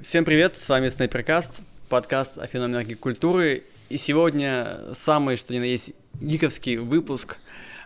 Всем 0.00 0.24
привет, 0.24 0.58
с 0.58 0.68
вами 0.68 0.88
Снайперкаст, 0.88 1.60
подкаст 1.88 2.38
о 2.38 2.46
феноменах 2.46 2.86
гик-культуры. 2.86 3.62
И 3.88 3.98
сегодня 3.98 4.80
самый, 4.94 5.36
что 5.36 5.54
ни 5.54 5.58
на 5.58 5.64
есть, 5.64 5.92
гиковский 6.20 6.76
выпуск. 6.76 7.36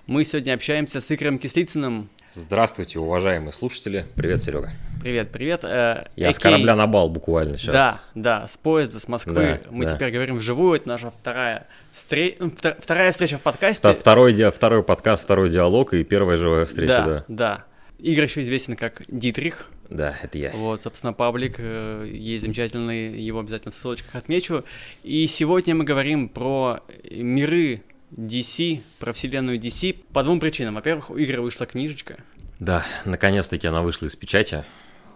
Мы 0.06 0.24
сегодня 0.24 0.54
общаемся 0.54 1.00
с 1.00 1.10
Игорем 1.12 1.38
Кислицыным. 1.38 2.08
Здравствуйте, 2.32 2.98
уважаемые 3.00 3.52
слушатели. 3.52 4.06
Привет, 4.14 4.40
Серега. 4.40 4.70
Привет, 5.02 5.30
привет. 5.30 5.60
Э, 5.64 6.06
Я 6.16 6.32
с 6.32 6.38
корабля 6.38 6.74
на 6.76 6.86
бал 6.86 7.08
буквально 7.10 7.58
сейчас. 7.58 7.72
Да, 7.72 7.98
да, 8.14 8.46
с 8.46 8.56
поезда, 8.56 8.98
с 9.00 9.08
Москвы. 9.08 9.34
Да, 9.64 9.70
Мы 9.70 9.84
да. 9.84 9.94
теперь 9.94 10.10
говорим 10.12 10.36
вживую, 10.38 10.76
это 10.76 10.88
наша 10.88 11.10
вторая, 11.10 11.66
встре- 11.92 12.36
ну, 12.38 12.46
втор- 12.48 12.76
вторая 12.80 13.12
встреча 13.12 13.36
в 13.38 13.42
подкасте. 13.42 13.80
Вта- 13.88 13.94
Второй, 13.94 14.32
ди- 14.32 14.50
второй 14.50 14.82
подкаст, 14.82 15.24
второй 15.24 15.50
диалог 15.50 15.92
и 15.94 16.02
первая 16.04 16.36
живая 16.38 16.64
встреча, 16.66 16.92
да, 16.92 17.06
да. 17.06 17.24
да. 17.28 17.64
Игорь 17.98 18.24
еще 18.24 18.42
известен 18.42 18.76
как 18.76 19.02
Дитрих. 19.08 19.68
Да, 19.88 20.16
это 20.22 20.38
я. 20.38 20.52
Вот, 20.52 20.82
собственно, 20.82 21.12
паблик 21.12 21.56
э, 21.58 22.08
есть 22.12 22.42
замечательный, 22.42 23.20
его 23.20 23.40
обязательно 23.40 23.72
в 23.72 23.74
ссылочках 23.74 24.14
отмечу. 24.14 24.64
И 25.02 25.26
сегодня 25.26 25.74
мы 25.74 25.84
говорим 25.84 26.28
про 26.28 26.80
миры 27.10 27.82
DC, 28.10 28.80
про 28.98 29.12
вселенную 29.12 29.58
DC 29.58 29.96
по 30.12 30.22
двум 30.22 30.40
причинам. 30.40 30.74
Во-первых, 30.74 31.10
у 31.10 31.18
Игоря 31.18 31.40
вышла 31.40 31.66
книжечка. 31.66 32.16
Да, 32.58 32.84
наконец-таки 33.04 33.66
она 33.66 33.82
вышла 33.82 34.06
из 34.06 34.16
печати. 34.16 34.64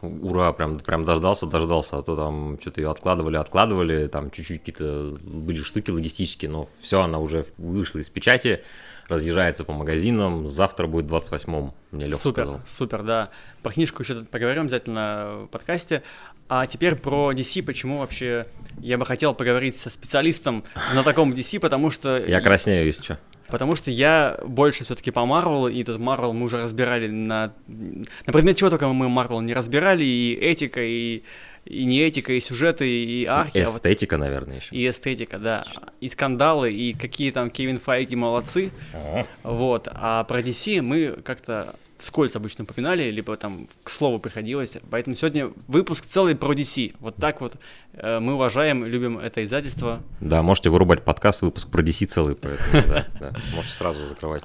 Ура, 0.02 0.52
прям, 0.52 0.78
прям 0.78 1.04
дождался, 1.04 1.46
дождался, 1.46 1.98
а 1.98 2.02
то 2.02 2.16
там 2.16 2.58
что-то 2.60 2.80
ее 2.80 2.90
откладывали, 2.90 3.36
откладывали, 3.36 4.06
там 4.06 4.30
чуть-чуть 4.30 4.60
какие-то 4.60 5.18
были 5.22 5.60
штуки 5.60 5.90
логистические, 5.90 6.50
но 6.50 6.66
все, 6.80 7.02
она 7.02 7.18
уже 7.18 7.44
вышла 7.58 7.98
из 7.98 8.08
печати, 8.08 8.62
разъезжается 9.10 9.64
по 9.64 9.72
магазинам, 9.72 10.46
завтра 10.46 10.86
будет 10.86 11.06
28-м, 11.06 11.74
мне 11.90 12.06
Леха 12.06 12.16
супер, 12.16 12.42
сказал. 12.44 12.60
супер, 12.66 13.02
да. 13.02 13.30
Про 13.62 13.72
книжку 13.72 14.02
еще 14.02 14.14
поговорим 14.24 14.62
обязательно 14.62 15.44
в 15.44 15.46
подкасте. 15.48 16.02
А 16.48 16.66
теперь 16.66 16.96
про 16.96 17.32
DC, 17.32 17.62
почему 17.62 17.98
вообще 17.98 18.46
я 18.80 18.98
бы 18.98 19.06
хотел 19.06 19.34
поговорить 19.34 19.76
со 19.76 19.90
специалистом 19.90 20.64
на 20.94 21.02
таком 21.02 21.32
DC, 21.32 21.60
потому 21.60 21.90
что... 21.90 22.18
Я 22.18 22.40
краснею, 22.40 22.86
если 22.86 23.04
что. 23.04 23.18
Потому 23.48 23.74
что 23.74 23.90
я 23.90 24.38
больше 24.44 24.84
все-таки 24.84 25.10
по 25.10 25.24
Марвелу, 25.26 25.68
и 25.68 25.82
тут 25.84 25.98
Марвел 25.98 26.32
мы 26.32 26.44
уже 26.44 26.62
разбирали 26.62 27.08
на... 27.08 27.52
На 27.68 28.32
предмет 28.32 28.56
чего 28.56 28.70
только 28.70 28.86
мы 28.88 29.08
Марвел 29.08 29.40
не 29.40 29.54
разбирали, 29.54 30.04
и 30.04 30.34
этика, 30.34 30.80
и, 30.82 31.22
и 31.64 31.84
не 31.84 32.00
этика, 32.00 32.32
и 32.32 32.40
сюжеты, 32.40 32.88
и 32.88 33.24
арки. 33.26 33.58
а 33.58 33.66
вот- 33.66 33.76
Эстетика, 33.76 34.16
наверное, 34.16 34.56
еще. 34.56 34.74
И 34.74 34.88
эстетика, 34.88 35.38
да. 35.38 35.64
И 36.00 36.08
скандалы, 36.08 36.72
и 36.72 36.92
какие 36.94 37.30
там 37.30 37.50
Кевин 37.50 37.78
Файки 37.78 38.14
молодцы. 38.14 38.70
Вот. 39.42 39.88
А 39.92 40.24
про 40.24 40.40
DC 40.40 40.80
мы 40.82 41.18
как-то 41.24 41.74
вскользь 41.98 42.34
обычно 42.34 42.64
упоминали, 42.64 43.10
либо 43.10 43.36
там 43.36 43.68
к 43.84 43.90
слову 43.90 44.18
приходилось. 44.18 44.78
Поэтому 44.90 45.14
сегодня 45.16 45.52
выпуск 45.68 46.06
целый 46.06 46.34
про 46.34 46.54
DC. 46.54 46.94
Вот 46.98 47.16
так 47.16 47.42
вот 47.42 47.56
э, 47.92 48.18
мы 48.20 48.34
уважаем, 48.34 48.86
любим 48.86 49.18
это 49.18 49.44
издательство. 49.44 50.02
Да, 50.20 50.42
можете 50.42 50.70
вырубать 50.70 51.04
подкаст, 51.04 51.42
выпуск 51.42 51.70
про 51.70 51.82
DC 51.82 52.06
целый, 52.06 52.36
поэтому, 52.36 52.82
да, 52.88 53.06
да, 53.20 53.32
можете 53.54 53.74
сразу 53.74 54.06
закрывать. 54.06 54.44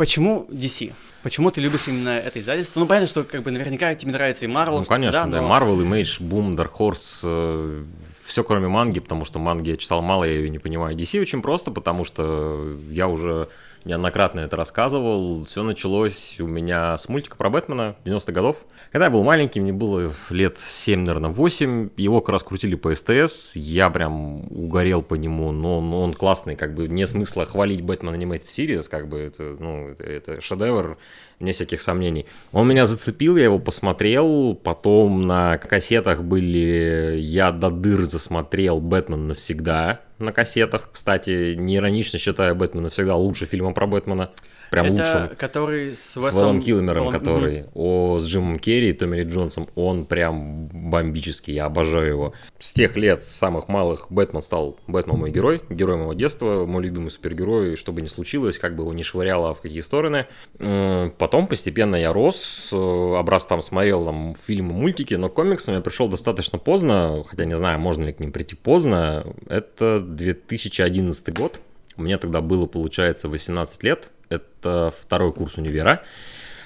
Почему 0.00 0.46
DC? 0.48 0.94
Почему 1.22 1.50
ты 1.50 1.60
любишь 1.60 1.86
именно 1.86 2.08
это 2.08 2.40
издательство? 2.40 2.80
Ну, 2.80 2.86
понятно, 2.86 3.06
что 3.06 3.22
как 3.22 3.42
бы 3.42 3.50
наверняка 3.50 3.94
тебе 3.94 4.12
нравится 4.12 4.46
и 4.46 4.48
Marvel. 4.48 4.78
Ну, 4.78 4.84
конечно, 4.84 5.26
да, 5.26 5.42
но- 5.42 5.46
Marvel, 5.46 5.76
Image, 5.82 6.22
Boom, 6.22 6.56
Dark 6.56 6.70
Horse, 6.78 7.84
все 8.24 8.42
кроме 8.42 8.68
манги, 8.68 9.00
потому 9.00 9.26
что 9.26 9.38
манги 9.38 9.68
я 9.72 9.76
читал 9.76 10.00
мало, 10.00 10.24
я 10.24 10.32
ее 10.32 10.48
не 10.48 10.58
понимаю. 10.58 10.96
DC 10.96 11.20
очень 11.20 11.42
просто, 11.42 11.70
потому 11.70 12.06
что 12.06 12.78
я 12.88 13.08
уже 13.08 13.50
неоднократно 13.84 14.40
это 14.40 14.56
рассказывал. 14.56 15.44
Все 15.44 15.62
началось 15.62 16.40
у 16.40 16.46
меня 16.46 16.96
с 16.96 17.08
мультика 17.08 17.36
про 17.36 17.50
Бэтмена 17.50 17.96
90-х 18.04 18.32
годов. 18.32 18.66
Когда 18.92 19.06
я 19.06 19.10
был 19.10 19.22
маленький, 19.22 19.60
мне 19.60 19.72
было 19.72 20.10
лет 20.30 20.58
7, 20.58 21.00
наверное, 21.00 21.30
8, 21.30 21.90
его 21.96 22.20
как 22.20 22.30
раз 22.30 22.42
крутили 22.42 22.74
по 22.74 22.94
СТС, 22.94 23.52
я 23.54 23.90
прям 23.90 24.46
угорел 24.50 25.02
по 25.02 25.14
нему, 25.14 25.52
но 25.52 25.78
он, 25.78 25.92
он 25.94 26.14
классный, 26.14 26.56
как 26.56 26.74
бы 26.74 26.88
не 26.88 27.06
смысла 27.06 27.46
хвалить 27.46 27.82
Бэтмен 27.82 28.14
Animated 28.14 28.44
Series, 28.44 28.88
как 28.88 29.08
бы 29.08 29.18
это, 29.18 29.56
ну, 29.58 29.88
это, 29.88 30.04
это 30.04 30.40
шедевр, 30.40 30.98
вне 31.40 31.52
всяких 31.52 31.80
сомнений. 31.80 32.26
Он 32.52 32.68
меня 32.68 32.84
зацепил, 32.84 33.36
я 33.36 33.44
его 33.44 33.58
посмотрел, 33.58 34.54
потом 34.54 35.22
на 35.22 35.58
кассетах 35.58 36.22
были, 36.22 37.16
я 37.18 37.50
до 37.50 37.70
дыр 37.70 38.02
засмотрел 38.02 38.80
«Бэтмен 38.80 39.26
навсегда» 39.28 40.00
на 40.18 40.32
кассетах, 40.32 40.90
кстати, 40.92 41.54
не 41.54 41.76
иронично 41.76 42.18
считаю 42.18 42.54
«Бэтмен 42.54 42.84
навсегда» 42.84 43.16
лучше 43.16 43.46
фильма 43.46 43.72
про 43.72 43.86
Бэтмена, 43.86 44.30
прям 44.70 44.86
это 44.86 44.94
лучшим. 44.94 45.36
который 45.36 45.96
с 45.96 46.00
С 46.00 46.16
Весом... 46.16 46.32
Вэлом 46.32 46.60
Килмером, 46.60 47.06
Вэлом- 47.06 47.12
который 47.12 47.64
о, 47.74 48.18
с 48.18 48.26
Джимом 48.26 48.58
Керри 48.58 48.90
и 48.90 48.92
Томми 48.92 49.16
Ли 49.16 49.24
Джонсом, 49.24 49.68
он 49.74 50.04
прям 50.04 50.66
бомбический, 50.68 51.54
я 51.54 51.66
обожаю 51.66 52.08
его. 52.08 52.32
С 52.58 52.72
тех 52.72 52.96
лет, 52.96 53.24
с 53.24 53.28
самых 53.28 53.68
малых, 53.68 54.06
Бэтмен 54.10 54.42
стал 54.42 54.78
Бэтмен 54.86 55.16
мой 55.16 55.30
герой, 55.30 55.60
герой 55.68 55.96
моего 55.96 56.14
детства, 56.14 56.66
мой 56.66 56.82
любимый 56.84 57.10
супергерой, 57.10 57.76
что 57.76 57.92
бы 57.92 58.02
ни 58.02 58.06
случилось, 58.06 58.58
как 58.58 58.76
бы 58.76 58.82
его 58.82 58.92
ни 58.92 59.02
швыряло 59.02 59.54
в 59.54 59.60
какие 59.60 59.80
стороны. 59.80 60.26
Потом 60.58 61.46
постепенно 61.46 61.96
я 61.96 62.12
рос, 62.12 62.68
э, 62.72 62.76
образ 62.76 63.46
там 63.46 63.62
смотрел 63.62 64.04
там 64.04 64.34
фильмы, 64.34 64.72
мультики, 64.72 65.14
но 65.14 65.28
к 65.28 65.34
комиксам 65.34 65.74
я 65.74 65.80
пришел 65.80 66.08
достаточно 66.08 66.58
поздно, 66.58 67.24
хотя 67.26 67.44
не 67.44 67.56
знаю, 67.56 67.78
можно 67.78 68.04
ли 68.04 68.12
к 68.12 68.20
ним 68.20 68.32
прийти 68.32 68.54
поздно. 68.54 69.24
Это 69.48 70.00
2011 70.00 71.34
год, 71.34 71.60
мне 71.96 72.16
тогда 72.18 72.40
было, 72.40 72.66
получается, 72.66 73.28
18 73.28 73.82
лет. 73.84 74.10
Это 74.30 74.94
второй 74.98 75.32
курс 75.32 75.58
универа. 75.58 76.02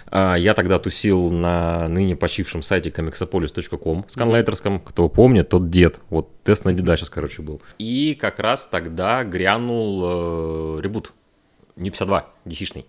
А, 0.07 0.37
Я 0.37 0.55
тогда 0.55 0.79
тусил 0.79 1.31
на 1.31 1.89
ныне 1.89 2.15
почившем 2.15 2.63
сайте 2.63 2.91
comixopolis.com 2.91 4.05
сканлайтерском. 4.07 4.81
Кто 4.81 5.09
помнит, 5.09 5.49
тот 5.49 5.71
дед. 5.71 5.99
Вот 6.11 6.31
тест 6.45 6.65
на 6.65 6.73
деда 6.73 6.97
сейчас, 6.97 7.11
короче, 7.11 7.43
был. 7.43 7.61
И 7.79 8.17
как 8.21 8.39
раз 8.39 8.67
тогда 8.67 9.25
грянул 9.25 10.77
э, 10.79 10.81
ребут 10.83 11.13
New 11.77 11.91
52, 11.91 12.27
DC-шный. 12.45 12.87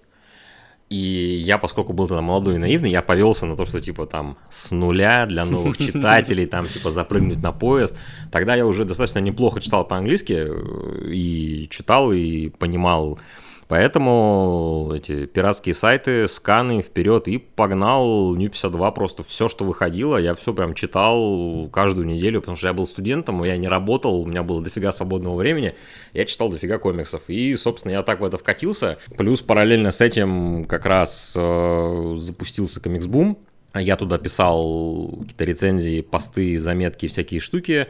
И 0.89 0.97
я, 0.97 1.57
поскольку 1.57 1.93
был 1.93 2.07
тогда 2.07 2.21
молодой 2.21 2.55
и 2.55 2.59
наивный, 2.59 2.91
я 2.91 3.01
повелся 3.01 3.47
на 3.47 3.57
то, 3.57 3.65
что 3.65 3.79
типа 3.81 4.05
там 4.05 4.37
с 4.51 4.69
нуля 4.69 5.25
для 5.25 5.43
новых 5.45 5.77
читателей, 5.79 6.45
там 6.45 6.67
типа 6.67 6.91
запрыгнуть 6.91 7.41
на 7.41 7.51
поезд. 7.51 7.97
Тогда 8.31 8.53
я 8.55 8.67
уже 8.67 8.85
достаточно 8.85 9.19
неплохо 9.19 9.61
читал 9.61 9.87
по-английски 9.87 10.45
э, 10.47 11.11
и 11.11 11.67
читал 11.71 12.11
и 12.11 12.49
понимал. 12.49 13.19
Поэтому 13.67 14.91
эти 14.95 15.25
пиратские 15.25 15.73
сайты, 15.73 16.27
сканы 16.27 16.83
вперед 16.83 17.27
и 17.27 17.39
погнал 17.39 18.35
New 18.35 18.49
52 18.49 18.91
просто 18.91 19.23
все, 19.23 19.49
что 19.49 19.65
выходило, 19.65 20.17
я 20.17 20.35
все 20.35 20.53
прям 20.53 20.75
читал 20.75 21.67
каждую 21.69 22.05
неделю, 22.05 22.41
потому 22.41 22.57
что 22.57 22.67
я 22.67 22.73
был 22.73 22.85
студентом, 22.85 23.43
я 23.43 23.57
не 23.57 23.67
работал, 23.67 24.21
у 24.21 24.25
меня 24.27 24.43
было 24.43 24.61
дофига 24.61 24.91
свободного 24.91 25.35
времени, 25.35 25.73
я 26.13 26.25
читал 26.25 26.49
дофига 26.49 26.77
комиксов. 26.77 27.23
И, 27.27 27.55
собственно, 27.55 27.93
я 27.93 28.03
так 28.03 28.19
в 28.19 28.23
это 28.23 28.37
вкатился. 28.37 28.99
Плюс 29.17 29.41
параллельно 29.41 29.89
с 29.89 29.99
этим 29.99 30.65
как 30.65 30.85
раз 30.85 31.33
э, 31.35 32.13
запустился 32.17 32.79
комикс-бум. 32.79 33.39
Я 33.73 33.95
туда 33.97 34.17
писал 34.17 35.17
какие-то 35.21 35.43
рецензии, 35.43 36.01
посты, 36.01 36.57
заметки, 36.59 37.07
всякие 37.07 37.39
штуки. 37.39 37.87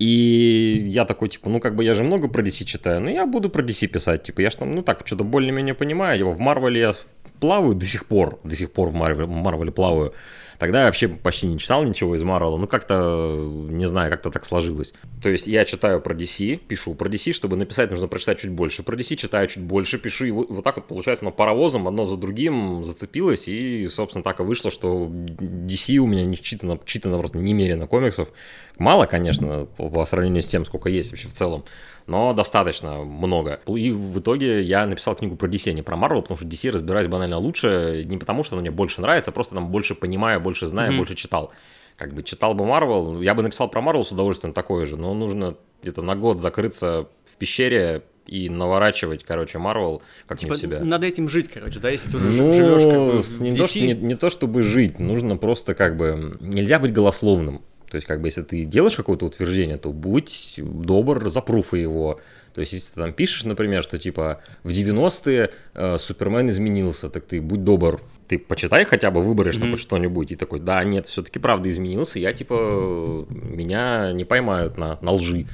И 0.00 0.86
я 0.88 1.04
такой, 1.04 1.28
типа, 1.28 1.50
ну, 1.50 1.60
как 1.60 1.76
бы 1.76 1.84
я 1.84 1.94
же 1.94 2.04
много 2.04 2.28
про 2.28 2.42
DC 2.42 2.64
читаю, 2.64 3.00
но 3.02 3.10
я 3.10 3.26
буду 3.26 3.50
про 3.50 3.62
DC 3.62 3.86
писать. 3.86 4.22
Типа, 4.22 4.40
я 4.40 4.50
ж 4.50 4.56
там, 4.56 4.74
ну, 4.74 4.82
так, 4.82 5.02
что-то 5.04 5.24
более-менее 5.24 5.74
понимаю. 5.74 6.18
Я 6.18 6.24
в 6.24 6.38
Марвеле 6.40 6.80
я 6.80 6.92
плаваю 7.38 7.74
до 7.74 7.84
сих 7.84 8.06
пор, 8.06 8.38
до 8.42 8.56
сих 8.56 8.72
пор 8.72 8.88
в 8.88 8.94
Марвеле 8.94 9.72
плаваю. 9.72 10.14
Тогда 10.60 10.80
я 10.80 10.84
вообще 10.84 11.08
почти 11.08 11.46
не 11.46 11.58
читал 11.58 11.82
ничего 11.84 12.14
из 12.14 12.22
Марвела, 12.22 12.58
ну 12.58 12.66
как-то, 12.66 13.48
не 13.70 13.86
знаю, 13.86 14.10
как-то 14.10 14.30
так 14.30 14.44
сложилось. 14.44 14.92
То 15.22 15.30
есть 15.30 15.46
я 15.46 15.64
читаю 15.64 16.02
про 16.02 16.14
DC, 16.14 16.58
пишу 16.58 16.94
про 16.94 17.08
DC, 17.08 17.32
чтобы 17.32 17.56
написать, 17.56 17.90
нужно 17.90 18.08
прочитать 18.08 18.40
чуть 18.40 18.50
больше 18.50 18.82
про 18.82 18.94
DC, 18.94 19.16
читаю 19.16 19.48
чуть 19.48 19.62
больше, 19.62 19.98
пишу, 19.98 20.26
и 20.26 20.30
вот, 20.30 20.50
вот 20.50 20.62
так 20.62 20.76
вот 20.76 20.86
получается, 20.86 21.24
но 21.24 21.32
паровозом 21.32 21.88
одно 21.88 22.04
за 22.04 22.18
другим 22.18 22.84
зацепилось, 22.84 23.48
и, 23.48 23.88
собственно, 23.88 24.22
так 24.22 24.40
и 24.40 24.42
вышло, 24.42 24.70
что 24.70 25.10
DC 25.10 25.96
у 25.96 26.06
меня 26.06 26.26
не 26.26 26.36
читано, 26.36 26.78
читано 26.84 27.16
просто 27.16 27.38
немерено 27.38 27.86
комиксов. 27.86 28.28
Мало, 28.76 29.06
конечно, 29.06 29.66
по, 29.78 29.88
по 29.88 30.04
сравнению 30.04 30.42
с 30.42 30.48
тем, 30.48 30.66
сколько 30.66 30.90
есть 30.90 31.10
вообще 31.10 31.28
в 31.28 31.32
целом, 31.32 31.64
но 32.06 32.32
достаточно 32.32 32.98
много. 33.04 33.60
И 33.66 33.90
в 33.92 34.18
итоге 34.20 34.62
я 34.62 34.86
написал 34.86 35.14
книгу 35.14 35.36
про 35.36 35.48
DC, 35.48 35.70
а 35.70 35.72
не 35.72 35.82
про 35.82 35.96
Marvel, 35.96 36.22
потому 36.22 36.38
что 36.38 36.46
DC 36.46 36.70
разбираюсь 36.70 37.06
банально 37.06 37.38
лучше, 37.38 38.04
не 38.06 38.18
потому 38.18 38.42
что 38.42 38.54
она 38.56 38.62
мне 38.62 38.70
больше 38.70 39.00
нравится, 39.00 39.30
а 39.30 39.34
просто 39.34 39.54
там 39.54 39.68
больше 39.68 39.94
понимаю, 39.94 40.40
больше 40.40 40.66
знаю, 40.66 40.90
Мгм. 40.90 40.98
больше 40.98 41.14
читал. 41.14 41.52
Как 41.96 42.14
бы 42.14 42.22
читал 42.22 42.54
бы 42.54 42.64
Marvel, 42.64 43.22
я 43.22 43.34
бы 43.34 43.42
написал 43.42 43.68
про 43.68 43.82
Marvel 43.82 44.04
с 44.04 44.10
удовольствием 44.12 44.54
такое 44.54 44.86
же, 44.86 44.96
но 44.96 45.12
нужно 45.14 45.56
где-то 45.82 46.02
на 46.02 46.16
год 46.16 46.40
закрыться 46.40 47.06
в 47.26 47.36
пещере 47.36 48.02
и 48.26 48.48
наворачивать, 48.48 49.24
короче, 49.24 49.58
Marvel 49.58 50.00
как 50.26 50.38
Типа, 50.38 50.52
не 50.52 50.56
в 50.56 50.60
себя. 50.60 50.80
надо 50.80 51.06
этим 51.06 51.28
жить, 51.28 51.48
короче, 51.48 51.80
да, 51.80 51.90
если 51.90 52.10
ты 52.10 52.16
уже 52.18 52.42
Ну, 52.42 52.52
живешь 52.52 52.82
как 52.84 52.92
бы 52.92 53.22
в 53.22 53.40
не, 53.40 53.54
то, 53.54 53.66
что, 53.66 53.78
DC. 53.78 53.86
не, 53.86 53.92
не 53.94 54.14
то 54.14 54.30
чтобы 54.30 54.62
жить, 54.62 54.98
нужно 54.98 55.36
просто 55.36 55.74
как 55.74 55.96
бы... 55.96 56.36
Нельзя 56.40 56.78
быть 56.78 56.92
голословным. 56.92 57.60
То 57.90 57.96
есть, 57.96 58.06
как 58.06 58.20
бы, 58.20 58.28
если 58.28 58.42
ты 58.42 58.64
делаешь 58.64 58.94
какое-то 58.94 59.26
утверждение, 59.26 59.76
то 59.76 59.92
будь 59.92 60.54
добр, 60.56 61.28
запруфай 61.28 61.80
его. 61.80 62.20
То 62.54 62.60
есть, 62.60 62.72
если 62.72 62.94
ты 62.94 63.00
там 63.00 63.12
пишешь, 63.12 63.44
например, 63.44 63.82
что 63.82 63.98
типа 63.98 64.40
в 64.62 64.70
90-е 64.70 65.50
э, 65.74 65.98
Супермен 65.98 66.48
изменился, 66.50 67.10
так 67.10 67.24
ты 67.24 67.40
будь 67.40 67.64
добр, 67.64 68.00
ты 68.28 68.38
почитай 68.38 68.84
хотя 68.84 69.10
бы, 69.10 69.22
выборешь 69.22 69.56
mm-hmm. 69.56 69.76
что-нибудь, 69.76 70.32
и 70.32 70.36
такой, 70.36 70.60
да, 70.60 70.82
нет, 70.84 71.06
все-таки 71.06 71.38
правда 71.38 71.68
изменился, 71.68 72.18
я 72.18 72.32
типа, 72.32 73.26
меня 73.28 74.12
не 74.12 74.24
поймают 74.24 74.78
на, 74.78 74.98
на 75.00 75.12
лжи. 75.12 75.46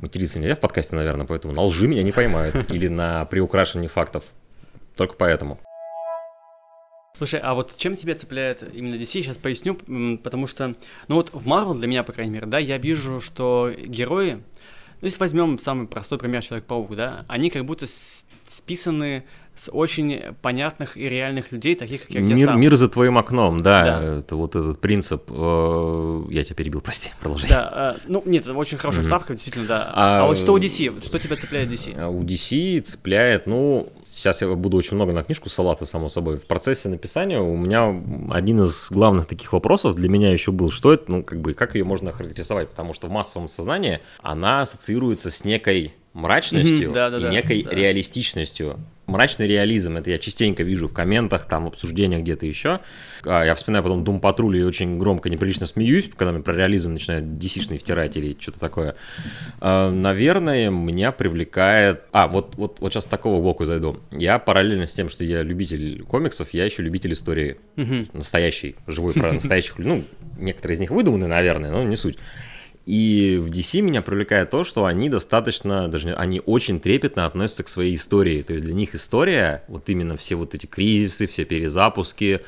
Материться 0.00 0.38
нельзя 0.38 0.54
в 0.54 0.60
подкасте, 0.60 0.94
наверное, 0.94 1.26
поэтому 1.26 1.54
на 1.54 1.62
лжи 1.62 1.88
меня 1.88 2.02
не 2.02 2.12
поймают. 2.12 2.70
Или 2.70 2.88
на 2.88 3.24
приукрашивании 3.24 3.88
фактов. 3.88 4.24
Только 4.96 5.14
поэтому. 5.16 5.58
Слушай, 7.20 7.40
а 7.40 7.52
вот 7.52 7.76
чем 7.76 7.96
тебя 7.96 8.14
цепляет 8.14 8.62
именно 8.72 8.94
DC, 8.94 9.04
сейчас 9.04 9.36
поясню, 9.36 9.74
потому 10.16 10.46
что, 10.46 10.74
ну 11.06 11.16
вот 11.16 11.34
в 11.34 11.46
Marvel 11.46 11.76
для 11.76 11.86
меня, 11.86 12.02
по 12.02 12.14
крайней 12.14 12.32
мере, 12.32 12.46
да, 12.46 12.56
я 12.58 12.78
вижу, 12.78 13.20
что 13.20 13.70
герои, 13.76 14.36
ну 15.02 15.02
если 15.02 15.18
возьмем 15.18 15.58
самый 15.58 15.86
простой 15.86 16.16
пример 16.16 16.42
Человек-паук, 16.42 16.96
да, 16.96 17.26
они 17.28 17.50
как 17.50 17.66
будто 17.66 17.84
списаны 18.50 19.22
с 19.54 19.70
очень 19.70 20.34
понятных 20.40 20.96
и 20.96 21.08
реальных 21.08 21.52
людей, 21.52 21.74
таких 21.74 22.06
как 22.06 22.16
мир, 22.16 22.36
я 22.36 22.46
сам. 22.46 22.60
Мир 22.60 22.76
за 22.76 22.88
твоим 22.88 23.18
окном, 23.18 23.62
да, 23.62 24.00
да. 24.00 24.18
это 24.18 24.36
вот 24.36 24.56
этот 24.56 24.80
принцип. 24.80 25.24
Э, 25.28 26.22
я 26.30 26.44
тебя 26.44 26.54
перебил, 26.54 26.80
прости, 26.80 27.10
продолжай. 27.20 27.50
Да, 27.50 27.96
э, 27.96 28.00
ну 28.06 28.22
нет, 28.24 28.44
это 28.44 28.54
очень 28.54 28.78
хорошая 28.78 29.02
mm-hmm. 29.02 29.06
ставка, 29.06 29.34
действительно, 29.34 29.66
да. 29.66 29.92
А, 29.94 30.22
а 30.22 30.26
вот 30.26 30.38
что 30.38 30.52
у 30.52 30.58
DC, 30.58 31.04
что 31.04 31.18
тебя 31.18 31.36
цепляет 31.36 31.70
DC? 31.70 31.94
А 31.98 32.08
у 32.08 32.22
DC 32.24 32.80
цепляет, 32.80 33.46
ну, 33.46 33.92
сейчас 34.02 34.40
я 34.40 34.48
буду 34.48 34.78
очень 34.78 34.94
много 34.94 35.12
на 35.12 35.22
книжку 35.22 35.50
ссылаться, 35.50 35.84
само 35.84 36.08
собой. 36.08 36.38
В 36.38 36.46
процессе 36.46 36.88
написания 36.88 37.38
у 37.38 37.56
меня 37.56 37.94
один 38.30 38.62
из 38.62 38.90
главных 38.90 39.26
таких 39.26 39.52
вопросов 39.52 39.94
для 39.94 40.08
меня 40.08 40.32
еще 40.32 40.52
был, 40.52 40.70
что 40.70 40.92
это, 40.92 41.10
ну, 41.10 41.22
как 41.22 41.40
бы, 41.40 41.52
как 41.52 41.74
ее 41.74 41.84
можно 41.84 42.12
характеризовать, 42.12 42.70
потому 42.70 42.94
что 42.94 43.08
в 43.08 43.10
массовом 43.10 43.48
сознании 43.48 44.00
она 44.22 44.62
ассоциируется 44.62 45.30
с 45.30 45.44
некой 45.44 45.92
мрачностью 46.12 46.88
mm-hmm, 46.88 46.94
да, 46.94 47.10
да, 47.10 47.18
и 47.18 47.20
да, 47.22 47.30
некой 47.30 47.62
да. 47.62 47.70
реалистичностью 47.70 48.78
мрачный 49.10 49.46
реализм, 49.46 49.96
это 49.96 50.10
я 50.10 50.18
частенько 50.18 50.62
вижу 50.62 50.88
в 50.88 50.94
комментах, 50.94 51.46
там, 51.46 51.64
в 51.64 51.68
обсуждениях 51.68 52.22
где-то 52.22 52.46
еще. 52.46 52.80
А, 53.24 53.44
я 53.44 53.54
вспоминаю 53.54 53.82
потом 53.82 54.04
Дум 54.04 54.20
Патруль 54.20 54.56
и 54.58 54.62
очень 54.62 54.98
громко, 54.98 55.28
неприлично 55.28 55.66
смеюсь, 55.66 56.08
когда 56.16 56.32
мне 56.32 56.42
про 56.42 56.54
реализм 56.54 56.92
начинают 56.92 57.24
dc 57.26 57.78
втирать 57.78 58.16
или 58.16 58.36
что-то 58.38 58.60
такое. 58.60 58.94
А, 59.60 59.90
наверное, 59.90 60.70
меня 60.70 61.12
привлекает... 61.12 62.02
А, 62.12 62.28
вот, 62.28 62.54
вот, 62.56 62.80
вот 62.80 62.92
сейчас 62.92 63.04
с 63.04 63.08
такого 63.08 63.42
блока 63.42 63.64
зайду. 63.64 64.00
Я 64.10 64.38
параллельно 64.38 64.86
с 64.86 64.92
тем, 64.92 65.08
что 65.08 65.24
я 65.24 65.42
любитель 65.42 66.02
комиксов, 66.04 66.54
я 66.54 66.64
еще 66.64 66.82
любитель 66.82 67.12
истории. 67.12 67.58
Настоящий, 68.12 68.76
живой, 68.86 69.12
про 69.12 69.32
настоящих... 69.32 69.78
Ну, 69.78 70.04
некоторые 70.38 70.76
из 70.76 70.80
них 70.80 70.90
выдуманы, 70.90 71.26
наверное, 71.26 71.70
но 71.70 71.82
не 71.82 71.96
суть. 71.96 72.16
И 72.90 73.38
в 73.40 73.46
DC 73.46 73.82
меня 73.82 74.02
привлекает 74.02 74.50
то, 74.50 74.64
что 74.64 74.84
они 74.84 75.08
достаточно, 75.08 75.86
даже 75.86 76.12
они 76.12 76.42
очень 76.44 76.80
трепетно 76.80 77.24
относятся 77.24 77.62
к 77.62 77.68
своей 77.68 77.94
истории. 77.94 78.42
То 78.42 78.52
есть 78.52 78.64
для 78.64 78.74
них 78.74 78.96
история, 78.96 79.62
вот 79.68 79.88
именно 79.88 80.16
все 80.16 80.34
вот 80.34 80.56
эти 80.56 80.66
кризисы, 80.66 81.28
все 81.28 81.44
перезапуски, 81.44 82.40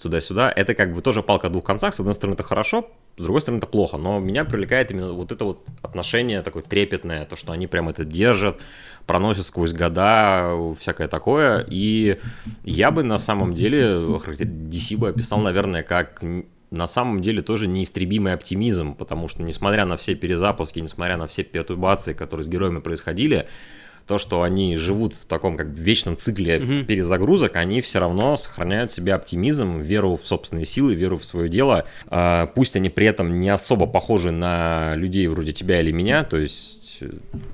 туда-сюда, 0.00 0.52
это 0.54 0.74
как 0.74 0.94
бы 0.94 1.02
тоже 1.02 1.24
палка 1.24 1.48
о 1.48 1.50
двух 1.50 1.64
концах. 1.64 1.92
С 1.92 1.98
одной 1.98 2.14
стороны, 2.14 2.34
это 2.34 2.44
хорошо, 2.44 2.88
с 3.16 3.20
другой 3.20 3.40
стороны, 3.40 3.58
это 3.58 3.66
плохо. 3.66 3.96
Но 3.96 4.20
меня 4.20 4.44
привлекает 4.44 4.92
именно 4.92 5.12
вот 5.12 5.32
это 5.32 5.44
вот 5.44 5.66
отношение 5.82 6.42
такое 6.42 6.62
трепетное, 6.62 7.24
то, 7.24 7.34
что 7.34 7.52
они 7.52 7.66
прям 7.66 7.88
это 7.88 8.04
держат, 8.04 8.58
проносят 9.06 9.44
сквозь 9.44 9.72
года, 9.72 10.54
всякое 10.78 11.08
такое. 11.08 11.66
И 11.68 12.16
я 12.62 12.92
бы 12.92 13.02
на 13.02 13.18
самом 13.18 13.54
деле 13.54 13.94
DC 13.94 14.96
бы 14.96 15.08
описал, 15.08 15.40
наверное, 15.40 15.82
как 15.82 16.22
на 16.70 16.86
самом 16.86 17.20
деле 17.20 17.42
тоже 17.42 17.66
неистребимый 17.66 18.32
оптимизм, 18.32 18.94
потому 18.94 19.28
что 19.28 19.42
несмотря 19.42 19.84
на 19.84 19.96
все 19.96 20.14
перезапуски, 20.14 20.78
несмотря 20.78 21.16
на 21.16 21.26
все 21.26 21.42
переатубации, 21.42 22.12
которые 22.12 22.44
с 22.44 22.48
героями 22.48 22.80
происходили, 22.80 23.46
то, 24.06 24.18
что 24.18 24.42
они 24.42 24.76
живут 24.76 25.14
в 25.14 25.24
таком 25.26 25.56
как 25.56 25.68
вечном 25.68 26.16
цикле 26.16 26.58
mm-hmm. 26.58 26.84
перезагрузок, 26.84 27.54
они 27.56 27.80
все 27.80 28.00
равно 28.00 28.36
сохраняют 28.36 28.90
в 28.90 28.94
себе 28.94 29.14
оптимизм, 29.14 29.80
веру 29.80 30.16
в 30.16 30.26
собственные 30.26 30.66
силы, 30.66 30.94
веру 30.94 31.16
в 31.16 31.24
свое 31.24 31.48
дело. 31.48 31.86
А, 32.08 32.46
пусть 32.46 32.74
они 32.74 32.88
при 32.88 33.06
этом 33.06 33.38
не 33.38 33.48
особо 33.48 33.86
похожи 33.86 34.32
на 34.32 34.96
людей 34.96 35.28
вроде 35.28 35.52
тебя 35.52 35.80
или 35.80 35.92
меня, 35.92 36.24
то 36.24 36.38
есть 36.38 36.80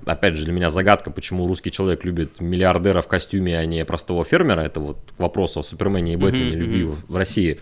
опять 0.04 0.34
же, 0.34 0.44
для 0.44 0.52
меня 0.52 0.70
загадка, 0.70 1.10
почему 1.10 1.46
русский 1.46 1.70
человек 1.70 2.04
любит 2.04 2.40
миллиардера 2.40 3.02
в 3.02 3.06
костюме, 3.06 3.58
а 3.58 3.64
не 3.64 3.84
простого 3.84 4.24
фермера. 4.24 4.62
Это 4.62 4.80
вот 4.80 4.98
к 5.16 5.20
вопросу 5.20 5.60
о 5.60 5.62
Супермене 5.62 6.14
и 6.14 6.16
Бэтмене 6.16 6.52
mm-hmm, 6.52 6.56
любви 6.56 6.82
mm-hmm. 6.82 6.96
в 7.08 7.16
России. 7.16 7.60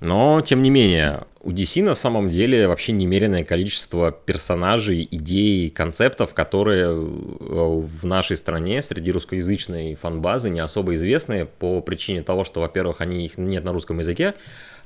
Но, 0.00 0.40
тем 0.42 0.62
не 0.62 0.70
менее, 0.70 1.24
у 1.40 1.52
DC 1.52 1.82
на 1.82 1.94
самом 1.94 2.28
деле 2.28 2.66
вообще 2.66 2.92
немеренное 2.92 3.44
количество 3.44 4.10
персонажей, 4.10 5.06
идей, 5.10 5.70
концептов, 5.70 6.34
которые 6.34 6.86
э, 6.86 6.90
в 6.90 8.04
нашей 8.04 8.36
стране 8.36 8.82
среди 8.82 9.12
русскоязычной 9.12 9.94
фанбазы 9.94 10.50
не 10.50 10.60
особо 10.60 10.96
известны 10.96 11.46
по 11.46 11.80
причине 11.80 12.22
того, 12.22 12.44
что, 12.44 12.60
во-первых, 12.60 13.00
они 13.00 13.24
их 13.24 13.38
нет 13.38 13.64
на 13.64 13.72
русском 13.72 13.98
языке, 14.00 14.34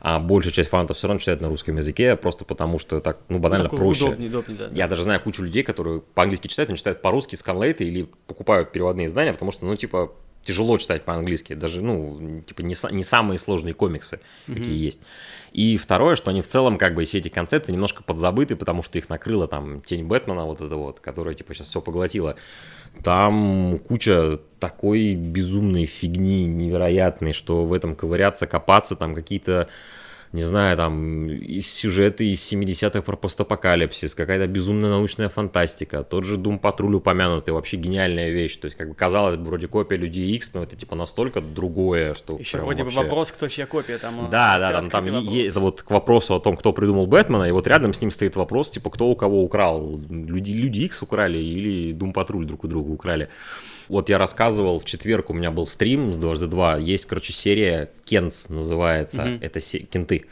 а 0.01 0.19
большая 0.21 0.53
часть 0.53 0.71
фанатов 0.71 0.97
все 0.97 1.09
равно 1.09 1.19
читает 1.19 1.41
на 1.41 1.49
русском 1.49 1.77
языке, 1.77 2.15
просто 2.17 2.45
потому 2.45 2.79
что 2.79 3.01
так, 3.01 3.19
ну, 3.29 3.39
банально 3.39 3.69
ну, 3.71 3.77
проще. 3.77 4.05
Удобнее, 4.07 4.29
удобнее, 4.29 4.59
да, 4.59 4.69
Я 4.73 4.87
даже 4.87 5.03
знаю 5.03 5.21
кучу 5.21 5.43
людей, 5.43 5.63
которые 5.63 6.01
по-английски 6.01 6.49
читают, 6.49 6.71
они 6.71 6.79
читают 6.79 7.03
по-русски 7.03 7.37
сканлейты 7.37 7.85
или 7.85 8.09
покупают 8.27 8.71
переводные 8.73 9.07
издания, 9.07 9.33
потому 9.33 9.51
что, 9.51 9.65
ну, 9.65 9.77
типа, 9.77 10.13
тяжело 10.45 10.79
читать 10.79 11.05
по-английски, 11.05 11.55
даже, 11.55 11.83
ну, 11.83 12.43
типа, 12.47 12.63
не, 12.63 12.75
не 12.93 13.03
самые 13.03 13.39
сложные 13.39 13.75
комиксы, 13.75 14.21
mm-hmm. 14.47 14.55
какие 14.55 14.85
есть. 14.85 15.03
И 15.53 15.77
второе, 15.77 16.17
что 16.17 16.31
они 16.31 16.43
в 16.43 16.47
целом, 16.47 16.79
как 16.79 16.95
бы, 16.95 17.05
все 17.05 17.19
эти 17.19 17.29
концепты 17.29 17.73
немножко 17.73 18.03
подзабыты, 18.03 18.57
потому 18.57 18.83
что 18.83 18.99
их 18.99 19.09
накрыла 19.09 19.47
там 19.47 19.83
тень 19.83 20.05
Бэтмена, 20.05 20.45
вот 20.45 20.61
это 20.61 20.77
вот, 20.77 21.01
которая, 21.01 21.35
типа, 21.35 21.55
сейчас 21.55 21.69
все 21.69 21.81
поглотила. 21.81 22.37
Там 23.05 23.81
куча 23.87 24.41
такой 24.59 25.15
безумной 25.15 25.87
фигни 25.87 26.47
невероятной, 26.47 27.33
что 27.33 27.65
в 27.65 27.73
этом 27.73 27.95
ковыряться, 27.95 28.47
копаться, 28.47 28.97
там 28.97 29.15
какие-то 29.15 29.69
не 30.33 30.45
знаю, 30.45 30.77
там, 30.77 31.29
сюжеты 31.61 32.31
из 32.31 32.53
70-х 32.53 33.03
про 33.03 33.17
постапокалипсис, 33.17 34.15
какая-то 34.15 34.47
безумная 34.47 34.91
научная 34.91 35.29
фантастика, 35.29 36.05
тот 36.05 36.25
же 36.25 36.37
Doom 36.37 36.61
Patrol 36.61 36.95
упомянутый, 36.95 37.53
вообще 37.53 37.77
гениальная 37.77 38.31
вещь, 38.31 38.57
то 38.57 38.67
есть, 38.67 38.77
как 38.77 38.89
бы, 38.89 38.95
казалось 38.95 39.37
бы, 39.37 39.47
вроде 39.47 39.67
копия 39.67 39.97
Людей 39.97 40.31
X, 40.37 40.55
но 40.55 40.63
это, 40.63 40.77
типа, 40.77 40.95
настолько 40.95 41.41
другое, 41.41 42.15
что 42.15 42.37
Еще 42.37 42.59
вроде 42.59 42.85
вообще... 42.85 42.99
бы 42.99 43.03
вопрос, 43.05 43.33
кто 43.33 43.49
чья 43.49 43.67
копия, 43.67 43.99
там... 43.99 44.27
Э, 44.27 44.31
да, 44.31 44.59
да, 44.59 44.73
там, 44.73 44.89
там 44.89 45.21
есть, 45.21 45.57
вот 45.57 45.83
к 45.83 45.91
вопросу 45.91 46.37
о 46.37 46.41
том, 46.41 46.57
кто 46.57 46.73
придумал 46.73 47.09
Бэтмена, 47.09 47.49
и 47.49 47.51
вот 47.51 47.67
рядом 47.67 47.93
с 47.93 48.01
ним 48.01 48.13
стоит 48.13 48.37
вопрос, 48.37 48.71
типа, 48.71 48.91
кто 48.91 49.09
у 49.09 49.17
кого 49.17 49.43
украл, 49.43 49.99
Люди, 50.09 50.53
Люди 50.53 50.81
X 50.81 51.03
украли 51.03 51.39
или 51.39 51.93
Doom 51.93 52.13
Patrol 52.13 52.45
друг 52.45 52.65
у 52.65 52.69
друга 52.69 52.91
украли. 52.91 53.29
Вот 53.91 54.09
я 54.09 54.19
рассказывал, 54.19 54.79
в 54.79 54.85
четверг 54.85 55.31
у 55.31 55.35
меня 55.35 55.51
был 55.51 55.67
стрим 55.67 56.15
с 56.15 56.17
дважды 56.17 56.47
два. 56.47 56.77
Есть, 56.79 57.07
короче, 57.07 57.33
серия 57.33 57.91
Кенс 58.05 58.49
называется. 58.49 59.23
Mm-hmm. 59.23 59.39
Это 59.43 59.61
се- 59.61 59.81
кенты. 59.81 60.27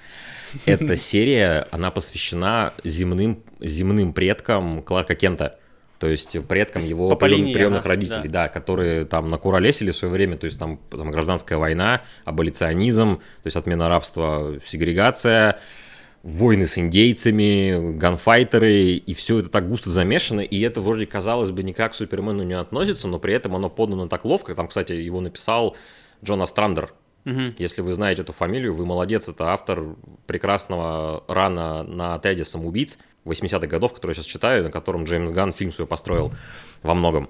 Эта 0.64 0.94
серия, 0.96 1.66
она 1.72 1.90
посвящена 1.90 2.72
земным, 2.84 3.42
земным 3.60 4.12
предкам 4.12 4.80
Кларка 4.82 5.16
Кента. 5.16 5.58
То 5.98 6.06
есть 6.06 6.36
предкам 6.46 6.82
есть 6.82 6.90
его 6.90 7.16
прием, 7.16 7.52
приемных 7.52 7.84
она, 7.84 7.88
родителей, 7.88 8.28
да. 8.28 8.44
да, 8.44 8.48
которые 8.48 9.04
там 9.04 9.28
накуролесили 9.28 9.90
в 9.90 9.96
свое 9.96 10.14
время, 10.14 10.36
то 10.36 10.44
есть 10.44 10.56
там, 10.56 10.78
там 10.90 11.10
гражданская 11.10 11.58
война, 11.58 12.02
аболиционизм, 12.24 13.16
то 13.16 13.46
есть 13.46 13.56
отмена 13.56 13.88
рабства, 13.88 14.60
сегрегация, 14.64 15.58
войны 16.22 16.66
с 16.66 16.78
индейцами, 16.78 17.96
ганфайтеры, 17.96 18.74
и 18.94 19.14
все 19.14 19.38
это 19.38 19.48
так 19.48 19.68
густо 19.68 19.90
замешано, 19.90 20.40
и 20.40 20.60
это 20.60 20.80
вроде, 20.80 21.06
казалось 21.06 21.50
бы, 21.50 21.62
никак 21.62 21.92
к 21.92 21.94
Супермену 21.94 22.42
не 22.42 22.54
относится, 22.54 23.08
но 23.08 23.18
при 23.18 23.34
этом 23.34 23.54
оно 23.54 23.70
подано 23.70 24.08
так 24.08 24.24
ловко, 24.24 24.54
там, 24.54 24.68
кстати, 24.68 24.92
его 24.92 25.20
написал 25.20 25.76
Джон 26.24 26.42
Астрандер, 26.42 26.92
Угу. 27.28 27.54
Если 27.58 27.82
вы 27.82 27.92
знаете 27.92 28.22
эту 28.22 28.32
фамилию, 28.32 28.72
вы 28.72 28.86
молодец, 28.86 29.28
это 29.28 29.52
автор 29.52 29.96
прекрасного 30.26 31.24
рана 31.28 31.82
на 31.82 32.14
отряде 32.14 32.44
самоубийц. 32.44 32.98
80-х 33.28 33.66
годов, 33.66 33.92
который 33.92 34.12
я 34.12 34.14
сейчас 34.16 34.26
читаю, 34.26 34.64
на 34.64 34.70
котором 34.70 35.04
Джеймс 35.04 35.32
Ганн 35.32 35.52
фильм 35.52 35.72
свой 35.72 35.86
построил 35.86 36.32
во 36.82 36.94
многом. 36.94 37.28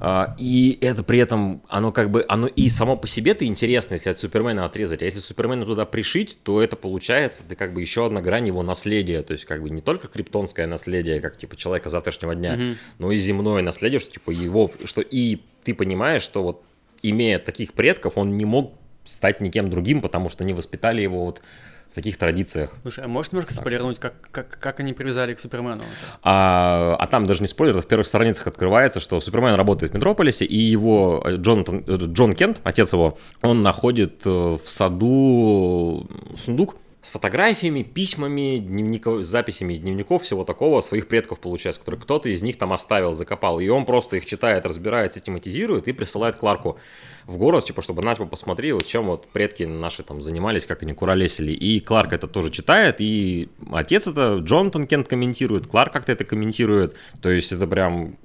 А, 0.00 0.34
и 0.38 0.78
это 0.80 1.02
при 1.02 1.18
этом, 1.18 1.62
оно 1.68 1.92
как 1.92 2.10
бы, 2.10 2.24
оно 2.28 2.46
и 2.46 2.68
само 2.68 2.96
по 2.96 3.06
себе-то 3.06 3.44
интересно, 3.44 3.94
если 3.94 4.10
от 4.10 4.18
Супермена 4.18 4.64
отрезать, 4.64 5.02
а 5.02 5.04
если 5.04 5.20
Супермена 5.20 5.64
туда 5.64 5.86
пришить, 5.86 6.38
то 6.42 6.62
это 6.62 6.76
получается, 6.76 7.44
это 7.46 7.56
как 7.56 7.72
бы 7.72 7.80
еще 7.80 8.06
одна 8.06 8.20
грань 8.20 8.46
его 8.46 8.62
наследия, 8.62 9.22
то 9.22 9.32
есть 9.32 9.44
как 9.44 9.62
бы 9.62 9.70
не 9.70 9.80
только 9.80 10.08
криптонское 10.08 10.66
наследие, 10.66 11.20
как 11.20 11.36
типа 11.36 11.56
человека 11.56 11.88
завтрашнего 11.88 12.34
дня, 12.34 12.54
mm 12.54 12.76
но 12.98 13.12
и 13.12 13.16
земное 13.16 13.62
наследие, 13.62 14.00
что 14.00 14.12
типа 14.12 14.30
его, 14.30 14.70
что 14.84 15.00
и 15.00 15.40
ты 15.64 15.74
понимаешь, 15.74 16.22
что 16.22 16.42
вот 16.42 16.62
имея 17.02 17.38
таких 17.38 17.72
предков, 17.72 18.16
он 18.16 18.36
не 18.36 18.44
мог 18.44 18.74
стать 19.04 19.40
никем 19.40 19.70
другим, 19.70 20.00
потому 20.00 20.28
что 20.28 20.44
они 20.44 20.52
воспитали 20.52 21.00
его 21.02 21.24
вот 21.24 21.42
в 21.90 21.94
таких 21.94 22.16
традициях. 22.16 22.72
Слушай, 22.82 23.04
а 23.04 23.08
можешь 23.08 23.32
немножко 23.32 23.52
так. 23.52 23.60
спойлернуть, 23.60 23.98
как, 23.98 24.14
как, 24.30 24.58
как 24.60 24.80
они 24.80 24.92
привязали 24.92 25.34
к 25.34 25.40
Супермену? 25.40 25.82
А, 26.22 26.96
а 26.98 27.06
там 27.08 27.26
даже 27.26 27.40
не 27.40 27.48
спойлер, 27.48 27.80
в 27.80 27.86
первых 27.86 28.06
страницах 28.06 28.46
открывается, 28.46 29.00
что 29.00 29.18
Супермен 29.20 29.54
работает 29.54 29.92
в 29.92 29.94
Метрополисе, 29.96 30.44
и 30.44 30.56
его 30.56 31.22
э, 31.24 31.36
Джонатан, 31.36 31.84
э, 31.86 31.96
Джон 31.96 32.34
Кент, 32.34 32.60
отец 32.62 32.92
его, 32.92 33.18
он 33.42 33.60
находит 33.60 34.22
э, 34.24 34.30
в 34.30 34.68
саду 34.68 36.08
сундук, 36.36 36.76
с 37.02 37.10
фотографиями, 37.10 37.82
письмами, 37.82 38.58
дневников, 38.58 39.24
записями 39.24 39.72
из 39.72 39.80
дневников, 39.80 40.22
всего 40.22 40.44
такого 40.44 40.82
своих 40.82 41.08
предков, 41.08 41.40
получается, 41.40 41.80
которые 41.80 42.00
кто-то 42.00 42.28
из 42.28 42.42
них 42.42 42.58
там 42.58 42.72
оставил, 42.72 43.14
закопал. 43.14 43.58
И 43.58 43.68
он 43.68 43.86
просто 43.86 44.16
их 44.16 44.26
читает, 44.26 44.66
разбирает, 44.66 45.14
систематизирует 45.14 45.88
и 45.88 45.92
присылает 45.92 46.36
Кларку 46.36 46.78
в 47.26 47.36
город, 47.36 47.64
типа, 47.64 47.82
чтобы 47.82 48.02
Надь 48.02 48.18
посмотри, 48.30 48.72
вот 48.72 48.86
чем 48.86 49.06
вот 49.06 49.26
предки 49.26 49.64
наши 49.64 50.02
там 50.02 50.20
занимались, 50.20 50.66
как 50.66 50.82
они 50.82 50.92
куролесили. 50.92 51.52
И 51.52 51.80
Кларк 51.80 52.12
это 52.12 52.26
тоже 52.26 52.50
читает, 52.50 52.96
и 53.00 53.48
отец 53.72 54.06
это, 54.06 54.38
Джонатан 54.38 54.86
Кент 54.86 55.08
комментирует, 55.08 55.66
Кларк 55.66 55.92
как-то 55.92 56.12
это 56.12 56.24
комментирует. 56.24 56.94
То 57.22 57.30
есть 57.30 57.52
это 57.52 57.66
прям 57.66 58.16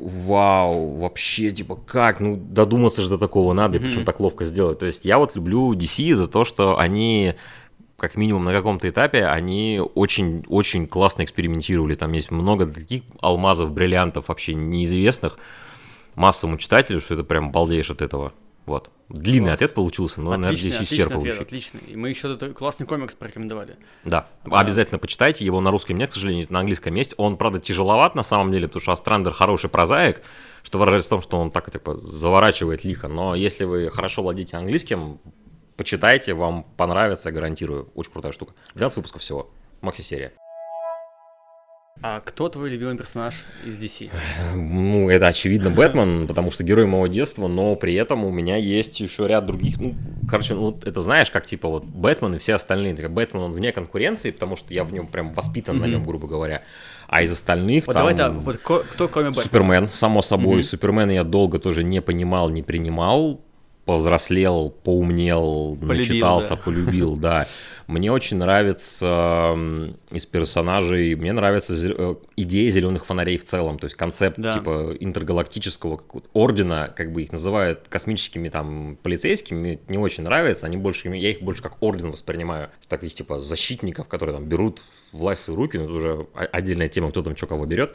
вау, 0.00 0.96
вообще, 0.96 1.50
типа, 1.50 1.76
как, 1.76 2.20
ну, 2.20 2.36
додуматься 2.36 3.02
же 3.02 3.08
до 3.08 3.18
такого 3.18 3.52
надо, 3.52 3.78
mm-hmm. 3.78 3.82
причем 3.82 4.04
так 4.04 4.20
ловко 4.20 4.44
сделать. 4.44 4.78
То 4.78 4.86
есть 4.86 5.04
я 5.04 5.18
вот 5.18 5.36
люблю 5.36 5.72
DC 5.74 6.14
за 6.14 6.28
то, 6.28 6.44
что 6.44 6.78
они 6.78 7.34
как 7.98 8.16
минимум 8.16 8.44
на 8.44 8.52
каком-то 8.52 8.88
этапе 8.88 9.24
они 9.24 9.82
очень-очень 9.94 10.86
классно 10.86 11.24
экспериментировали. 11.24 11.94
Там 11.94 12.12
есть 12.12 12.30
много 12.30 12.66
таких 12.66 13.02
алмазов, 13.20 13.72
бриллиантов 13.72 14.28
вообще 14.28 14.54
неизвестных 14.54 15.38
массовому 16.18 16.58
читателю, 16.58 17.00
что 17.00 17.14
это 17.14 17.24
прям 17.24 17.52
балдеешь 17.52 17.90
от 17.90 18.02
этого. 18.02 18.32
Вот. 18.66 18.90
Длинный 19.08 19.48
Класс. 19.48 19.54
ответ 19.54 19.74
получился, 19.74 20.20
но, 20.20 20.32
отличный, 20.32 20.52
наверное, 20.52 20.84
здесь 20.84 20.92
исчерпывающий. 20.92 21.30
Ответ, 21.30 21.40
отличный. 21.40 21.80
И 21.88 21.96
мы 21.96 22.10
еще 22.10 22.30
этот 22.30 22.54
классный 22.54 22.86
комикс 22.86 23.14
порекомендовали. 23.14 23.76
Да. 24.04 24.26
да. 24.44 24.60
Обязательно 24.60 24.98
почитайте. 24.98 25.46
Его 25.46 25.62
на 25.62 25.70
русском 25.70 25.96
нет, 25.96 26.10
к 26.10 26.12
сожалению, 26.12 26.46
на 26.50 26.60
английском 26.60 26.94
есть. 26.94 27.14
Он, 27.16 27.38
правда, 27.38 27.60
тяжеловат 27.60 28.14
на 28.14 28.22
самом 28.22 28.52
деле, 28.52 28.68
потому 28.68 28.82
что 28.82 28.92
Астрандер 28.92 29.32
хороший 29.32 29.70
прозаик, 29.70 30.20
что 30.62 30.78
выражается 30.78 31.08
в 31.08 31.10
том, 31.10 31.22
что 31.22 31.38
он 31.38 31.50
так 31.50 31.70
типа 31.70 31.96
заворачивает 31.96 32.84
лихо. 32.84 33.08
Но 33.08 33.34
если 33.34 33.64
вы 33.64 33.88
хорошо 33.88 34.22
владеете 34.22 34.58
английским, 34.58 35.20
Почитайте, 35.78 36.34
вам 36.34 36.64
понравится, 36.76 37.30
гарантирую. 37.30 37.88
Очень 37.94 38.10
крутая 38.10 38.32
штука. 38.32 38.52
12 38.74 38.96
выпусков 38.96 39.22
всего. 39.22 39.48
Макси-серия. 39.80 40.32
А 42.00 42.20
кто 42.20 42.48
твой 42.48 42.70
любимый 42.70 42.96
персонаж 42.96 43.44
из 43.66 43.76
DC? 43.76 44.10
Ну, 44.54 45.10
это 45.10 45.26
очевидно 45.26 45.70
Бэтмен, 45.70 46.28
потому 46.28 46.52
что 46.52 46.62
герой 46.62 46.86
моего 46.86 47.08
детства, 47.08 47.48
но 47.48 47.74
при 47.74 47.94
этом 47.94 48.24
у 48.24 48.30
меня 48.30 48.56
есть 48.56 49.00
еще 49.00 49.26
ряд 49.26 49.46
других. 49.46 49.80
Ну, 49.80 49.96
короче, 50.28 50.54
ну, 50.54 50.78
это 50.84 51.00
знаешь, 51.00 51.30
как 51.30 51.46
типа 51.46 51.68
вот 51.68 51.84
Бэтмен 51.84 52.36
и 52.36 52.38
все 52.38 52.54
остальные. 52.54 52.94
Так, 52.94 53.10
Бэтмен 53.10 53.42
он 53.42 53.52
вне 53.52 53.72
конкуренции, 53.72 54.30
потому 54.30 54.54
что 54.54 54.72
я 54.72 54.84
в 54.84 54.92
нем 54.92 55.08
прям 55.08 55.32
воспитан 55.32 55.76
mm-hmm. 55.76 55.80
на 55.80 55.86
нем, 55.86 56.04
грубо 56.04 56.28
говоря. 56.28 56.62
А 57.08 57.22
из 57.22 57.32
остальных 57.32 57.88
вот 57.88 57.94
там... 57.94 58.02
Давай 58.02 58.16
так, 58.16 58.32
вот 58.32 58.58
кто, 58.58 59.08
кроме 59.08 59.30
Бэтмена? 59.30 59.44
Супермен, 59.44 59.88
само 59.88 60.22
собой. 60.22 60.60
Mm-hmm. 60.60 60.62
Супермена 60.62 61.10
я 61.10 61.24
долго 61.24 61.58
тоже 61.58 61.82
не 61.82 62.00
понимал, 62.00 62.48
не 62.48 62.62
принимал 62.62 63.40
повзрослел, 63.88 64.68
поумнел, 64.68 65.78
полюбил, 65.80 65.96
начитался, 65.96 66.56
да. 66.56 66.56
полюбил, 66.56 67.16
да. 67.16 67.46
Мне 67.88 68.12
очень 68.12 68.36
нравится 68.36 69.56
из 70.10 70.26
персонажей, 70.26 71.14
мне 71.14 71.32
нравится 71.32 71.74
э, 71.74 72.16
идея 72.36 72.70
зеленых 72.70 73.06
фонарей 73.06 73.38
в 73.38 73.44
целом, 73.44 73.78
то 73.78 73.86
есть 73.86 73.96
концепт 73.96 74.38
да. 74.38 74.52
типа 74.52 74.94
интергалактического 75.00 75.98
ордена, 76.34 76.92
как 76.94 77.14
бы 77.14 77.22
их 77.22 77.32
называют 77.32 77.88
космическими 77.88 78.50
там 78.50 78.98
полицейскими, 79.02 79.58
мне 79.58 79.78
не 79.88 79.96
очень 79.96 80.22
нравится, 80.22 80.66
они 80.66 80.76
больше, 80.76 81.08
я 81.08 81.30
их 81.30 81.40
больше 81.40 81.62
как 81.62 81.82
орден 81.82 82.10
воспринимаю, 82.10 82.68
таких 82.88 83.14
типа 83.14 83.40
защитников, 83.40 84.06
которые 84.06 84.36
там 84.36 84.44
берут 84.44 84.82
власть 85.12 85.40
в 85.40 85.44
свои 85.46 85.56
руки, 85.56 85.78
но 85.78 85.84
это 85.84 85.92
уже 85.94 86.26
отдельная 86.34 86.88
тема, 86.88 87.10
кто 87.10 87.22
там 87.22 87.36
что 87.36 87.46
кого 87.46 87.64
берет. 87.64 87.94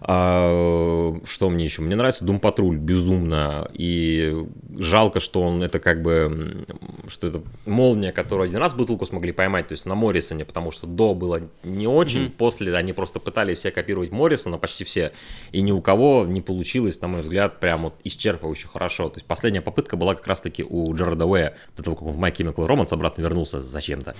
А, 0.00 1.18
что 1.24 1.50
мне 1.50 1.64
еще? 1.64 1.82
Мне 1.82 1.96
нравится 1.96 2.24
Дум 2.24 2.40
Патруль 2.40 2.76
безумно. 2.76 3.70
И 3.72 4.46
жалко, 4.76 5.20
что 5.20 5.40
он 5.42 5.62
это 5.62 5.78
как 5.78 6.02
бы, 6.02 6.66
что 7.08 7.26
это 7.26 7.42
молния, 7.64 8.12
которую 8.12 8.46
один 8.46 8.58
раз 8.58 8.74
бутылку 8.74 9.06
смогли 9.24 9.32
поймать, 9.32 9.68
то 9.68 9.72
есть 9.72 9.86
на 9.86 9.94
Моррисоне, 9.94 10.44
потому 10.44 10.70
что 10.70 10.86
до 10.86 11.14
было 11.14 11.40
не 11.62 11.86
очень, 11.86 12.24
mm-hmm. 12.24 12.36
после 12.36 12.76
они 12.76 12.92
просто 12.92 13.20
пытались 13.20 13.58
все 13.58 13.70
копировать 13.70 14.10
Моррисона, 14.10 14.58
почти 14.58 14.84
все, 14.84 15.12
и 15.52 15.62
ни 15.62 15.72
у 15.72 15.80
кого 15.80 16.26
не 16.26 16.40
получилось, 16.40 17.00
на 17.00 17.08
мой 17.08 17.22
взгляд, 17.22 17.60
прям 17.60 17.82
вот 17.82 17.94
исчерпывающе 18.04 18.68
хорошо. 18.68 19.08
То 19.08 19.18
есть 19.18 19.26
последняя 19.26 19.62
попытка 19.62 19.96
была 19.96 20.14
как 20.14 20.26
раз-таки 20.26 20.64
у 20.64 20.94
Джареда 20.94 21.26
Уэя, 21.26 21.54
до 21.76 21.82
того, 21.82 21.96
как 21.96 22.08
он 22.08 22.12
в 22.12 22.20
My 22.20 22.32
Chemical 22.32 22.66
Romance 22.66 22.92
обратно 22.92 23.22
вернулся 23.22 23.60
зачем-то. 23.60 24.14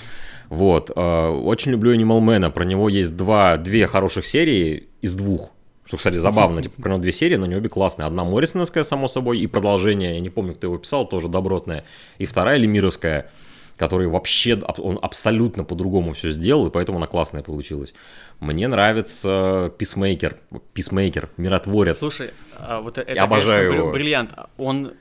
Вот. 0.49 0.91
А, 0.95 1.31
очень 1.31 1.73
люблю 1.73 1.95
Animal 1.95 2.21
Man, 2.21 2.51
про 2.51 2.65
него 2.65 2.89
есть 2.89 3.17
два, 3.17 3.57
две 3.57 3.87
хороших 3.87 4.27
серии 4.27 4.89
из 5.03 5.15
двух, 5.15 5.51
что, 5.87 5.99
кстати, 5.99 6.17
забавно, 6.17 6.63
типа, 6.63 6.81
про 6.81 6.99
две 6.99 7.13
серии, 7.13 7.37
но 7.37 7.47
не 7.47 7.57
обе 7.57 7.69
классные. 7.69 8.07
Одна 8.07 8.25
Моррисоновская, 8.25 8.85
само 8.85 9.07
собой, 9.07 9.39
и 9.39 9.47
продолжение, 9.47 10.15
я 10.15 10.21
не 10.21 10.31
помню, 10.31 10.55
кто 10.55 10.69
его 10.69 10.79
писал, 10.79 11.07
тоже 11.07 11.29
добротная. 11.29 11.85
И 12.17 12.25
вторая 12.25 12.57
Лемировская, 12.57 13.31
который 13.77 14.07
вообще, 14.07 14.59
он 14.79 14.99
абсолютно 15.03 15.65
по-другому 15.65 16.13
все 16.13 16.31
сделал, 16.31 16.67
и 16.67 16.71
поэтому 16.71 16.99
она 16.99 17.07
классная 17.07 17.43
получилась. 17.43 17.95
Мне 18.41 18.69
нравится 18.69 19.73
Peacemaker, 19.79 20.37
Peacemaker, 20.73 21.31
Миротворец. 21.37 21.99
Слушай, 21.99 22.31
а 22.57 22.81
вот 22.81 22.99
это, 22.99 23.13
я 23.13 23.25
обожаю 23.25 23.71
конечно, 23.71 23.83
его. 23.83 23.93
бриллиант. 23.93 24.35
Он 24.57 24.93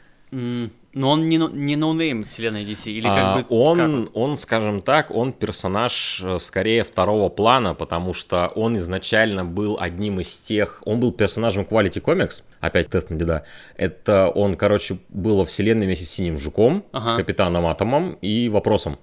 но 0.93 1.09
он 1.09 1.27
не, 1.27 1.37
не 1.37 1.75
no-name 1.75 2.23
вселенной 2.23 2.63
DC, 2.63 2.91
или 2.91 3.07
как 3.07 3.17
а, 3.17 3.35
бы... 3.37 3.45
Он, 3.49 4.05
как? 4.05 4.15
он, 4.15 4.37
скажем 4.37 4.81
так, 4.81 5.11
он 5.11 5.33
персонаж 5.33 6.21
э, 6.23 6.37
скорее 6.39 6.83
второго 6.83 7.29
плана, 7.29 7.73
потому 7.73 8.13
что 8.13 8.47
он 8.55 8.75
изначально 8.75 9.43
был 9.43 9.77
одним 9.79 10.19
из 10.19 10.39
тех... 10.39 10.83
Он 10.85 10.99
был 10.99 11.11
персонажем 11.11 11.63
Quality 11.63 12.01
Comics, 12.01 12.43
опять 12.59 12.89
тест 12.89 13.09
на 13.09 13.15
деда. 13.15 13.45
Это 13.75 14.29
он, 14.29 14.53
короче, 14.53 14.99
был 15.09 15.37
во 15.37 15.45
вселенной 15.45 15.87
вместе 15.87 16.05
с 16.05 16.11
Синим 16.11 16.37
Жуком, 16.37 16.85
ага. 16.91 17.17
Капитаном 17.17 17.65
Атомом 17.65 18.17
и 18.21 18.49
Вопросом. 18.49 18.99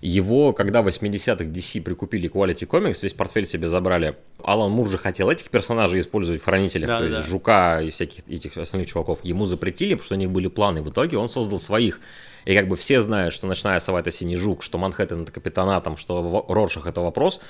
Его, 0.00 0.52
когда 0.52 0.82
в 0.82 0.88
80-х 0.88 1.44
DC 1.44 1.82
прикупили 1.82 2.30
Quality 2.30 2.66
Comics, 2.66 3.00
весь 3.02 3.12
портфель 3.12 3.46
себе 3.46 3.68
забрали. 3.68 4.16
Алан 4.42 4.70
Мур 4.70 4.88
же 4.88 4.96
хотел 4.96 5.28
этих 5.28 5.50
персонажей 5.50 6.00
использовать 6.00 6.40
в 6.40 6.44
Хранителях, 6.44 6.88
да, 6.88 6.98
то 6.98 7.04
есть 7.04 7.16
да. 7.18 7.22
Жука 7.24 7.80
и 7.82 7.90
всяких 7.90 8.28
этих 8.28 8.56
остальных 8.56 8.88
чуваков. 8.88 9.18
Ему 9.24 9.44
запретили, 9.44 9.94
потому 9.94 10.04
что 10.04 10.14
у 10.14 10.18
них 10.18 10.30
были 10.30 10.46
планы. 10.48 10.82
В 10.82 10.90
итоге 10.90 11.18
он 11.18 11.28
создал 11.28 11.58
своих. 11.58 12.00
И 12.44 12.54
как 12.54 12.68
бы 12.68 12.76
все 12.76 13.00
знают, 13.00 13.34
что 13.34 13.46
Ночная 13.46 13.80
сова 13.80 14.00
это 14.00 14.10
Синий 14.10 14.36
Жук, 14.36 14.62
что 14.62 14.78
Манхэттен 14.78 15.22
это 15.22 15.32
Капитанатом, 15.32 15.96
что 15.96 16.46
Роршах 16.48 16.86
это 16.86 17.00
вопрос. 17.00 17.40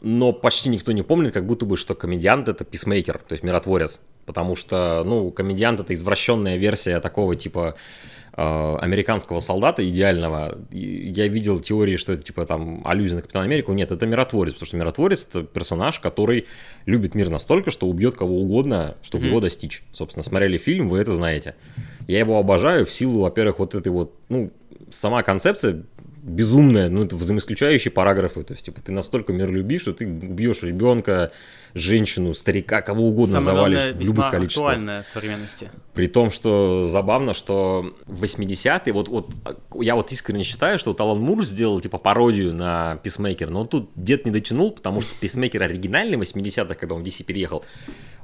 Но 0.00 0.32
почти 0.32 0.68
никто 0.68 0.90
не 0.90 1.02
помнит, 1.02 1.32
как 1.32 1.46
будто 1.46 1.64
бы, 1.64 1.76
что 1.76 1.94
комедиант 1.94 2.48
это 2.48 2.64
писмейкер, 2.64 3.18
то 3.18 3.34
есть 3.34 3.44
миротворец. 3.44 4.00
Потому 4.26 4.56
что, 4.56 5.04
ну, 5.04 5.30
комедиант 5.30 5.78
это 5.80 5.94
извращенная 5.94 6.56
версия 6.56 6.98
такого 7.00 7.36
типа 7.36 7.76
американского 8.34 9.40
солдата 9.40 9.86
идеального, 9.86 10.58
я 10.70 11.28
видел 11.28 11.60
теории, 11.60 11.96
что 11.96 12.14
это 12.14 12.22
типа 12.22 12.46
там 12.46 12.80
аллюзия 12.84 13.16
на 13.16 13.22
Капитана 13.22 13.44
Америку. 13.44 13.72
Нет, 13.72 13.90
это 13.90 14.06
миротворец, 14.06 14.54
потому 14.54 14.66
что 14.66 14.76
миротворец 14.78 15.26
это 15.28 15.42
персонаж, 15.42 16.00
который 16.00 16.46
любит 16.86 17.14
мир 17.14 17.30
настолько, 17.30 17.70
что 17.70 17.86
убьет 17.86 18.16
кого 18.16 18.40
угодно, 18.40 18.96
чтобы 19.02 19.24
mm-hmm. 19.24 19.28
его 19.28 19.40
достичь. 19.40 19.82
Собственно, 19.92 20.22
смотрели 20.22 20.56
фильм, 20.56 20.88
вы 20.88 20.98
это 20.98 21.12
знаете. 21.12 21.56
Я 22.08 22.20
его 22.20 22.38
обожаю 22.38 22.86
в 22.86 22.92
силу, 22.92 23.20
во-первых, 23.20 23.58
вот 23.58 23.74
этой 23.74 23.92
вот, 23.92 24.14
ну, 24.28 24.50
сама 24.90 25.22
концепция 25.22 25.84
безумная, 26.22 26.88
ну, 26.88 27.04
это 27.04 27.16
взаимоисключающие 27.16 27.90
параграфы. 27.90 28.44
То 28.44 28.52
есть, 28.54 28.64
типа, 28.64 28.80
ты 28.80 28.92
настолько 28.92 29.32
миролюбив, 29.32 29.82
что 29.82 29.92
ты 29.92 30.06
убьешь 30.06 30.62
ребенка, 30.62 31.32
женщину, 31.74 32.32
старика, 32.32 32.80
кого 32.80 33.08
угодно 33.08 33.40
Самое 33.40 33.56
завалишь 33.56 33.78
главное, 33.78 33.94
в 33.94 34.06
любых 34.06 34.30
количествах. 34.30 34.68
актуальное 34.68 35.02
в 35.02 35.08
современности. 35.08 35.70
При 35.94 36.06
том, 36.06 36.30
что 36.30 36.86
забавно, 36.86 37.32
что 37.32 37.92
в 38.06 38.22
80-е, 38.22 38.92
вот, 38.92 39.08
вот 39.08 39.30
я 39.80 39.96
вот 39.96 40.12
искренне 40.12 40.44
считаю, 40.44 40.78
что 40.78 40.90
вот 40.90 41.00
Алан 41.00 41.18
Мур 41.18 41.44
сделал, 41.44 41.80
типа, 41.80 41.98
пародию 41.98 42.54
на 42.54 42.96
Писмейкер, 43.02 43.50
но 43.50 43.64
тут 43.64 43.90
дед 43.96 44.24
не 44.24 44.30
дотянул, 44.30 44.70
потому 44.70 45.00
что 45.00 45.18
Писмейкер 45.18 45.62
оригинальный 45.62 46.16
в 46.16 46.20
80-х, 46.20 46.74
когда 46.74 46.94
он 46.94 47.02
в 47.02 47.04
DC 47.04 47.24
переехал, 47.24 47.64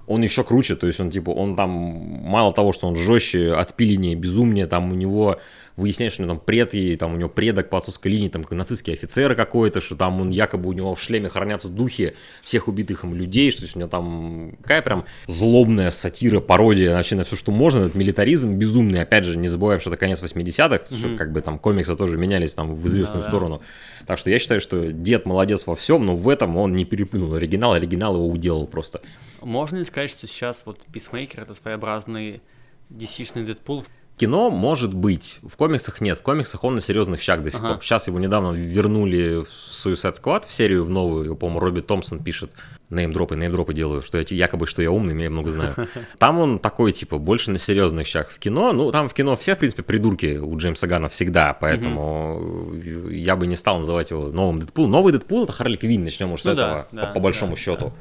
он 0.07 0.23
еще 0.23 0.45
круче, 0.45 0.77
то 0.77 0.87
есть 0.87 1.01
он, 1.01 1.11
типа, 1.11 1.31
он 1.31 1.57
там, 1.57 1.71
мало 1.71 2.53
того, 2.53 2.73
что 2.73 2.87
он 2.87 2.95
жестче, 2.95 3.53
отпиленнее, 3.53 4.15
безумнее, 4.15 4.67
там 4.67 4.93
у 4.93 4.95
него 4.95 5.39
выясняешь, 5.79 6.15
что 6.15 6.23
у 6.23 6.27
него 6.27 6.35
там 6.35 6.45
пред, 6.45 6.75
и 6.75 6.97
там 6.97 7.15
у 7.15 7.17
него 7.17 7.29
предок 7.29 7.71
по 7.71 7.79
отцовской 7.79 8.09
линии, 8.09 8.29
там 8.29 8.45
нацистский 8.51 8.93
офицер 8.93 9.35
какой-то, 9.35 9.81
что 9.81 9.95
там 9.95 10.21
он 10.21 10.31
якобы 10.31 10.69
у 10.69 10.73
него 10.73 10.95
в 10.95 11.01
шлеме 11.01 11.29
хранятся 11.29 11.69
духи 11.69 12.15
всех 12.43 12.67
убитых 12.67 13.05
им 13.05 13.15
людей, 13.15 13.53
что 13.53 13.63
есть 13.63 13.77
у 13.77 13.79
него 13.79 13.89
там 13.89 14.57
какая 14.61 14.83
прям 14.83 15.05
злобная 15.27 15.91
сатира, 15.91 16.41
пародия 16.41 16.95
вообще 16.95 17.15
на 17.15 17.23
все, 17.23 17.37
что 17.37 17.53
можно, 17.53 17.85
этот 17.85 17.95
милитаризм 17.95 18.55
безумный, 18.55 19.03
опять 19.03 19.25
же, 19.25 19.39
не 19.39 19.47
забываем, 19.47 19.81
что 19.81 19.91
это 19.91 19.99
конец 19.99 20.21
80-х, 20.21 20.87
mm-hmm. 20.91 21.17
как 21.17 21.33
бы 21.33 21.41
там 21.41 21.59
комиксы 21.59 21.95
тоже 21.95 22.19
менялись 22.19 22.55
там 22.55 22.75
в 22.75 22.87
известную 22.87 23.23
да, 23.23 23.29
сторону. 23.29 23.63
Так 24.07 24.19
что 24.19 24.31
я 24.31 24.39
считаю, 24.41 24.61
что 24.61 24.91
дед 24.93 25.27
молодец 25.27 25.67
во 25.67 25.77
всем, 25.77 26.05
но 26.05 26.17
в 26.17 26.29
этом 26.29 26.57
он 26.57 26.73
не 26.73 26.85
переплюнул 26.85 27.35
оригинал, 27.35 27.75
оригинал 27.75 28.17
его 28.17 28.29
уделал 28.29 28.67
просто. 28.67 29.01
Можно 29.43 29.77
ли 29.77 29.85
сказать, 29.85 30.11
что 30.11 30.27
сейчас 30.27 30.67
вот 30.67 30.81
Писмейкер 30.93 31.43
это 31.43 31.55
своеобразный 31.55 32.43
DC-шный 32.91 33.45
Дэдпул 33.45 33.85
кино 34.19 34.51
может 34.51 34.93
быть, 34.93 35.39
в 35.43 35.57
комиксах 35.57 36.01
нет, 36.01 36.19
в 36.19 36.23
комиксах 36.23 36.65
он 36.65 36.75
на 36.75 36.81
серьезных 36.81 37.21
щах 37.21 37.43
до 37.43 37.51
сих 37.51 37.61
ага. 37.61 37.75
пор. 37.75 37.83
Сейчас 37.83 38.07
его 38.09 38.19
недавно 38.19 38.53
вернули 38.53 39.45
в 39.45 39.49
Suicide 39.71 40.21
Squad 40.21 40.47
в 40.47 40.53
серию 40.53 40.85
в 40.85 40.91
новую, 40.91 41.25
его, 41.25 41.37
по-моему, 41.37 41.61
Робби 41.61 41.81
Томпсон 41.81 42.19
пишет. 42.23 42.53
неймдропы, 42.91 43.37
неймдропы 43.37 43.73
делаю, 43.73 44.03
что 44.03 44.19
я 44.19 44.25
якобы, 44.29 44.67
что 44.67 44.83
я 44.83 44.91
умный, 44.91 45.23
я 45.23 45.31
много 45.31 45.51
знаю. 45.51 45.75
Там 46.19 46.39
он 46.39 46.59
такой, 46.59 46.93
типа, 46.93 47.19
больше 47.19 47.51
на 47.51 47.59
серьезных 47.59 48.07
щах. 48.07 48.31
В 48.31 48.39
кино, 48.39 48.73
ну, 48.73 48.91
там 48.91 49.09
в 49.09 49.15
кино 49.15 49.37
все, 49.37 49.55
в 49.55 49.59
принципе, 49.59 49.83
придурки 49.83 50.37
у 50.37 50.57
Джеймса 50.57 50.87
Гана 50.87 51.09
всегда, 51.09 51.55
поэтому 51.55 52.75
я 53.11 53.37
бы 53.37 53.47
не 53.47 53.57
стал 53.57 53.79
называть 53.79 54.11
его 54.11 54.29
новым 54.29 54.61
Дэдпулом. 54.61 54.91
Новый 54.91 55.13
Дэдпул— 55.13 55.45
это 55.45 55.53
Харли 55.53 55.77
Квинн, 55.77 56.05
начнем 56.05 56.33
уж 56.33 56.43
с 56.43 56.45
Ну 56.45 56.53
этого, 56.53 56.89
да, 56.93 57.03
да, 57.03 57.07
по, 57.07 57.15
по 57.15 57.21
большому 57.21 57.53
да, 57.53 57.57
счету. 57.57 57.93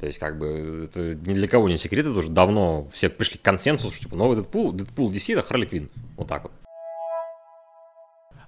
То 0.00 0.06
есть, 0.06 0.18
как 0.18 0.38
бы, 0.38 0.88
это 0.88 1.14
ни 1.14 1.34
для 1.34 1.48
кого 1.48 1.68
не 1.68 1.76
секрет, 1.76 2.06
это 2.06 2.16
уже 2.16 2.30
давно 2.30 2.88
все 2.92 3.08
пришли 3.08 3.38
к 3.38 3.42
консенсусу, 3.42 3.92
что, 3.92 4.04
типа, 4.04 4.16
новый 4.16 4.36
Дэдпул, 4.36 4.72
Дэдпул 4.72 5.10
DC— 5.10 5.32
это 5.36 5.42
Харли 5.42 5.66
Квинн. 5.66 5.90
Вот 6.16 6.28
так 6.28 6.44
вот. 6.44 6.52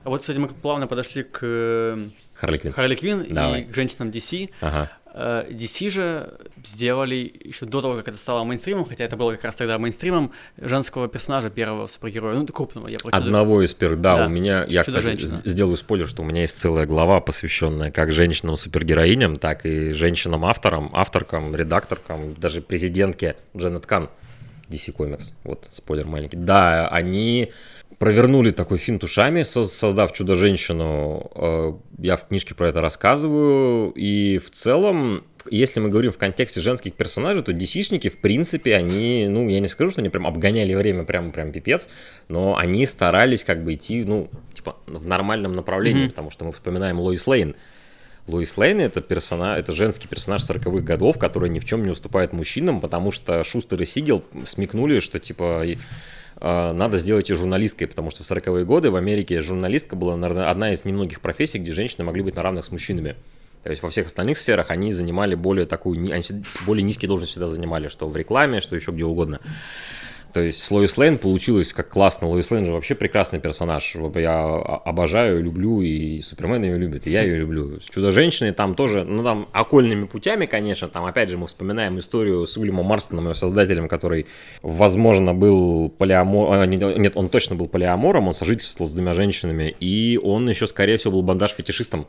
А 0.02 0.09
вот, 0.09 0.21
кстати, 0.21 0.38
мы 0.38 0.49
плавно 0.49 0.87
подошли 0.87 1.25
к 1.25 1.40
э, 1.42 2.09
Харли 2.35 2.57
Квинн. 2.57 2.73
Харли 2.73 2.95
Квинн 2.95 3.21
и 3.23 3.64
к 3.64 3.75
женщинам 3.75 4.11
DC. 4.11 4.50
Ага. 4.61 4.90
Э, 5.12 5.45
DC 5.50 5.88
же 5.90 6.38
сделали 6.64 7.33
еще 7.45 7.67
до 7.67 7.81
того, 7.81 7.97
как 7.97 8.09
это 8.09 8.17
стало 8.17 8.45
мейнстримом, 8.45 8.85
хотя 8.85 9.05
это 9.05 9.17
было 9.17 9.33
как 9.33 9.45
раз 9.45 9.57
тогда 9.57 9.76
мейнстримом, 9.79 10.33
женского 10.57 11.09
персонажа, 11.09 11.50
первого 11.50 11.87
супергероя, 11.88 12.37
ну, 12.37 12.47
крупного, 12.47 12.87
я 12.88 12.99
про 12.99 13.11
чудо- 13.11 13.17
Одного 13.25 13.62
из 13.62 13.75
первых, 13.75 14.00
да, 14.00 14.17
Да. 14.19 14.26
у 14.26 14.29
меня, 14.29 14.64
я, 14.69 14.85
кстати, 14.85 15.17
сделаю 15.49 15.76
спойлер, 15.76 16.07
что 16.07 16.23
у 16.23 16.25
меня 16.25 16.43
есть 16.43 16.59
целая 16.59 16.87
глава, 16.87 17.21
посвященная 17.21 17.90
как 17.90 18.12
женщинам-супергероиням, 18.12 19.38
так 19.38 19.67
и 19.67 19.93
женщинам-авторам, 19.93 20.90
авторкам, 20.93 21.55
редакторкам, 21.57 22.35
даже 22.35 22.61
президентке 22.62 23.37
Дженнет 23.57 23.87
Кан 23.87 24.09
DC 24.69 24.95
Comics. 24.97 25.33
Вот, 25.43 25.67
спойлер 25.73 26.07
маленький. 26.07 26.37
Да, 26.37 26.88
они 26.88 27.50
провернули 27.99 28.50
такой 28.50 28.78
финт 28.78 29.04
ушами, 29.04 29.42
со- 29.42 29.64
создав 29.66 30.12
Чудо-женщину. 30.12 31.30
Э, 31.35 31.73
Я 31.99 32.16
в 32.16 32.26
книжке 32.28 32.54
про 32.54 32.68
это 32.68 32.80
рассказываю. 32.80 33.90
И 33.94 34.38
в 34.38 34.50
целом, 34.50 35.25
если 35.50 35.80
мы 35.80 35.90
говорим 35.90 36.11
в 36.12 36.16
контексте 36.18 36.61
женских 36.62 36.94
персонажей, 36.94 37.42
то 37.42 37.52
DC-шники, 37.52 38.09
в 38.09 38.18
принципе, 38.18 38.75
они, 38.76 39.26
ну, 39.28 39.49
я 39.50 39.61
не 39.61 39.68
скажу, 39.68 39.90
что 39.90 40.00
они 40.00 40.09
прям 40.09 40.26
обгоняли 40.26 40.75
время 40.75 41.04
прям, 41.04 41.30
прям 41.32 41.52
пипец, 41.52 41.88
но 42.28 42.56
они 42.56 42.87
старались 42.87 43.44
как 43.44 43.62
бы 43.64 43.75
идти, 43.75 44.02
ну, 44.04 44.30
типа, 44.54 44.76
в 44.87 45.06
нормальном 45.06 45.54
направлении, 45.54 46.02
Мгм. 46.04 46.11
потому 46.11 46.30
что 46.30 46.44
мы 46.47 46.52
вспоминаем 46.52 46.99
Лоис 47.00 47.26
Лейн. 47.26 47.54
Лоис 48.26 48.56
Лейн 48.56 48.80
это 48.80 49.00
персонаж, 49.00 49.59
это 49.59 49.73
женский 49.75 50.06
персонаж 50.09 50.42
40-х 50.42 50.80
годов, 50.80 51.18
который 51.18 51.50
ни 51.50 51.59
в 51.59 51.64
чем 51.66 51.82
не 51.82 51.90
уступает 51.90 52.32
мужчинам, 52.32 52.80
потому 52.80 53.11
что 53.11 53.42
Шустер 53.44 53.82
и 53.82 53.85
Сигел 53.87 54.23
смекнули, 54.47 55.00
что 55.00 55.18
типа 55.18 55.64
надо 56.40 56.97
сделать 56.97 57.28
ее 57.28 57.37
журналисткой, 57.37 57.87
потому 57.87 58.11
что 58.11 58.23
в 58.23 58.30
40-е 58.30 58.64
годы 58.64 58.90
в 58.90 58.97
Америке 58.97 59.42
журналистка 59.42 59.94
была, 59.97 60.16
наверное, 60.16 60.50
одна 60.50 60.73
из 60.73 60.85
немногих 60.85 61.20
профессий, 61.20 61.59
где 61.59 61.73
женщины 61.73 62.04
могли 62.04 62.23
быть 62.23 62.35
на 62.35 62.42
равных 62.42 62.64
с 62.64 62.70
мужчинами. 62.70 63.16
То 63.62 63.70
есть 63.70 63.82
во 63.82 63.90
всех 63.90 64.06
остальных 64.06 64.38
сферах 64.38 64.70
они 64.70 64.92
занимали 64.92 65.35
более 65.35 65.66
такую, 65.66 66.00
ни- 66.00 66.12
они 66.12 66.25
более 66.64 66.82
низкие 66.82 67.09
должности 67.09 67.32
всегда 67.32 67.47
занимали, 67.47 67.88
что 67.88 68.09
в 68.09 68.16
рекламе, 68.16 68.61
что 68.61 68.75
еще 68.75 68.90
где 68.90 69.04
угодно. 69.04 69.38
То 70.32 70.40
есть 70.40 70.70
Лоис 70.70 70.96
Лейн 70.96 71.18
получилось 71.18 71.72
как 71.72 71.88
классно. 71.88 72.28
Лоис 72.28 72.50
Лейн 72.50 72.64
же 72.66 72.72
вообще 72.72 72.94
прекрасный 72.94 73.40
персонаж. 73.40 73.96
Я 74.14 74.40
обожаю, 74.44 75.42
люблю, 75.42 75.80
и 75.80 76.20
Супермен 76.20 76.62
ее 76.62 76.78
любит, 76.78 77.06
и 77.06 77.10
я 77.10 77.22
ее 77.22 77.37
люблю. 77.38 77.80
С 77.80 77.84
Чудо-женщиной 77.84 78.52
там 78.52 78.75
тоже, 78.75 79.04
ну 79.04 79.25
там 79.25 79.49
окольными 79.52 80.04
путями, 80.06 80.46
конечно, 80.46 80.88
там 80.88 81.04
опять 81.04 81.30
же 81.30 81.37
мы 81.38 81.46
вспоминаем 81.46 81.99
историю 81.99 82.46
с 82.46 82.56
Уильямом 82.56 82.87
Марстоном, 82.87 83.28
ее 83.28 83.34
создателем, 83.34 83.88
который, 83.88 84.26
возможно, 84.62 85.34
был 85.34 85.88
полиамор... 85.88 86.60
а, 86.60 86.66
не- 86.66 86.76
Нет, 86.76 87.16
он 87.16 87.28
точно 87.28 87.56
был 87.56 87.66
полиамором, 87.66 88.28
он 88.28 88.34
сожительствовал 88.34 88.90
с 88.90 88.94
двумя 88.94 89.12
женщинами, 89.14 89.75
и 89.80 90.18
он 90.22 90.49
еще, 90.49 90.66
скорее 90.66 90.96
всего, 90.99 91.12
был 91.14 91.22
бандаж-фетишистом. 91.22 92.06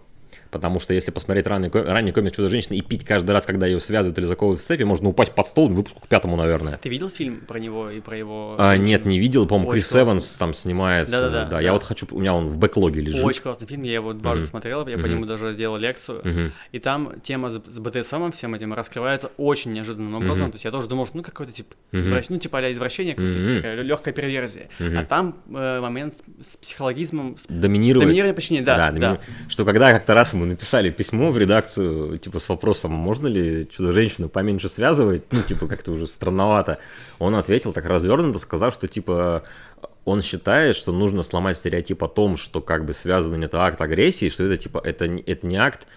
Потому 0.51 0.79
что 0.79 0.93
если 0.93 1.12
посмотреть 1.12 1.48
ранний, 1.48 1.70
ранний 1.74 2.12
комикс 2.12 2.36
Чудо-женщины 2.36 2.75
и 2.75 2.81
пить 2.81 3.05
каждый 3.05 3.31
раз, 3.31 3.46
когда 3.46 3.65
ее 3.65 3.79
связывают 3.79 4.17
или 4.20 4.25
заковывают 4.25 4.62
в 4.62 4.65
цепи, 4.65 4.84
можно 4.84 5.10
упасть 5.10 5.34
под 5.34 5.48
стол 5.48 5.70
к 5.70 5.72
выпуску 5.72 6.01
к 6.01 6.08
пятому, 6.08 6.36
наверное. 6.36 6.77
Ты 6.77 6.89
видел 6.89 7.10
фильм 7.10 7.41
про 7.48 7.58
него 7.58 7.89
и 7.89 8.01
про 8.01 8.17
его... 8.17 8.55
А, 8.60 8.75
нет, 8.75 9.05
не 9.05 9.17
видел, 9.17 9.48
по-моему, 9.48 9.72
Крис 9.72 9.89
классно. 9.89 10.08
Эванс 10.10 10.34
там 10.34 10.53
снимается. 10.53 11.22
Да-да-да, 11.22 11.46
да, 11.50 11.62
я 11.62 11.67
да. 11.70 11.74
вот 11.74 11.84
хочу, 11.84 12.05
у 12.12 12.20
меня 12.20 12.34
он 12.34 12.48
в 12.48 12.58
бэклоге 12.58 13.01
лежит. 13.01 13.24
Очень 13.24 13.41
классный 13.43 13.65
фильм, 13.67 13.84
я 13.84 13.93
его 13.93 14.13
дважды 14.13 14.41
Мгм. 14.43 14.48
смотрел, 14.50 14.88
я 14.88 14.96
по 14.98 15.03
Мгм. 15.03 15.10
нему 15.12 15.25
даже 15.25 15.53
делал 15.53 15.77
лекцию. 15.77 16.22
Мгм. 16.24 16.51
И 16.74 16.79
там 16.79 17.13
тема 17.22 17.50
с, 17.50 17.58
БДСМом 17.58 18.31
всем 18.34 18.53
этим 18.53 18.74
раскрывается 18.74 19.31
очень 19.38 19.72
неожиданным 19.74 20.15
образом. 20.15 20.43
Мгм. 20.48 20.51
То 20.51 20.55
есть 20.55 20.65
я 20.65 20.72
тоже 20.72 20.88
думал, 20.89 21.05
что 21.05 21.15
ну 21.17 21.24
какой-то 21.24 21.53
типа, 21.53 21.74
Мгм. 21.93 22.01
извращ- 22.01 22.25
ну 22.29 22.38
типа 22.38 22.60
а 22.60 22.72
извращение, 22.72 23.15
Мгм. 23.15 23.55
такая 23.55 23.81
легкая 23.81 24.13
перверзия. 24.13 24.67
Мгм. 24.79 24.98
А 24.98 25.05
там 25.05 25.38
э, 25.50 25.79
момент 25.79 26.15
с 26.41 26.58
психологизмом, 26.58 27.38
с 27.38 27.46
Доминировать. 27.48 28.08
доминирование 28.08 28.34
подчинения, 28.34 28.65
да, 28.65 28.75
да. 28.75 28.91
домини- 28.91 29.20
Что 29.48 29.63
когда 29.65 29.91
как-то 29.93 30.13
раз 30.13 30.34
ему 30.41 30.50
написали 30.50 30.89
письмо 30.89 31.31
в 31.31 31.38
редакцию, 31.38 32.17
типа, 32.17 32.39
с 32.39 32.50
вопросом, 32.50 32.91
можно 32.91 33.27
ли 33.27 33.67
чудо-женщину 33.69 34.29
поменьше 34.29 34.69
связывать, 34.69 35.25
ну, 35.31 35.41
типа, 35.41 35.67
как-то 35.67 35.91
уже 35.91 36.08
странновато, 36.08 36.80
он 37.19 37.36
ответил 37.36 37.73
так 37.73 37.86
развернуто, 37.86 38.39
сказав, 38.39 38.73
что, 38.73 38.88
типа, 38.88 39.43
он 40.04 40.21
считает, 40.21 40.75
что 40.75 40.91
нужно 40.91 41.23
сломать 41.23 41.58
стереотип 41.58 42.04
о 42.04 42.08
том, 42.08 42.36
что, 42.38 42.62
как 42.62 42.86
бы, 42.86 42.93
связывание– 42.93 43.45
это 43.47 43.63
акт 43.63 43.80
агрессии, 43.82 44.30
что 44.30 44.43
это, 44.43 44.58
типа, 44.58 44.82
это, 44.84 45.06
это 45.06 45.47
не 45.47 45.58
акт 45.58 45.88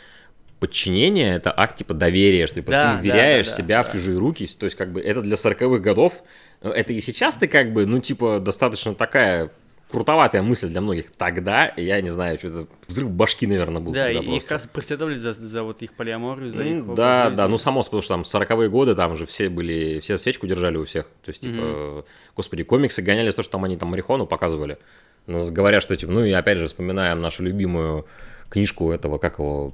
подчинения, 0.60 1.36
это 1.36 1.52
акт, 1.56 1.76
типа, 1.76 1.94
доверия, 1.94 2.46
что, 2.46 2.56
типа, 2.56 2.70
Да, 2.70 2.96
ты 2.96 3.02
вверяешь 3.02 3.46
да, 3.46 3.52
да, 3.52 3.56
себя 3.56 3.82
да. 3.82 3.88
в 3.88 3.92
чужие 3.92 4.18
руки, 4.18 4.46
то 4.46 4.66
есть, 4.66 4.76
как 4.76 4.92
бы, 4.92 5.00
это 5.00 5.22
для 5.22 5.36
40-х 5.36 5.78
годов, 5.78 6.22
это 6.60 6.92
и 6.92 7.00
сейчас 7.00 7.36
ты, 7.36 7.48
как 7.48 7.72
бы, 7.72 7.86
ну, 7.86 8.00
типа, 8.00 8.40
достаточно 8.40 8.94
такая 8.94 9.50
крутоватая 9.94 10.42
мысль 10.42 10.68
для 10.68 10.80
многих. 10.80 11.10
Тогда, 11.12 11.72
я 11.76 12.00
не 12.00 12.10
знаю, 12.10 12.38
что-то 12.38 12.66
взрыв 12.88 13.10
башки, 13.10 13.46
наверное, 13.46 13.80
был 13.80 13.92
Да, 13.92 14.10
и 14.10 14.14
тогда 14.14 14.20
их 14.20 14.26
просто. 14.34 14.48
как 14.48 14.50
раз 14.52 14.66
преследовали 14.72 15.16
за, 15.16 15.32
за 15.32 15.62
вот 15.62 15.82
их 15.82 15.92
полиаморию, 15.94 16.50
за 16.50 16.62
М, 16.62 16.90
их 16.90 16.94
Да, 16.94 17.24
жизни. 17.24 17.36
да, 17.36 17.48
ну 17.48 17.58
само, 17.58 17.82
потому 17.82 18.02
что 18.02 18.14
там 18.14 18.22
40-е 18.22 18.68
годы, 18.68 18.94
там 18.94 19.16
же 19.16 19.24
все 19.26 19.48
были, 19.48 20.00
все 20.00 20.18
свечку 20.18 20.46
держали 20.46 20.76
у 20.76 20.84
всех. 20.84 21.06
То 21.24 21.30
есть, 21.30 21.40
типа, 21.42 22.04
господи, 22.36 22.62
комиксы 22.64 23.02
гоняли 23.02 23.30
то, 23.30 23.42
что 23.42 23.52
там 23.52 23.64
они 23.64 23.76
там 23.76 23.88
марихуану 23.88 24.26
показывали. 24.26 24.78
Говорят, 25.26 25.82
что, 25.82 25.96
типа, 25.96 26.12
ну 26.12 26.24
и 26.24 26.32
опять 26.32 26.58
же 26.58 26.66
вспоминаем 26.66 27.18
нашу 27.18 27.42
любимую 27.44 28.04
книжку 28.50 28.92
этого, 28.92 29.18
как 29.18 29.38
его, 29.38 29.72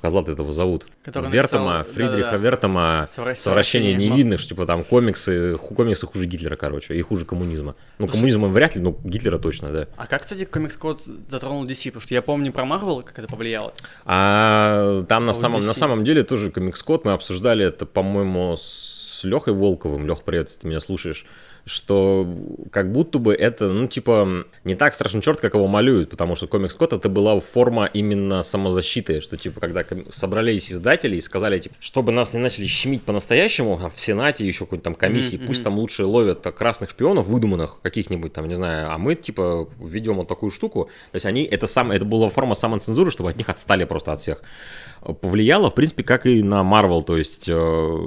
козла 0.00 0.22
этого 0.22 0.52
зовут? 0.52 0.86
Который 1.04 1.30
Вертома, 1.30 1.78
написал- 1.78 1.94
Фридриха 1.94 2.18
да-да-да, 2.32 2.36
Вертома, 2.38 3.04
с- 3.06 3.18
совра- 3.18 3.34
«Совращение 3.34 3.94
невинных», 3.94 4.40
что, 4.40 4.50
типа, 4.50 4.66
там 4.66 4.84
комиксы, 4.84 5.56
комиксы 5.56 6.06
хуже 6.06 6.26
Гитлера, 6.26 6.56
короче, 6.56 6.94
и 6.94 7.02
хуже 7.02 7.24
коммунизма. 7.24 7.74
Ну, 7.98 8.06
Слушай- 8.06 8.12
коммунизма 8.18 8.48
вряд 8.48 8.74
ли, 8.76 8.82
но 8.82 8.96
Гитлера 9.04 9.38
точно, 9.38 9.72
да. 9.72 9.86
А 9.96 10.06
как, 10.06 10.22
кстати, 10.22 10.44
комикс 10.44 10.76
код 10.76 11.00
затронул 11.28 11.64
DC? 11.66 11.90
Потому 11.90 12.02
что 12.02 12.14
я 12.14 12.22
помню 12.22 12.52
про 12.52 12.64
Marvel, 12.64 13.02
как 13.02 13.18
это 13.18 13.28
повлияло. 13.28 13.72
А 14.04 15.04
там 15.08 15.24
на 15.24 15.32
самом, 15.32 15.64
на 15.64 15.74
самом 15.74 16.04
деле 16.04 16.22
тоже 16.22 16.50
комикс 16.50 16.82
код 16.82 17.04
мы 17.04 17.12
обсуждали 17.12 17.64
это, 17.64 17.86
по-моему, 17.86 18.56
с 18.56 19.22
Лехой 19.24 19.52
Волковым. 19.54 20.06
Лех, 20.06 20.22
привет, 20.22 20.48
если 20.48 20.60
ты 20.62 20.68
меня 20.68 20.80
слушаешь. 20.80 21.26
Что 21.64 22.26
как 22.72 22.92
будто 22.92 23.18
бы 23.18 23.34
это, 23.34 23.68
ну, 23.68 23.86
типа, 23.86 24.46
не 24.64 24.74
так 24.74 24.94
страшный 24.94 25.22
черт, 25.22 25.40
как 25.40 25.54
его 25.54 25.66
малюют, 25.66 26.10
потому 26.10 26.34
что 26.34 26.46
комикс 26.46 26.74
код 26.74 26.92
это 26.92 27.08
была 27.08 27.38
форма 27.40 27.86
именно 27.86 28.42
самозащиты, 28.42 29.20
что, 29.20 29.36
типа, 29.36 29.60
когда 29.60 29.84
собрались 30.10 30.72
издатели 30.72 31.16
и 31.16 31.20
сказали, 31.20 31.58
типа, 31.58 31.74
чтобы 31.80 32.12
нас 32.12 32.34
не 32.34 32.40
начали 32.40 32.66
щемить 32.66 33.02
по-настоящему, 33.02 33.78
а 33.82 33.88
в 33.88 33.98
Сенате 34.00 34.46
еще 34.46 34.64
какой-нибудь 34.64 34.84
там 34.84 34.94
комиссии, 34.94 35.36
Мгм, 35.36 35.46
пусть 35.46 35.64
там 35.64 35.78
лучше 35.78 36.04
ловят 36.04 36.46
а, 36.46 36.52
красных 36.52 36.90
шпионов 36.90 37.26
выдуманных, 37.26 37.80
каких-нибудь 37.82 38.32
там, 38.32 38.48
не 38.48 38.54
знаю, 38.54 38.92
а 38.92 38.98
мы, 38.98 39.14
типа, 39.14 39.68
введем 39.78 40.16
вот 40.16 40.28
такую 40.28 40.50
штуку. 40.50 40.90
То 41.12 41.16
есть 41.16 41.26
они, 41.26 41.42
это, 41.42 41.66
сам, 41.66 41.90
это 41.92 42.04
была 42.04 42.28
форма 42.30 42.54
самоцензуры, 42.54 43.10
чтобы 43.10 43.30
от 43.30 43.36
них 43.36 43.48
отстали 43.48 43.84
просто 43.84 44.12
от 44.12 44.20
всех 44.20 44.42
повлияло, 45.00 45.70
в 45.70 45.74
принципе, 45.74 46.02
как 46.02 46.26
и 46.26 46.42
на 46.42 46.62
Марвел. 46.62 47.02
То 47.02 47.16
есть 47.16 47.48
э, 47.48 47.98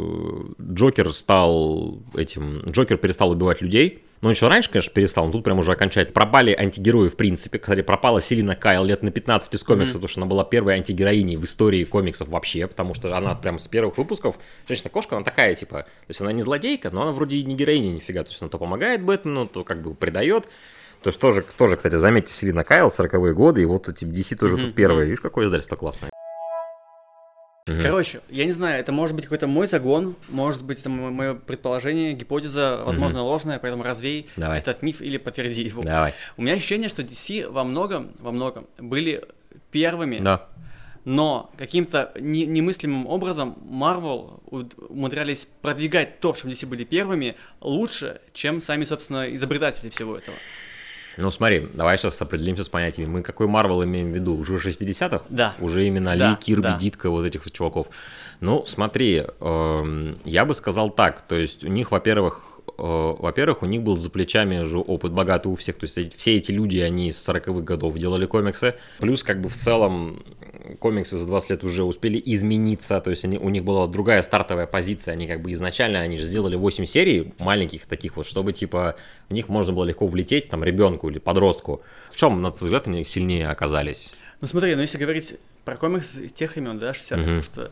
Джокер 0.62 1.14
стал 1.14 2.00
этим... 2.16 2.60
Джокер 2.70 2.98
перестал 2.98 3.32
убивать 3.32 3.62
людей. 3.62 4.04
Ну, 4.22 4.30
еще 4.30 4.48
раньше, 4.48 4.70
конечно, 4.70 4.94
перестал, 4.94 5.26
но 5.26 5.34
тут 5.34 5.44
прям 5.44 5.60
уже 5.60 5.74
окончательно. 5.74 6.14
Пропали 6.14 6.56
антигерои, 6.58 7.10
в 7.10 7.18
принципе. 7.18 7.60
Кстати, 7.60 7.82
пропала 7.82 8.22
Селина 8.22 8.56
Кайл 8.56 8.86
лет 8.86 9.04
на 9.04 9.12
15 9.12 9.54
из 9.54 9.64
комикса, 9.64 9.96
Мгм. 9.96 10.02
потому 10.02 10.08
что 10.08 10.22
она 10.22 10.28
была 10.30 10.46
первой 10.46 10.76
антигероиней 10.76 11.36
в 11.36 11.44
истории 11.44 11.84
комиксов 11.84 12.30
вообще, 12.30 12.68
потому 12.68 12.94
что 12.94 13.14
она 13.18 13.36
прям 13.36 13.60
с 13.60 13.68
первых 13.68 13.98
выпусков, 13.98 14.40
женщина-кошка, 14.66 15.18
она 15.18 15.26
такая, 15.26 15.56
типа, 15.56 15.80
то 15.80 15.88
есть 16.08 16.22
она 16.22 16.32
не 16.32 16.42
злодейка, 16.42 16.90
но 16.90 17.02
она 17.02 17.12
вроде 17.12 17.36
и 17.36 17.44
не 17.44 17.54
героиня 17.54 17.92
нифига, 17.92 18.24
то 18.24 18.30
есть 18.30 18.42
она 18.42 18.48
то 18.50 18.58
помогает 18.58 19.04
Бэтмену, 19.04 19.46
то 19.46 19.66
как 19.66 19.82
бы 19.82 19.94
предает. 19.94 20.46
То 21.02 21.10
есть 21.10 21.20
тоже, 21.20 21.44
тоже, 21.58 21.76
кстати, 21.76 21.96
заметьте, 21.96 22.32
Селина 22.34 22.64
Кайл, 22.64 22.88
40-е 22.88 23.34
годы, 23.34 23.64
и 23.64 23.66
вот 23.66 23.90
эти 23.90 24.06
DC 24.06 24.38
тоже 24.38 24.56
Мгм, 24.56 24.72
тут 24.74 24.80
мгм. 24.80 25.02
Видишь, 25.02 25.20
какое 25.20 25.48
издательство 25.48 25.76
классное. 25.76 26.13
Мгм. 27.66 27.82
Короче, 27.82 28.20
я 28.30 28.46
не 28.46 28.52
знаю, 28.52 28.80
это 28.80 28.92
может 28.92 29.16
быть 29.16 29.24
какой-то 29.26 29.48
мой 29.48 29.68
загон, 29.68 30.16
может 30.30 30.66
быть, 30.66 30.80
это 30.82 30.90
мое 30.90 31.34
предположение, 31.34 32.14
гипотеза, 32.14 32.82
возможно, 32.86 33.24
ложная, 33.24 33.58
поэтому 33.60 33.84
развей 33.84 34.28
Давай. 34.36 34.60
этот 34.60 34.82
миф 34.82 35.02
или 35.02 35.18
подтверди 35.18 35.64
его. 35.64 35.82
Давай. 35.84 36.14
У 36.38 36.42
меня 36.42 36.54
ощущение, 36.54 36.90
что 36.90 37.04
DC 37.04 37.50
во 37.50 37.64
многом, 37.64 38.12
во 38.20 38.32
многом 38.32 38.68
были 38.80 39.24
первыми, 39.72 40.20
Да. 40.20 40.48
но 41.06 41.52
каким-то 41.58 42.12
не- 42.20 42.46
немыслимым 42.46 43.08
образом 43.08 43.56
Marvel 43.66 44.42
умудрялись 44.90 45.48
продвигать 45.62 46.20
то, 46.20 46.34
в 46.34 46.42
чем 46.42 46.50
DC 46.50 46.66
были 46.68 46.84
первыми, 46.84 47.36
лучше, 47.62 48.20
чем 48.34 48.60
сами, 48.62 48.84
собственно, 48.84 49.34
изобретатели 49.34 49.90
всего 49.90 50.18
этого. 50.18 50.36
Ну 51.18 51.30
смотри, 51.32 51.68
давай 51.74 51.98
сейчас 51.98 52.22
определимся 52.22 52.64
с 52.64 52.70
понятиями. 52.70 53.10
Мы 53.10 53.22
какой 53.22 53.48
Марвел 53.48 53.84
имеем 53.84 54.12
в 54.12 54.16
виду? 54.16 54.36
Уже 54.36 54.58
60-х? 54.58 55.26
Да. 55.30 55.56
Уже 55.60 55.86
именно 55.86 56.16
Да, 56.18 56.32
Ли, 56.32 56.36
Кирби, 56.36 56.64
да. 56.64 56.78
Дитка, 56.78 57.10
вот 57.10 57.26
этих 57.26 57.46
вот 57.46 57.54
чуваков. 57.54 57.88
Ну, 58.40 58.64
смотри, 58.66 59.24
эм, 59.40 60.18
я 60.26 60.46
бы 60.46 60.54
сказал 60.56 60.90
так. 60.90 61.22
То 61.22 61.36
есть 61.36 61.64
у 61.64 61.68
них, 61.68 61.92
во-первых, 61.92 62.60
э, 62.68 62.72
во-первых, 62.78 63.62
у 63.64 63.66
них 63.66 63.84
был 63.84 63.96
за 63.96 64.10
плечами 64.10 64.64
же 64.64 64.80
опыт 64.80 65.12
богатый 65.12 65.48
у 65.48 65.56
всех. 65.56 65.78
То 65.78 65.86
есть 65.86 66.18
все 66.18 66.36
эти 66.36 66.52
люди, 66.52 66.80
они 66.80 67.12
с 67.12 67.30
40-х 67.30 67.62
годов 67.62 67.96
делали 67.98 68.26
комиксы. 68.26 68.76
Плюс, 69.00 69.24
как 69.24 69.40
бы 69.42 69.50
в 69.50 69.56
целом, 69.56 70.24
комиксы 70.80 71.18
за 71.18 71.26
20 71.26 71.50
лет 71.52 71.64
уже 71.64 71.84
успели 71.84 72.22
измениться. 72.24 73.00
То 73.02 73.10
есть 73.10 73.26
они, 73.26 73.38
у 73.38 73.50
них 73.50 73.64
была 73.64 73.88
другая 73.88 74.22
стартовая 74.22 74.66
позиция. 74.68 75.14
Они 75.14 75.28
как 75.28 75.42
бы 75.42 75.52
изначально, 75.54 76.00
они 76.02 76.18
же 76.18 76.26
сделали 76.26 76.56
8 76.56 76.86
серий 76.86 77.34
маленьких 77.40 77.86
таких 77.86 78.16
вот, 78.18 78.26
чтобы 78.26 78.54
типа 78.54 78.96
в 79.30 79.34
них 79.34 79.50
можно 79.50 79.74
было 79.74 79.86
легко 79.86 80.08
влететь, 80.08 80.50
там, 80.50 80.64
ребенку 80.64 81.10
или 81.10 81.20
подростку. 81.20 81.82
В 82.12 82.16
чем, 82.16 82.42
на 82.42 82.52
твой 82.52 82.70
взгляд, 82.70 82.88
они 82.88 83.04
сильнее 83.04 83.50
оказались? 83.50 84.14
Ну 84.42 84.48
смотри, 84.48 84.76
ну 84.76 84.82
если 84.82 84.98
говорить 84.98 85.36
про 85.66 85.76
комикс 85.76 86.18
тех 86.36 86.58
имен, 86.58 86.78
да, 86.80 86.92
60-х, 86.92 87.16
Мгм. 87.18 87.24
потому 87.26 87.42
что 87.42 87.72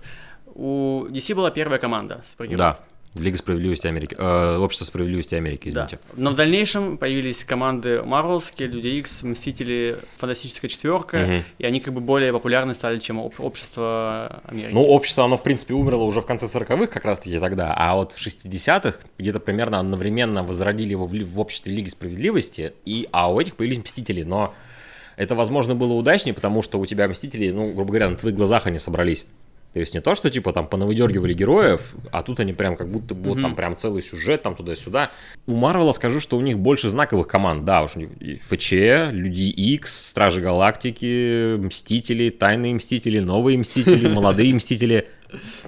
у 0.53 1.05
DC 1.09 1.35
была 1.35 1.51
первая 1.51 1.79
команда 1.79 2.21
супергероев. 2.23 2.57
Да, 2.59 2.79
Лига 3.15 3.37
справедливости 3.37 3.87
Америки, 3.87 4.15
э, 4.17 4.57
Общество 4.57 4.85
справедливости 4.85 5.35
Америки, 5.35 5.69
Да. 5.69 5.85
извините. 5.85 5.99
Но 6.15 6.31
в 6.31 6.35
дальнейшем 6.35 6.97
появились 6.97 7.43
команды 7.43 8.01
Марвелские, 8.03 8.69
Люди 8.69 8.87
Икс, 8.87 9.23
Мстители, 9.23 9.97
Фантастическая 10.19 10.69
четверка, 10.69 11.17
Мгм. 11.17 11.43
и 11.57 11.65
они 11.65 11.81
как 11.81 11.93
бы 11.93 11.99
более 11.99 12.31
популярны 12.31 12.73
стали, 12.73 12.99
чем 12.99 13.19
об- 13.19 13.33
Общество 13.39 14.41
Америки. 14.45 14.71
Ну, 14.73 14.81
общество, 14.83 15.25
оно, 15.25 15.37
в 15.37 15.43
принципе, 15.43 15.73
умерло 15.73 16.03
уже 16.03 16.21
в 16.21 16.25
конце 16.25 16.47
40-х 16.47 16.93
как 16.93 17.03
раз-таки 17.05 17.37
тогда, 17.39 17.73
а 17.75 17.95
вот 17.95 18.13
в 18.13 18.19
60-х 18.21 18.99
где-то 19.17 19.39
примерно 19.41 19.79
одновременно 19.79 20.43
возродили 20.43 20.91
его 20.91 21.05
в, 21.05 21.11
в 21.13 21.39
обществе 21.39 21.73
Лиги 21.73 21.89
Справедливости, 21.89 22.73
и, 22.85 23.09
а 23.11 23.31
у 23.31 23.39
этих 23.41 23.55
появились 23.57 23.83
Мстители, 23.83 24.23
но 24.23 24.53
это, 25.17 25.35
возможно, 25.35 25.75
было 25.75 25.93
удачнее, 25.93 26.33
потому 26.33 26.61
что 26.61 26.79
у 26.79 26.85
тебя 26.85 27.07
Мстители, 27.09 27.51
ну, 27.51 27.73
грубо 27.73 27.89
говоря, 27.89 28.09
на 28.09 28.15
твоих 28.15 28.35
глазах 28.37 28.67
они 28.67 28.77
собрались. 28.77 29.25
То 29.73 29.79
есть 29.79 29.93
не 29.93 30.01
то, 30.01 30.15
что 30.15 30.29
типа 30.29 30.51
там 30.51 30.67
понавыдергивали 30.67 31.33
героев, 31.33 31.95
а 32.11 32.23
тут 32.23 32.41
они 32.41 32.51
прям 32.51 32.75
как 32.75 32.91
будто 32.91 33.15
бы 33.15 33.29
вот 33.29 33.33
Мгм. 33.35 33.41
там 33.41 33.55
прям 33.55 33.77
целый 33.77 34.03
сюжет 34.03 34.41
там 34.43 34.55
туда-сюда. 34.55 35.11
У 35.47 35.53
Марвела 35.55 35.93
скажу, 35.93 36.19
что 36.19 36.37
у 36.37 36.41
них 36.41 36.59
больше 36.59 36.89
знаковых 36.89 37.27
команд. 37.27 37.63
Да, 37.63 37.83
уж 37.83 37.95
у 37.95 37.99
них 38.01 38.09
ФЧ, 38.43 38.71
Люди 39.11 39.43
Икс, 39.43 40.09
Стражи 40.09 40.41
Галактики, 40.41 41.55
Мстители, 41.57 42.29
Тайные 42.29 42.73
Мстители, 42.75 43.19
Новые 43.19 43.57
Мстители, 43.57 44.07
Молодые 44.13 44.53
Мстители. 44.53 45.07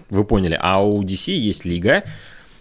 Вы 0.09 0.25
поняли. 0.25 0.57
А 0.61 0.83
у 0.83 1.01
DC 1.03 1.31
есть 1.31 1.63
Лига, 1.63 2.03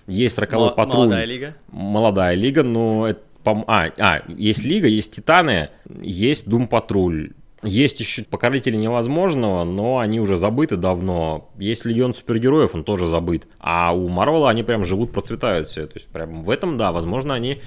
есть 0.07 0.38
Роковой 0.38 0.68
Мол- 0.68 0.76
Патруль. 0.76 1.07
Молодая 1.07 1.24
лига. 1.24 1.55
Молодая 1.72 2.35
Лига, 2.37 2.62
но 2.62 3.09
это... 3.09 3.20
пом- 3.44 3.64
А, 3.66 3.90
а, 3.98 4.22
есть 4.28 4.62
Лига, 4.62 4.87
есть 4.87 5.11
Титаны, 5.16 5.70
есть 6.00 6.48
Дум 6.48 6.68
Патруль. 6.68 7.33
Есть 7.62 8.01
еще 8.01 8.25
Покорители 8.25 8.77
Невозможного, 8.77 9.62
но 9.62 9.98
они 9.98 10.18
уже 10.18 10.35
забыты 10.35 10.77
давно. 10.77 11.51
Есть 11.59 11.85
Легион 11.85 12.12
Супергероев, 12.12 12.75
он 12.75 12.83
тоже 12.83 13.07
забыт. 13.07 13.46
А 13.61 13.94
у 13.94 14.09
Марвела 14.09 14.51
они 14.51 14.64
прям 14.64 14.85
живут, 14.85 15.12
процветают 15.12 15.68
все. 15.68 15.87
То 15.87 15.94
есть 15.94 16.09
прям 16.09 16.42
в 16.42 16.51
этом, 16.51 16.77
да, 16.77 16.90
возможно, 16.90 17.35
они 17.35 17.61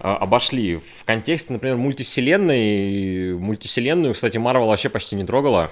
а, 0.00 0.16
обошли. 0.16 0.76
В 0.76 1.04
контексте, 1.04 1.52
например, 1.52 1.76
мультивселенной, 1.76 3.34
мультивселенную, 3.38 4.14
кстати, 4.14 4.36
Марвел 4.38 4.66
вообще 4.66 4.88
почти 4.88 5.14
не 5.14 5.24
трогала. 5.24 5.70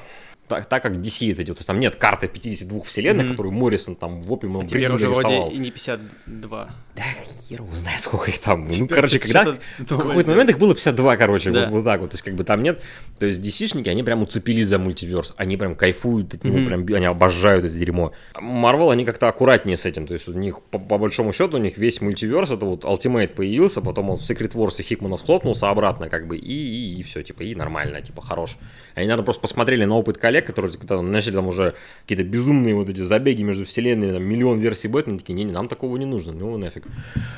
Так, 0.49 0.67
так 0.67 0.83
как 0.83 0.93
DC 0.95 1.33
это 1.33 1.43
идет. 1.43 1.57
То 1.57 1.61
есть 1.61 1.67
там 1.67 1.81
нет 1.81 1.97
карты 1.97 2.29
52 2.29 2.83
вселенных, 2.85 3.25
Мгм. 3.25 3.33
которую 3.33 3.53
Моррисон 3.53 3.97
там 3.97 4.23
в 4.23 4.33
опиумном 4.33 4.63
А 4.63 4.65
теперь 4.65 4.89
уже 4.93 5.09
вроде 5.09 5.49
и 5.49 5.59
не 5.59 5.71
52. 5.71 6.71
Да 6.95 7.03
хер 7.49 7.61
его 7.61 7.75
знает, 7.75 8.01
сколько 8.01 8.31
их 8.31 8.39
там. 8.41 8.65
Ну, 8.65 8.71
Теперь 8.71 8.89
короче, 8.89 9.19
что-то 9.21 9.59
когда... 9.79 9.95
В 9.97 9.99
какой-то 10.09 10.31
момент 10.31 10.51
их 10.51 10.59
было 10.59 10.75
52, 10.75 11.17
короче, 11.17 11.51
Да. 11.51 11.61
вот, 11.67 11.71
вот 11.71 11.85
так 11.85 12.01
вот. 12.01 12.11
То 12.11 12.15
есть, 12.15 12.25
как 12.25 12.35
бы 12.35 12.45
там 12.45 12.63
нет... 12.63 12.83
То 13.19 13.27
есть, 13.27 13.41
DC-шники, 13.41 13.89
они 13.89 14.03
прям 14.03 14.23
уцепились 14.23 14.67
за 14.67 14.79
мультиверс. 14.79 15.35
Они 15.37 15.57
прям 15.57 15.75
кайфуют 15.77 16.35
от 16.35 16.45
него, 16.45 16.59
Мгм. 16.59 16.67
прям 16.67 16.87
они 16.97 17.07
обожают 17.07 17.65
это 17.65 17.75
дерьмо. 17.77 18.13
Марвел, 18.41 18.91
они 18.91 19.05
как-то 19.05 19.29
аккуратнее 19.29 19.77
с 19.77 19.85
этим. 19.85 20.07
То 20.07 20.15
есть, 20.15 20.27
у 20.29 20.33
них, 20.33 20.61
по, 20.63 20.79
по 20.79 20.97
большому 20.99 21.33
счету, 21.33 21.57
у 21.57 21.61
них 21.61 21.77
весь 21.77 22.01
мультиверс, 22.01 22.51
это 22.51 22.65
вот 22.65 22.85
Ultimate 22.85 23.29
появился, 23.29 23.81
потом 23.83 24.11
он 24.11 24.17
в 24.17 24.23
Secret 24.23 24.53
Wars 24.53 24.77
и 24.79 24.83
Хикмана 24.83 25.17
схлопнулся 25.17 25.69
обратно, 25.71 26.09
как 26.09 26.27
бы, 26.27 26.37
и, 26.39 26.99
и, 26.99 27.03
все, 27.03 27.23
типа, 27.23 27.43
и 27.43 27.55
нормально, 27.55 28.01
типа, 28.01 28.23
хорош. 28.23 28.57
Они, 28.95 29.07
наверное, 29.07 29.25
просто 29.25 29.43
посмотрели 29.43 29.85
на 29.85 29.97
опыт 29.97 30.19
коллег, 30.19 30.36
которые 30.45 30.73
когда 30.73 31.01
начали 31.01 31.35
там 31.35 31.47
уже 31.49 31.75
какие-то 32.03 32.25
безумные 32.25 32.75
вот 32.75 32.89
эти 32.89 33.01
забеги 33.01 33.43
между 33.43 33.65
вселенными, 33.65 34.13
там, 34.13 34.23
миллион 34.23 34.59
версий 34.59 34.89
Бэтмена, 34.89 35.19
такие, 35.19 35.35
не-не, 35.35 35.53
нам 35.53 35.69
такого 35.69 35.97
не 35.97 36.07
нужно, 36.07 36.33
ну 36.33 36.57
нафиг. 36.59 36.85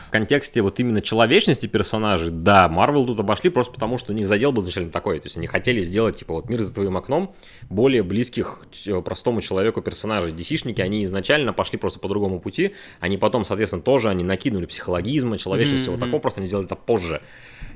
В 0.08 0.10
контексте 0.10 0.62
вот 0.62 0.80
именно 0.80 1.00
человечности 1.00 1.66
персонажей, 1.66 2.30
да, 2.30 2.68
Марвел 2.68 3.06
тут 3.06 3.20
обошли 3.20 3.50
просто 3.50 3.72
потому, 3.74 3.98
что 3.98 4.12
у 4.12 4.16
них 4.16 4.26
задел 4.26 4.52
был 4.52 4.62
изначально 4.62 4.90
такой, 4.90 5.18
то 5.20 5.26
есть 5.26 5.36
они 5.36 5.46
хотели 5.46 5.80
сделать, 5.82 6.16
типа, 6.16 6.34
вот 6.34 6.48
мир 6.48 6.60
за 6.60 6.74
твоим 6.74 6.96
окном 6.96 7.34
более 7.68 8.02
близких 8.02 8.66
э, 8.86 9.00
простому 9.02 9.40
человеку 9.40 9.82
персонажей. 9.82 10.32
DC-шники, 10.32 10.80
они 10.80 11.04
изначально 11.04 11.52
пошли 11.52 11.78
просто 11.78 11.98
по 11.98 12.08
другому 12.08 12.40
пути, 12.40 12.72
они 13.00 13.18
потом, 13.18 13.44
соответственно, 13.44 13.82
тоже 13.82 14.08
они 14.08 14.24
накинули 14.24 14.66
психологизма, 14.66 15.38
человечности, 15.38 15.84
Мгм, 15.84 15.92
вот 15.92 16.00
мгм. 16.00 16.06
такого, 16.06 16.20
просто 16.20 16.40
они 16.40 16.48
сделали 16.48 16.66
это 16.66 16.76
позже. 16.76 17.20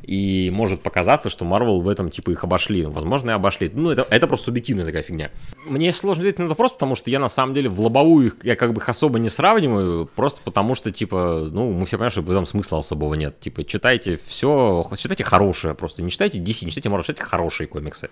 И 0.02 0.50
может 0.52 0.82
показаться, 0.82 1.30
что 1.30 1.44
Марвел 1.44 1.80
в 1.80 1.88
этом 1.88 2.10
типа 2.10 2.30
их 2.30 2.44
обошли. 2.44 2.84
Возможно, 2.84 3.30
и 3.30 3.34
обошли. 3.34 3.70
Ну, 3.72 3.90
это, 3.90 4.06
это 4.10 4.26
просто 4.26 4.46
субъективная 4.46 4.84
такая 4.84 5.02
фигня. 5.02 5.30
Мне 5.64 5.92
сложно 5.92 6.22
ответить 6.22 6.38
на 6.38 6.44
этот 6.44 6.50
вопрос, 6.50 6.72
потому 6.72 6.94
что 6.94 7.10
я 7.10 7.18
на 7.18 7.28
самом 7.28 7.54
деле 7.54 7.68
в 7.68 7.80
лобовую 7.80 8.26
их, 8.28 8.36
я 8.42 8.56
как 8.56 8.72
бы 8.72 8.80
их 8.80 8.88
особо 8.88 9.18
не 9.18 9.28
сравниваю, 9.28 10.06
просто 10.06 10.40
потому 10.44 10.74
что, 10.74 10.90
типа, 10.90 11.48
ну, 11.50 11.70
мы 11.72 11.86
все 11.86 11.96
понимаем, 11.96 12.10
что 12.10 12.22
в 12.22 12.30
этом 12.30 12.46
смысла 12.46 12.78
особого 12.78 13.14
нет. 13.14 13.38
Типа, 13.40 13.64
читайте 13.64 14.16
все, 14.16 14.84
читайте 14.96 15.24
хорошее 15.24 15.74
просто. 15.74 16.02
Не 16.02 16.10
читайте 16.10 16.38
DC, 16.38 16.64
не 16.64 16.70
читайте 16.70 16.88
Marvel, 16.88 17.02
читайте 17.02 17.22
хорошие 17.22 17.66
комиксы 17.66 18.10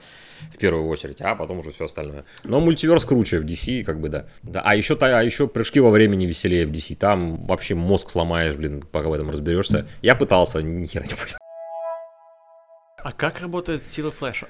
в 0.52 0.58
первую 0.58 0.86
очередь, 0.88 1.20
а 1.20 1.34
потом 1.34 1.58
уже 1.58 1.72
все 1.72 1.84
остальное. 1.86 2.24
Но 2.44 2.60
мультиверс 2.60 3.04
круче 3.04 3.40
в 3.40 3.44
DC, 3.44 3.84
как 3.84 4.00
бы, 4.00 4.08
да. 4.08 4.26
да 4.42 4.62
а 4.64 4.76
еще, 4.76 4.96
а 5.00 5.22
еще 5.22 5.48
прыжки 5.48 5.80
во 5.80 5.90
времени 5.90 6.26
веселее 6.26 6.66
в 6.66 6.70
DC. 6.70 6.96
Там 6.96 7.44
вообще 7.46 7.74
мозг 7.74 8.10
сломаешь, 8.10 8.54
блин, 8.54 8.84
пока 8.90 9.08
в 9.08 9.12
этом 9.12 9.30
разберешься. 9.30 9.86
Я 10.02 10.14
пытался, 10.14 10.62
ни 10.62 10.86
хера 10.86 11.04
не 11.04 11.14
понял. 11.14 11.39
А 13.02 13.12
как 13.12 13.40
работает 13.40 13.86
сила 13.86 14.10
флеша? 14.10 14.46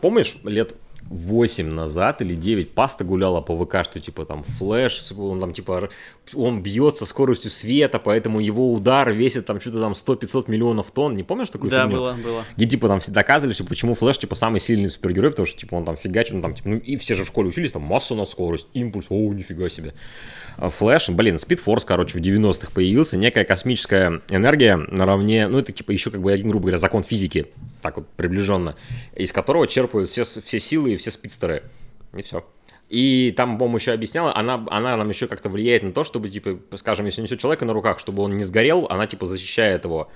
Помнишь, 0.00 0.36
лет 0.44 0.74
8 1.10 1.66
назад 1.68 2.22
или 2.22 2.34
9 2.34 2.70
паста 2.70 3.04
гуляла 3.04 3.40
по 3.40 3.56
ВК, 3.56 3.84
что 3.84 4.00
типа 4.00 4.24
там 4.24 4.42
флэш, 4.42 5.12
он 5.16 5.40
там 5.40 5.52
типа 5.52 5.90
он 6.34 6.62
бьет 6.62 6.96
со 6.96 7.06
скоростью 7.06 7.50
света, 7.50 7.98
поэтому 7.98 8.40
его 8.40 8.72
удар 8.72 9.12
весит 9.12 9.46
там 9.46 9.60
что-то 9.60 9.80
там 9.80 9.92
100-500 9.92 10.50
миллионов 10.50 10.90
тонн. 10.90 11.14
Не 11.14 11.22
помнишь 11.22 11.50
такую 11.50 11.70
Да, 11.70 11.84
фигню? 11.84 11.96
было, 11.96 12.12
было. 12.14 12.44
Где 12.56 12.66
типа 12.66 12.88
там 12.88 13.00
все 13.00 13.12
доказывали, 13.12 13.54
что 13.54 13.64
почему 13.64 13.94
Флэш 13.94 14.18
типа 14.18 14.34
самый 14.34 14.60
сильный 14.60 14.88
супергерой, 14.88 15.30
потому 15.30 15.46
что 15.46 15.58
типа 15.58 15.74
он 15.74 15.84
там 15.84 15.96
фигачит, 15.96 16.34
он 16.34 16.42
там 16.42 16.54
типа, 16.54 16.68
ну 16.68 16.76
и 16.76 16.96
все 16.96 17.14
же 17.14 17.24
в 17.24 17.26
школе 17.26 17.48
учились, 17.48 17.72
там 17.72 17.82
масса 17.82 18.14
на 18.14 18.24
скорость, 18.24 18.66
импульс, 18.74 19.06
о, 19.08 19.32
нифига 19.32 19.68
себе. 19.68 19.94
А 20.56 20.70
Флэш, 20.70 21.10
блин, 21.10 21.38
Speed 21.38 21.59
Force, 21.59 21.84
короче, 21.84 22.18
в 22.18 22.22
90-х 22.22 22.70
появился, 22.74 23.16
некая 23.16 23.44
космическая 23.44 24.22
энергия 24.30 24.76
наравне, 24.76 25.48
ну 25.48 25.58
это 25.58 25.72
типа 25.72 25.90
еще 25.90 26.10
как 26.10 26.22
бы 26.22 26.32
один, 26.32 26.48
грубо 26.48 26.64
говоря, 26.64 26.78
закон 26.78 27.02
физики, 27.02 27.46
так 27.86 27.98
вот 27.98 28.08
приближенно, 28.16 28.74
из 29.14 29.32
которого 29.32 29.68
черпают 29.68 30.10
все, 30.10 30.24
все 30.24 30.58
силы 30.58 30.94
и 30.94 30.96
все 30.96 31.12
спидстеры. 31.12 31.62
И 32.16 32.22
все. 32.22 32.44
И 32.88 33.32
там, 33.36 33.58
по-моему, 33.58 33.78
еще 33.78 33.92
объясняла, 33.92 34.34
она, 34.36 34.64
она 34.70 34.96
нам 34.96 35.08
еще 35.08 35.28
как-то 35.28 35.48
влияет 35.48 35.84
на 35.84 35.92
то, 35.92 36.02
чтобы, 36.02 36.28
типа, 36.28 36.58
скажем, 36.76 37.06
если 37.06 37.22
несет 37.22 37.38
человека 37.38 37.64
на 37.64 37.72
руках, 37.72 38.00
чтобы 38.00 38.22
он 38.24 38.36
не 38.36 38.42
сгорел, 38.42 38.86
она, 38.90 39.06
типа, 39.06 39.26
защищает 39.26 39.84
его. 39.84 40.10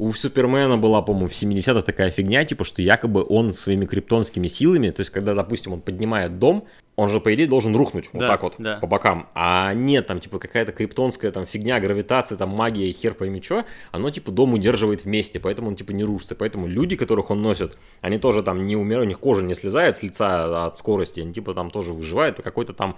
У 0.00 0.14
Супермена 0.14 0.78
была, 0.78 1.02
по-моему, 1.02 1.28
в 1.28 1.32
70-х 1.32 1.82
такая 1.82 2.10
фигня, 2.10 2.42
типа, 2.46 2.64
что 2.64 2.80
якобы 2.80 3.22
он 3.22 3.52
своими 3.52 3.84
криптонскими 3.84 4.46
силами, 4.46 4.88
то 4.88 5.00
есть, 5.02 5.10
когда, 5.10 5.34
допустим, 5.34 5.74
он 5.74 5.82
поднимает 5.82 6.38
дом, 6.38 6.64
он 6.96 7.10
же, 7.10 7.20
по 7.20 7.34
идее, 7.34 7.46
должен 7.46 7.76
рухнуть 7.76 8.08
вот 8.14 8.20
Да, 8.20 8.26
так 8.26 8.42
вот 8.42 8.54
да. 8.56 8.78
по 8.78 8.86
бокам. 8.86 9.28
А 9.34 9.74
нет, 9.74 10.06
там, 10.06 10.18
типа, 10.18 10.38
какая-то 10.38 10.72
криптонская 10.72 11.30
там 11.32 11.44
фигня, 11.44 11.78
гравитация, 11.80 12.38
там, 12.38 12.48
магия, 12.48 12.90
хер 12.92 13.12
пойми 13.12 13.42
что, 13.42 13.66
оно, 13.92 14.08
типа, 14.08 14.32
дом 14.32 14.54
удерживает 14.54 15.04
вместе, 15.04 15.38
поэтому 15.38 15.68
он, 15.68 15.76
типа, 15.76 15.92
не 15.92 16.02
рушится. 16.02 16.34
Поэтому 16.34 16.66
люди, 16.66 16.96
которых 16.96 17.30
он 17.30 17.42
носит, 17.42 17.76
они 18.00 18.16
тоже 18.16 18.42
там 18.42 18.66
не 18.66 18.76
умирают, 18.76 19.04
у 19.04 19.08
них 19.08 19.18
кожа 19.18 19.42
не 19.42 19.52
слезает 19.52 19.98
с 19.98 20.02
лица 20.02 20.64
от 20.64 20.78
скорости, 20.78 21.20
они, 21.20 21.34
типа, 21.34 21.52
там 21.52 21.70
тоже 21.70 21.92
выживают 21.92 22.36
по 22.36 22.42
какой-то 22.42 22.72
там 22.72 22.96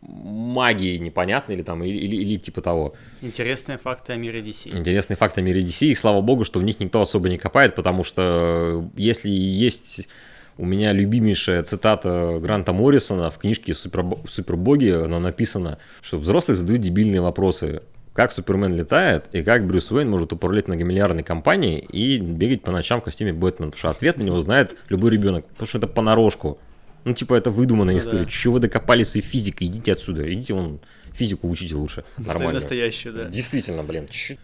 магии 0.00 0.96
непонятной 0.98 1.56
или 1.56 1.62
там, 1.62 1.82
или, 1.84 1.96
или, 1.96 2.16
или 2.16 2.36
типа 2.38 2.60
того. 2.60 2.94
Интересные 3.22 3.78
факты 3.78 4.12
о 4.12 4.16
мире 4.16 4.40
DC. 4.40 4.76
Интересный 4.76 5.16
факт 5.16 5.38
о 5.38 5.42
мире 5.42 5.62
DC, 5.62 5.86
и 5.86 5.94
слава 5.94 6.20
богу, 6.20 6.44
что 6.44 6.58
в 6.58 6.62
них 6.62 6.80
никто 6.80 7.00
особо 7.00 7.28
не 7.28 7.38
копает, 7.38 7.74
потому 7.74 8.04
что 8.04 8.88
если 8.96 9.28
есть 9.30 10.08
у 10.58 10.64
меня 10.64 10.92
любимейшая 10.92 11.62
цитата 11.64 12.38
Гранта 12.40 12.72
Моррисона 12.72 13.30
в 13.30 13.38
книжке 13.38 13.74
«Супер, 13.74 14.04
Супербоги», 14.26 14.90
она 14.90 15.20
написана, 15.20 15.78
что 16.00 16.16
взрослые 16.16 16.56
задают 16.56 16.80
дебильные 16.80 17.20
вопросы. 17.20 17.82
Как 18.14 18.32
Супермен 18.32 18.72
летает, 18.72 19.26
и 19.32 19.42
как 19.42 19.66
Брюс 19.66 19.92
Уэйн 19.92 20.08
может 20.08 20.32
управлять 20.32 20.68
многомиллиардной 20.68 21.22
компанией 21.22 21.80
и 21.80 22.18
бегать 22.18 22.62
по 22.62 22.72
ночам 22.72 23.02
в 23.02 23.04
костюме 23.04 23.34
Бэтмена, 23.34 23.70
потому 23.70 23.78
что 23.78 23.90
ответ 23.90 24.16
на 24.16 24.22
него 24.22 24.40
знает 24.40 24.74
любой 24.88 25.10
ребенок, 25.10 25.44
потому 25.46 25.68
что 25.68 25.76
это 25.76 25.86
понарошку. 25.86 26.58
Ну, 27.06 27.14
типа, 27.14 27.34
это 27.34 27.50
выдуманная 27.52 27.94
Ну 27.94 28.00
история. 28.00 28.24
да. 28.24 28.28
Чего 28.30 28.54
вы 28.54 28.60
докопались 28.60 29.10
своей 29.10 29.24
физикой? 29.24 29.68
Идите 29.68 29.92
отсюда. 29.92 30.30
Идите 30.32 30.54
вон 30.54 30.80
физику 31.14 31.48
учите 31.48 31.74
лучше. 31.76 32.04
Нормально. 32.18 32.54
Настоящую, 32.54 33.14
да. 33.14 33.24
Действительно, 33.24 33.84
блин. 33.84 34.08
чё- 34.08 34.36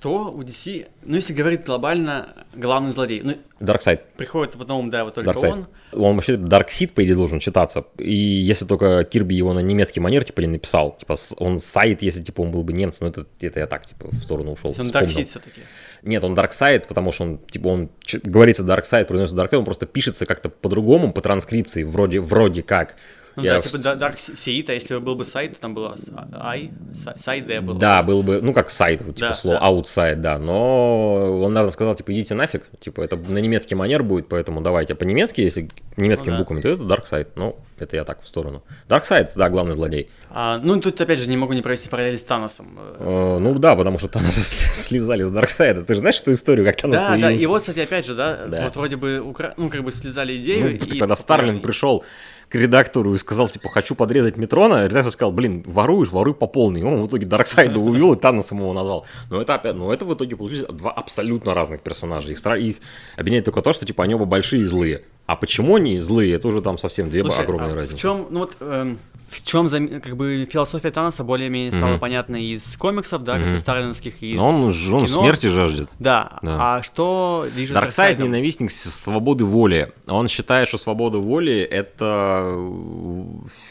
Кто 0.00 0.30
у 0.30 0.42
DC, 0.42 0.86
ну 1.02 1.16
если 1.16 1.34
говорить 1.34 1.64
глобально, 1.64 2.28
главный 2.54 2.92
злодей? 2.92 3.20
Ну, 3.20 3.34
Дарксайд. 3.58 4.00
приходит 4.16 4.54
в 4.54 4.62
одном, 4.62 4.90
да, 4.90 5.02
вот 5.02 5.14
только 5.14 5.30
Darkseid. 5.30 5.50
он. 5.50 5.66
Он 5.92 6.14
вообще 6.14 6.36
Дарксид, 6.36 6.92
по 6.92 7.02
идее, 7.02 7.16
должен 7.16 7.40
читаться. 7.40 7.84
И 7.98 8.14
если 8.14 8.64
только 8.64 9.02
Кирби 9.02 9.34
его 9.34 9.52
на 9.52 9.58
немецкий 9.58 9.98
манер, 9.98 10.22
типа, 10.22 10.40
не 10.42 10.46
написал. 10.46 10.96
Типа, 11.00 11.16
он 11.38 11.58
сайт, 11.58 12.02
если, 12.02 12.22
типа, 12.22 12.42
он 12.42 12.52
был 12.52 12.62
бы 12.62 12.72
немцем, 12.74 13.06
ну, 13.06 13.10
это, 13.10 13.26
это 13.40 13.58
я 13.58 13.66
так, 13.66 13.86
типа, 13.86 14.06
в 14.12 14.18
сторону 14.18 14.52
ушел. 14.52 14.72
То 14.72 14.82
есть 14.82 14.94
он. 14.94 15.00
Дарксид 15.00 15.26
все-таки. 15.26 15.62
Нет, 16.04 16.22
он 16.22 16.34
Дарксайд, 16.36 16.86
потому 16.86 17.10
что 17.10 17.24
он, 17.24 17.38
типа, 17.38 17.66
он 17.66 17.90
ч- 18.00 18.20
говорится 18.22 18.62
Дарксайд, 18.62 19.08
произносится 19.08 19.34
Дарксайд, 19.36 19.58
он 19.58 19.64
просто 19.64 19.86
пишется 19.86 20.26
как-то 20.26 20.48
по-другому, 20.48 21.12
по 21.12 21.22
транскрипции, 21.22 21.82
вроде, 21.82 22.20
вроде 22.20 22.62
как. 22.62 22.94
Ну 23.38 23.44
Я 23.44 23.54
да, 23.54 23.60
в- 23.60 23.64
типа 23.64 24.14
Сиит, 24.18 24.68
а 24.68 24.74
если 24.74 24.94
бы 24.94 25.00
был 25.00 25.14
бы 25.14 25.24
сайт, 25.24 25.54
то 25.54 25.60
там 25.60 25.72
было 25.74 25.94
с- 25.96 26.10
ай, 26.40 26.72
са- 26.92 27.16
сайт 27.16 27.46
Д 27.46 27.60
было. 27.60 27.78
Да, 27.78 28.02
был 28.02 28.24
бы, 28.24 28.40
ну, 28.42 28.52
как 28.52 28.68
сайт, 28.68 29.00
вот, 29.02 29.14
типа, 29.14 29.28
Да, 29.28 29.34
слово 29.34 29.60
да. 29.60 29.66
outside, 29.66 30.16
да, 30.16 30.38
но 30.38 31.42
он, 31.44 31.52
наверное, 31.52 31.70
сказал, 31.72 31.94
типа, 31.94 32.12
идите 32.12 32.34
нафиг, 32.34 32.64
типа, 32.80 33.00
это 33.02 33.16
на 33.16 33.38
немецкий 33.38 33.76
манер 33.76 34.02
будет, 34.02 34.28
поэтому 34.28 34.60
давайте. 34.60 34.94
А 34.94 34.96
по-немецки, 34.96 35.40
если 35.40 35.68
немецкими 35.96 36.30
Ну 36.30 36.36
да. 36.36 36.38
буквами, 36.40 36.60
то 36.62 36.68
это 36.68 36.82
Darkseid, 36.82 37.28
ну, 37.36 37.56
это 37.78 37.94
я 37.96 38.04
так 38.04 38.22
в 38.22 38.26
сторону. 38.26 38.64
Darkseid, 38.88 39.28
да, 39.36 39.48
главный 39.50 39.74
злодей. 39.74 40.10
А, 40.30 40.58
ну 40.58 40.80
тут 40.80 41.00
опять 41.00 41.20
же 41.20 41.28
не 41.28 41.36
могу 41.36 41.52
не 41.52 41.62
провести 41.62 41.88
параллели 41.88 42.16
с 42.16 42.22
Таносом. 42.24 42.76
Э, 42.98 43.38
ну, 43.40 43.54
да, 43.58 43.76
потому 43.76 43.98
что 43.98 44.08
Таноса 44.08 44.40
слезали 44.74 45.22
с 45.22 45.30
Дарксайда. 45.30 45.84
Ты 45.84 45.94
же 45.94 46.00
знаешь 46.00 46.20
эту 46.20 46.32
историю, 46.32 46.66
как 46.66 46.76
Танос 46.76 46.96
Да, 46.96 47.08
да, 47.10 47.12
появился? 47.14 47.44
и 47.44 47.46
вот, 47.46 47.60
кстати, 47.60 47.78
опять 47.80 48.04
же, 48.04 48.14
да, 48.14 48.46
Да. 48.46 48.64
вот 48.64 48.76
вроде 48.76 48.96
бы, 48.96 49.20
укра... 49.20 49.54
ну, 49.56 49.68
как 49.70 49.84
бы 49.84 49.92
слезали 49.92 50.36
идею. 50.38 50.64
Ну, 50.64 50.86
и 50.86 50.98
когда 50.98 51.14
Старлин 51.16 51.60
пришел 51.60 52.04
к 52.48 52.54
редактору 52.54 53.14
и 53.14 53.18
сказал, 53.18 53.48
типа, 53.48 53.68
хочу 53.68 53.94
подрезать 53.94 54.36
Метрона, 54.36 54.86
редактор 54.86 55.12
сказал, 55.12 55.32
блин, 55.32 55.62
воруешь, 55.66 56.10
воруй 56.10 56.34
по 56.34 56.46
полной. 56.46 56.82
Он 56.82 57.02
в 57.02 57.06
итоге 57.06 57.26
Дарксайда 57.26 57.78
увел 57.78 58.14
и 58.14 58.18
Таносом 58.18 58.58
его 58.58 58.72
назвал. 58.72 59.06
Но 59.30 59.40
это 59.40 59.54
опять, 59.54 59.74
ну 59.74 59.92
это 59.92 60.04
в 60.04 60.14
итоге 60.14 60.36
получились 60.36 60.64
два 60.64 60.90
абсолютно 60.90 61.54
разных 61.54 61.82
персонажа. 61.82 62.30
Их, 62.30 62.38
их 62.38 62.76
объединяет 63.16 63.44
только 63.44 63.62
то, 63.62 63.72
что, 63.72 63.84
типа, 63.84 64.04
они 64.04 64.14
оба 64.14 64.24
большие 64.24 64.62
и 64.62 64.66
злые. 64.66 65.02
А 65.28 65.36
почему 65.36 65.76
они 65.76 65.98
злые, 66.00 66.34
это 66.36 66.48
уже 66.48 66.62
там 66.62 66.78
совсем 66.78 67.10
две 67.10 67.20
Слушай, 67.22 67.44
огромные 67.44 67.72
а 67.72 67.76
разницы. 67.76 67.96
В 67.96 68.00
чем, 68.00 68.26
ну 68.30 68.40
вот, 68.40 68.56
эм, 68.60 68.98
в 69.28 69.44
чем 69.44 69.68
как 70.00 70.16
бы 70.16 70.48
философия 70.50 70.90
Таноса 70.90 71.22
более-менее 71.22 71.70
стала 71.70 71.90
Мгм. 71.90 72.00
понятна 72.00 72.36
из 72.36 72.74
комиксов, 72.78 73.24
да, 73.24 73.34
как-то 73.34 73.48
Мгм. 73.50 73.58
сталинских, 73.58 74.22
из 74.22 74.38
Но 74.38 74.48
он, 74.48 74.72
ж- 74.72 74.90
он 74.94 75.04
кино. 75.04 75.20
смерти 75.20 75.48
жаждет. 75.48 75.90
Да. 75.98 76.38
Да. 76.40 76.78
А 76.78 76.82
что 76.82 77.46
движет 77.54 77.74
Дарксайд 77.74 78.18
ненавистник 78.20 78.70
свободы 78.70 79.44
воли. 79.44 79.92
Он 80.06 80.28
считает, 80.28 80.66
что 80.68 80.78
свобода 80.78 81.18
воли 81.18 81.58
это 81.60 82.54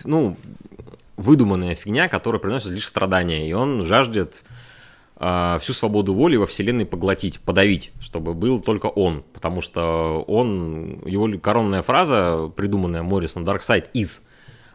ну, 0.04 0.38
выдуманная 1.16 1.74
фигня, 1.74 2.08
которая 2.08 2.40
приносит 2.40 2.70
лишь 2.70 2.86
страдания. 2.86 3.50
И 3.50 3.54
он 3.54 3.82
жаждет 3.84 4.44
а, 5.20 5.58
всю 5.60 5.74
свободу 5.74 6.14
воли 6.14 6.36
во 6.36 6.46
вселенной 6.46 6.86
поглотить, 6.86 7.40
подавить, 7.40 7.92
чтобы 8.00 8.34
был 8.34 8.60
только 8.62 8.86
он. 8.88 9.24
Потому 9.34 9.62
что 9.62 10.24
он, 10.28 11.02
его 11.06 11.28
коронная 11.40 11.82
фраза, 11.82 12.52
придуманная 12.56 13.02
Моррисом, 13.04 13.44
Darkseid 13.44 13.90
is, 13.94 14.22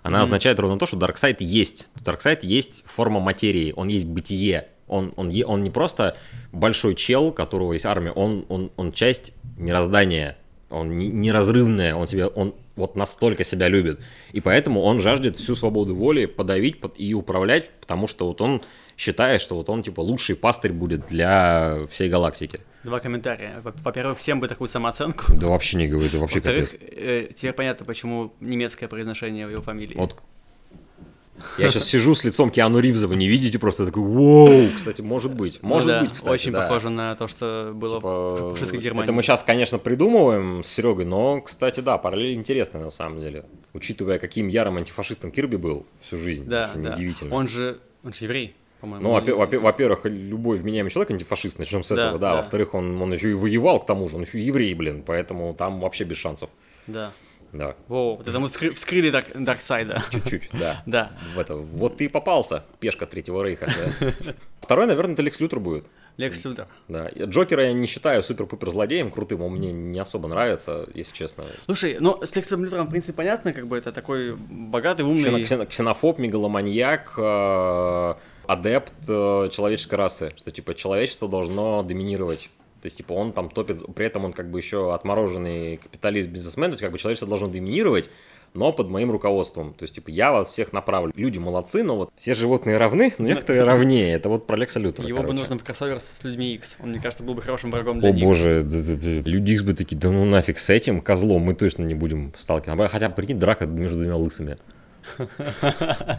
она 0.03 0.19
Мгм. 0.19 0.23
означает 0.25 0.59
ровно 0.59 0.79
то, 0.79 0.87
что 0.87 0.97
Дарксайд 0.97 1.41
есть. 1.41 1.89
Дарксайд 2.01 2.43
есть 2.43 2.83
форма 2.87 3.21
материи, 3.21 3.73
он 3.77 3.87
есть 3.89 4.07
бытие. 4.07 4.67
Он, 4.89 5.13
он, 5.17 5.33
он 5.47 5.63
не 5.63 5.71
просто 5.71 6.17
большой 6.51 6.97
чел, 6.97 7.27
у 7.29 7.33
которого 7.33 7.73
есть 7.73 7.87
армия, 7.87 8.11
он, 8.11 8.45
он, 8.49 8.73
он 8.77 8.91
часть 8.93 9.33
мироздания. 9.57 10.37
Он 10.71 10.97
не- 10.97 11.09
неразрывная, 11.09 11.95
он 11.95 12.07
себя, 12.07 12.27
он 12.29 12.55
вот 12.77 12.97
настолько 12.97 13.45
себя 13.45 13.69
любит. 13.69 14.01
И 14.33 14.41
поэтому 14.41 14.81
он 14.83 15.01
жаждет 15.01 15.37
всю 15.37 15.55
свободу 15.55 15.95
воли 15.95 16.25
подавить 16.27 16.81
под- 16.81 16.99
и 16.99 17.15
управлять, 17.15 17.71
потому 17.81 18.07
что 18.09 18.27
вот 18.27 18.41
он 18.41 18.63
считает, 19.03 19.41
что 19.41 19.57
вот 19.57 19.69
он 19.69 19.83
типа 19.83 20.01
лучший 20.01 20.37
пастырь 20.37 20.73
будет 20.73 21.07
для 21.07 21.87
всей 21.91 22.09
галактики. 22.09 22.61
Два 22.85 23.01
комментария. 23.01 23.61
Во- 23.63 23.75
Во-первых, 23.83 24.19
всем 24.19 24.39
бы 24.41 24.47
такую 24.49 24.69
самооценку. 24.69 25.25
Да 25.37 25.49
вообще 25.49 25.77
не 25.77 25.89
говорю, 25.89 26.07
это 26.07 26.19
вообще 26.19 26.37
Во-вторых, 26.37 26.71
капец. 26.71 26.91
э, 26.97 27.29
теперь 27.35 27.53
понятно, 27.53 27.85
почему 27.85 28.33
немецкое 28.41 28.89
произношение 28.89 29.47
в 29.47 29.51
его 29.51 29.61
фамилии. 29.63 29.97
Вот 29.97 30.17
я 31.59 31.71
сейчас 31.71 31.87
сижу 31.89 32.15
с 32.15 32.23
лицом 32.23 32.51
Киану 32.51 32.79
Ривза, 32.79 33.09
вы 33.09 33.17
не 33.17 33.27
видите, 33.27 33.59
просто 33.59 33.87
такой, 33.87 34.03
воу, 34.05 34.69
кстати, 34.77 35.01
может 35.01 35.35
быть, 35.35 35.59
Ну 35.63 35.69
может 35.71 35.89
да, 35.89 36.01
быть, 36.01 36.13
кстати, 36.13 36.33
Очень 36.33 36.53
да. 36.53 36.61
похоже 36.61 36.91
на 36.91 37.17
то, 37.17 37.27
что 37.27 37.73
было 37.75 37.97
Типа, 37.97 38.49
в 38.49 38.51
фашистской 38.53 38.79
Германии. 38.81 39.05
Это 39.07 39.13
мы 39.13 39.23
сейчас, 39.23 39.43
конечно, 39.43 39.79
придумываем 39.79 40.63
с 40.63 40.69
Серегой, 40.69 41.05
но, 41.07 41.41
кстати, 41.41 41.81
да, 41.81 41.99
параллель 41.99 42.35
интересная 42.35 42.83
на 42.85 42.91
самом 42.91 43.21
деле. 43.21 43.45
Учитывая, 43.73 44.19
каким 44.21 44.47
ярым 44.47 44.77
антифашистом 44.77 45.33
Кирби 45.33 45.57
был 45.57 45.87
всю 46.01 46.19
жизнь. 46.19 46.45
Да, 46.45 46.71
да. 46.77 46.95
удивительно. 46.95 47.35
Он 47.35 47.49
же, 47.49 47.81
он 48.05 48.13
же 48.13 48.25
еврей, 48.27 48.55
по-моему. 48.83 49.03
Ну, 49.05 49.11
он 49.15 49.25
во- 49.25 49.31
из- 49.31 49.37
во- 49.37 49.59
во-первых, 49.61 50.01
любой 50.05 50.59
вменяемый 50.59 50.91
человек 50.91 51.13
антифашист, 51.13 51.59
начнем 51.59 51.83
с 51.83 51.89
Да, 51.89 51.95
этого, 51.95 52.19
да. 52.19 52.31
да. 52.33 52.37
Во-вторых, 52.37 52.75
он, 52.75 53.01
он 53.01 53.13
еще 53.15 53.31
и 53.31 53.35
воевал, 53.35 53.81
к 53.81 53.87
тому 53.87 54.09
же, 54.11 54.17
он 54.17 54.23
еще 54.25 54.39
и 54.39 54.43
еврей, 54.43 54.75
блин, 54.75 55.03
поэтому 55.07 55.55
там 55.55 55.81
вообще 55.81 56.05
без 56.05 56.19
шансов. 56.19 56.51
Да. 56.87 57.13
Да, 57.53 57.75
Воу, 57.87 58.17
вот 58.17 58.27
это 58.27 58.41
мы 58.41 58.47
вскры- 58.47 58.73
вскрыли 58.73 59.11
Дарк, 59.11 59.27
Дарксайда. 59.35 60.03
чуть-чуть, 60.11 60.49
да. 60.55 60.83
Да. 60.87 61.11
В 61.35 61.39
это, 61.39 61.55
вот 61.55 61.99
ты 61.99 62.07
и 62.07 62.09
попался, 62.09 62.65
пешка 62.81 63.05
Третьего 63.07 63.43
Рейха. 63.45 63.67
да. 64.01 64.13
Второй, 64.63 64.87
наверное, 64.87 65.13
это 65.13 65.21
Лекс 65.23 65.39
Лютер 65.39 65.61
будет. 65.61 65.85
Лекс 66.17 66.43
Лютер. 66.47 66.67
Да. 66.89 67.11
Джокера 67.11 67.65
я 67.65 67.73
не 67.75 67.87
считаю 67.87 68.23
супер-пупер 68.23 68.71
злодеем 68.71 69.11
крутым, 69.11 69.43
он 69.43 69.53
мне 69.53 69.71
не 69.71 69.99
особо 69.99 70.29
нравится, 70.29 70.87
если 70.95 71.15
честно. 71.15 71.45
Слушай, 71.67 71.99
ну 72.01 72.19
с 72.23 72.35
Лексом 72.37 72.65
Лютером, 72.65 72.87
в 72.87 72.91
принципе, 72.91 73.17
понятно, 73.19 73.53
как 73.53 73.67
бы 73.67 73.77
это 73.77 73.93
такой 73.93 74.35
богатый, 74.35 75.03
умный. 75.03 75.23
Ксено- 75.23 75.43
ксено- 75.45 75.67
ксенофоб, 75.67 76.19
мегаломаньяк, 76.19 77.15
э, 77.19 78.15
адепт 78.47 78.93
э, 79.09 79.49
человеческой 79.53 79.95
расы, 79.95 80.33
что 80.37 80.51
типа 80.51 80.75
человечество 80.75 81.29
должно 81.29 81.83
доминировать. 81.83 82.51
То 82.81 82.87
есть, 82.87 82.97
типа, 82.97 83.13
он 83.13 83.33
там 83.33 83.49
топит, 83.49 83.81
при 83.95 84.07
этом 84.07 84.25
он 84.25 84.33
как 84.33 84.51
бы 84.51 84.59
еще 84.59 84.93
отмороженный 84.93 85.77
капиталист-бизнесмен, 85.77 86.71
то 86.71 86.73
есть, 86.73 86.83
как 86.83 86.91
бы 86.91 86.99
человечество 86.99 87.29
должно 87.29 87.47
доминировать, 87.47 88.11
но 88.55 88.73
под 88.73 88.89
моим 88.89 89.13
руководством. 89.13 89.73
То 89.75 89.85
есть, 89.85 89.95
типа, 89.95 90.11
я 90.11 90.33
вас 90.33 90.49
всех 90.49 90.73
направлю. 90.73 91.13
Люди 91.15 91.39
молодцы, 91.39 91.85
но 91.85 91.97
вот 91.97 92.11
все 92.17 92.35
животные 92.35 92.79
равны, 92.79 93.15
но 93.19 93.29
некоторые 93.29 93.63
равнее. 93.63 94.13
Это 94.15 94.29
вот 94.29 94.49
про 94.49 94.57
Лекса 94.57 94.81
Лютера, 94.81 95.07
Его 95.07 95.19
бы 95.19 95.27
короче. 95.27 95.39
нужно 95.39 95.59
в 95.59 95.65
кроссовер 95.65 96.01
с 96.01 96.25
людьми 96.25 96.55
X. 96.55 96.79
Он, 96.83 96.91
мне 96.91 97.01
кажется, 97.01 97.23
был 97.23 97.35
бы 97.35 97.43
хорошим 97.43 97.71
врагом 97.71 98.01
для 98.01 98.09
О 98.09 98.13
них. 98.13 98.25
боже, 98.25 98.63
люди 98.63 99.53
Икс 99.53 99.63
бы 99.63 99.75
такие, 99.75 99.97
да 99.97 100.11
ну 100.11 100.25
нафиг 100.25 100.59
с 100.59 100.69
этим 100.69 101.01
козлом 101.01 101.43
мы 101.43 101.55
точно 101.55 101.85
не 101.85 101.95
будем 101.95 102.33
сталкиваться. 102.37 102.89
Хотя, 102.89 103.11
прикинь, 103.11 103.39
драка 103.39 103.67
между 103.67 103.99
двумя 103.99 104.17
лысыми. 104.17 104.59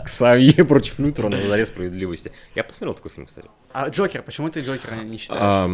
Ксавье 0.03 0.63
против 0.65 0.99
Лютера 0.99 1.29
на 1.29 1.41
заре 1.41 1.65
справедливости. 1.65 2.31
Я 2.55 2.63
посмотрел 2.63 2.93
такой 2.93 3.11
фильм, 3.11 3.27
кстати. 3.27 3.47
А 3.71 3.89
Джокер, 3.89 4.21
почему 4.23 4.49
ты 4.49 4.61
Джокера 4.61 4.95
не 4.95 5.17
считаешь? 5.17 5.69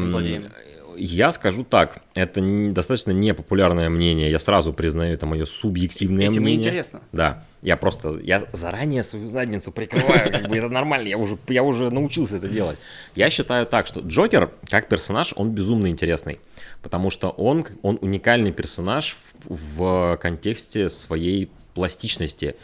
Я 0.97 1.31
скажу 1.31 1.63
так, 1.63 1.99
это 2.13 2.41
достаточно 2.71 3.11
непопулярное 3.11 3.89
мнение, 3.89 4.29
я 4.29 4.39
сразу 4.39 4.73
признаю, 4.73 5.13
это 5.13 5.25
мое 5.25 5.45
субъективное 5.45 6.25
Этим 6.25 6.41
и 6.41 6.45
мнение. 6.45 6.67
интересно. 6.69 7.01
Да, 7.13 7.45
я 7.61 7.77
просто, 7.77 8.19
я 8.21 8.43
заранее 8.51 9.03
свою 9.03 9.27
задницу 9.27 9.71
прикрываю, 9.71 10.31
как 10.31 10.49
бы 10.49 10.57
это 10.57 10.67
нормально, 10.67 11.07
я 11.07 11.17
уже, 11.17 11.37
я 11.47 11.63
уже 11.63 11.89
научился 11.89 12.37
это 12.37 12.49
делать. 12.49 12.77
Я 13.15 13.29
считаю 13.29 13.65
так, 13.65 13.87
что 13.87 14.01
Джокер, 14.01 14.51
как 14.67 14.89
персонаж, 14.89 15.31
он 15.37 15.51
безумно 15.51 15.87
интересный, 15.87 16.39
потому 16.81 17.11
что 17.11 17.29
он, 17.29 17.65
он 17.81 17.97
уникальный 18.01 18.51
персонаж 18.51 19.15
в, 19.15 19.33
в 19.47 20.17
контексте 20.17 20.89
своей 20.89 21.49
пластичности. 21.75 22.55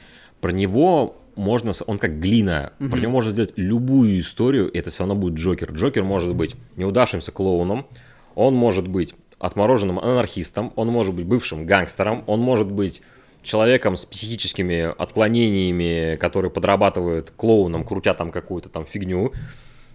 Про 0.45 0.51
него 0.51 1.15
можно, 1.36 1.71
он 1.88 1.97
как 1.97 2.19
глина, 2.19 2.73
про 2.77 2.99
него 2.99 3.13
можно 3.13 3.31
сделать 3.31 3.53
любую 3.55 4.19
историю, 4.19 4.69
и 4.69 4.77
это 4.77 4.91
все 4.91 4.99
равно 4.99 5.15
будет 5.15 5.39
Джокер. 5.39 5.71
Джокер 5.71 6.03
может 6.03 6.36
быть 6.36 6.55
неудавшимся 6.75 7.31
клоуном, 7.31 7.88
он 8.36 8.53
может 8.53 8.88
быть 8.88 9.15
отмороженным 9.39 9.97
анархистом, 9.97 10.71
он 10.75 10.89
может 10.89 11.15
быть 11.15 11.25
бывшим 11.25 11.65
гангстером, 11.65 12.23
он 12.27 12.41
может 12.41 12.71
быть 12.71 13.01
человеком 13.41 13.95
с 13.95 14.05
психическими 14.05 14.93
отклонениями, 15.01 16.15
который 16.17 16.51
подрабатывает 16.51 17.31
клоуном, 17.36 17.84
крутя 17.84 18.13
там 18.13 18.31
какую-то 18.31 18.69
там 18.69 18.86
фигню. 18.86 19.34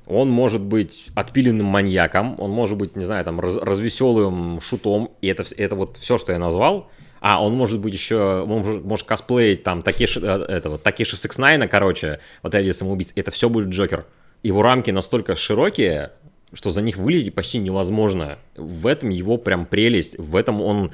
Он 0.09 0.29
может 0.29 0.63
быть 0.63 1.07
отпиленным 1.15 1.67
маньяком, 1.67 2.35
он 2.41 2.51
может 2.51 2.77
быть, 2.77 2.97
не 2.97 3.05
знаю, 3.05 3.25
там, 3.25 3.39
раз- 3.39 3.55
развеселым 3.55 4.61
шутом, 4.61 5.13
и 5.23 5.29
это, 5.29 5.45
это 5.57 5.77
вот 5.77 5.99
все, 5.99 6.19
что 6.19 6.33
я 6.33 6.41
назвал. 6.41 6.91
А, 7.21 7.43
он 7.45 7.55
может 7.55 7.81
быть 7.81 7.93
еще, 7.93 8.43
он 8.43 8.83
может, 8.83 9.07
косплеить 9.07 9.63
там 9.63 9.83
Такеши, 9.83 10.21
э, 10.21 10.45
этого, 10.49 10.79
Такеши 10.79 11.17
69, 11.17 11.69
короче, 11.71 12.21
в 12.43 12.47
отряде 12.47 12.73
самоубийц. 12.73 13.13
Это 13.15 13.31
все 13.31 13.49
будет 13.49 13.69
Джокер. 13.69 14.07
Его 14.43 14.63
рамки 14.63 14.91
настолько 14.91 15.37
широкие, 15.37 16.13
что 16.55 16.71
за 16.71 16.81
них 16.81 16.97
вылезти 16.97 17.31
почти 17.31 17.59
невозможно. 17.59 18.39
В 18.57 18.87
этом 18.87 19.11
его 19.11 19.37
прям 19.37 19.67
прелесть, 19.67 20.19
в 20.19 20.35
этом 20.35 20.63
он 20.63 20.93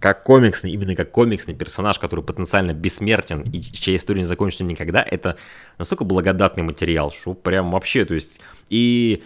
как 0.00 0.22
комиксный, 0.22 0.72
именно 0.72 0.94
как 0.94 1.10
комиксный 1.10 1.54
персонаж, 1.54 1.98
который 1.98 2.24
потенциально 2.24 2.72
бессмертен 2.72 3.42
и 3.42 3.60
чья 3.60 3.96
история 3.96 4.20
не 4.20 4.26
закончится 4.26 4.64
никогда, 4.64 5.02
это 5.02 5.36
настолько 5.76 6.04
благодатный 6.04 6.62
материал, 6.62 7.10
что 7.10 7.34
прям 7.34 7.72
вообще, 7.72 8.04
то 8.04 8.14
есть, 8.14 8.40
и 8.68 9.22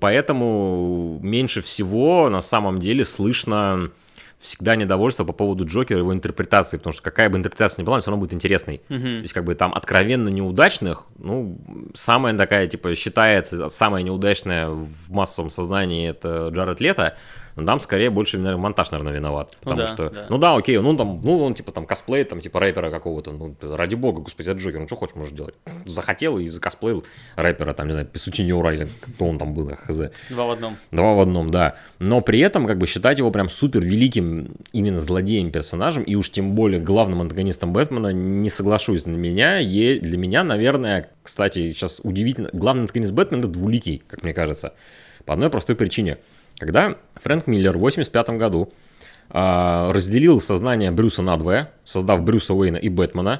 поэтому 0.00 1.18
меньше 1.22 1.60
всего 1.60 2.28
на 2.30 2.40
самом 2.40 2.78
деле 2.78 3.04
слышно 3.04 3.90
всегда 4.40 4.74
недовольство 4.74 5.24
по 5.24 5.32
поводу 5.32 5.66
Джокера 5.66 5.98
и 5.98 6.00
его 6.00 6.14
интерпретации, 6.14 6.78
потому 6.78 6.94
что 6.94 7.02
какая 7.02 7.28
бы 7.28 7.36
интерпретация 7.36 7.82
ни 7.82 7.86
была, 7.86 7.96
она 7.96 8.00
все 8.00 8.10
равно 8.10 8.22
будет 8.22 8.32
интересной. 8.32 8.80
Мгм. 8.88 9.02
То 9.02 9.22
есть, 9.22 9.34
как 9.34 9.44
бы 9.44 9.54
там 9.54 9.72
откровенно 9.74 10.28
неудачных, 10.28 11.06
ну, 11.18 11.58
самая 11.94 12.36
такая, 12.36 12.66
типа, 12.66 12.94
считается, 12.94 13.68
самая 13.68 14.02
неудачная 14.02 14.70
в 14.70 15.10
массовом 15.10 15.50
сознании 15.50 16.08
это 16.08 16.48
Джаред 16.48 16.80
Лето, 16.80 17.16
но 17.60 17.66
там 17.66 17.80
скорее 17.80 18.10
больше, 18.10 18.38
наверное, 18.38 18.62
монтаж, 18.62 18.90
наверное, 18.90 19.12
виноват. 19.12 19.56
Потому 19.60 19.78
да, 19.80 19.86
что, 19.86 20.10
да. 20.10 20.26
ну 20.28 20.38
да, 20.38 20.56
окей, 20.56 20.78
ну 20.78 20.96
там, 20.96 21.20
ну 21.22 21.42
он 21.42 21.54
типа 21.54 21.72
там 21.72 21.86
косплей, 21.86 22.24
там 22.24 22.40
типа 22.40 22.60
рэпера 22.60 22.90
какого-то, 22.90 23.32
ну 23.32 23.54
ради 23.60 23.94
бога, 23.94 24.22
господи, 24.22 24.48
это 24.48 24.58
Джокер, 24.58 24.80
ну 24.80 24.86
что 24.86 24.96
хочешь 24.96 25.14
можешь 25.14 25.34
делать? 25.34 25.54
Захотел 25.84 26.38
и 26.38 26.48
закосплеил 26.48 27.04
рэпера, 27.36 27.72
там, 27.74 27.86
не 27.86 27.92
знаю, 27.92 28.06
Песутиньора 28.06 28.74
или 28.74 28.86
кто 29.00 29.26
он 29.26 29.38
там 29.38 29.54
был, 29.54 29.70
хз. 29.74 30.00
Два 30.30 30.46
в 30.46 30.50
одном. 30.50 30.76
Два 30.90 31.14
в 31.14 31.20
одном, 31.20 31.50
да. 31.50 31.76
Но 31.98 32.20
при 32.20 32.40
этом, 32.40 32.66
как 32.66 32.78
бы, 32.78 32.86
считать 32.86 33.18
его 33.18 33.30
прям 33.30 33.48
супер 33.48 33.80
великим 33.80 34.54
именно 34.72 35.00
злодеем 35.00 35.50
персонажем, 35.50 36.02
и 36.02 36.14
уж 36.14 36.30
тем 36.30 36.54
более 36.54 36.80
главным 36.80 37.20
антагонистом 37.20 37.72
Бэтмена, 37.72 38.08
не 38.08 38.50
соглашусь. 38.50 39.04
Для 39.04 39.16
меня, 39.16 39.58
е- 39.58 40.00
для 40.00 40.18
меня, 40.18 40.44
наверное, 40.44 41.10
кстати, 41.22 41.68
сейчас 41.70 42.00
удивительно, 42.02 42.50
главный 42.52 42.82
антагонист 42.82 43.12
Бэтмена 43.12 43.46
двуликий, 43.46 44.02
как 44.06 44.22
мне 44.22 44.32
кажется. 44.32 44.74
По 45.24 45.34
одной 45.34 45.50
простой 45.50 45.76
причине. 45.76 46.18
Когда 46.60 46.96
Фрэнк 47.14 47.46
Миллер 47.46 47.76
в 47.76 47.80
85 47.80 48.30
году 48.30 48.70
а, 49.30 49.90
разделил 49.92 50.40
сознание 50.40 50.90
Брюса 50.90 51.22
на 51.22 51.36
двое, 51.38 51.70
создав 51.84 52.22
Брюса 52.22 52.52
Уэйна 52.52 52.76
и 52.76 52.90
Бэтмена. 52.90 53.38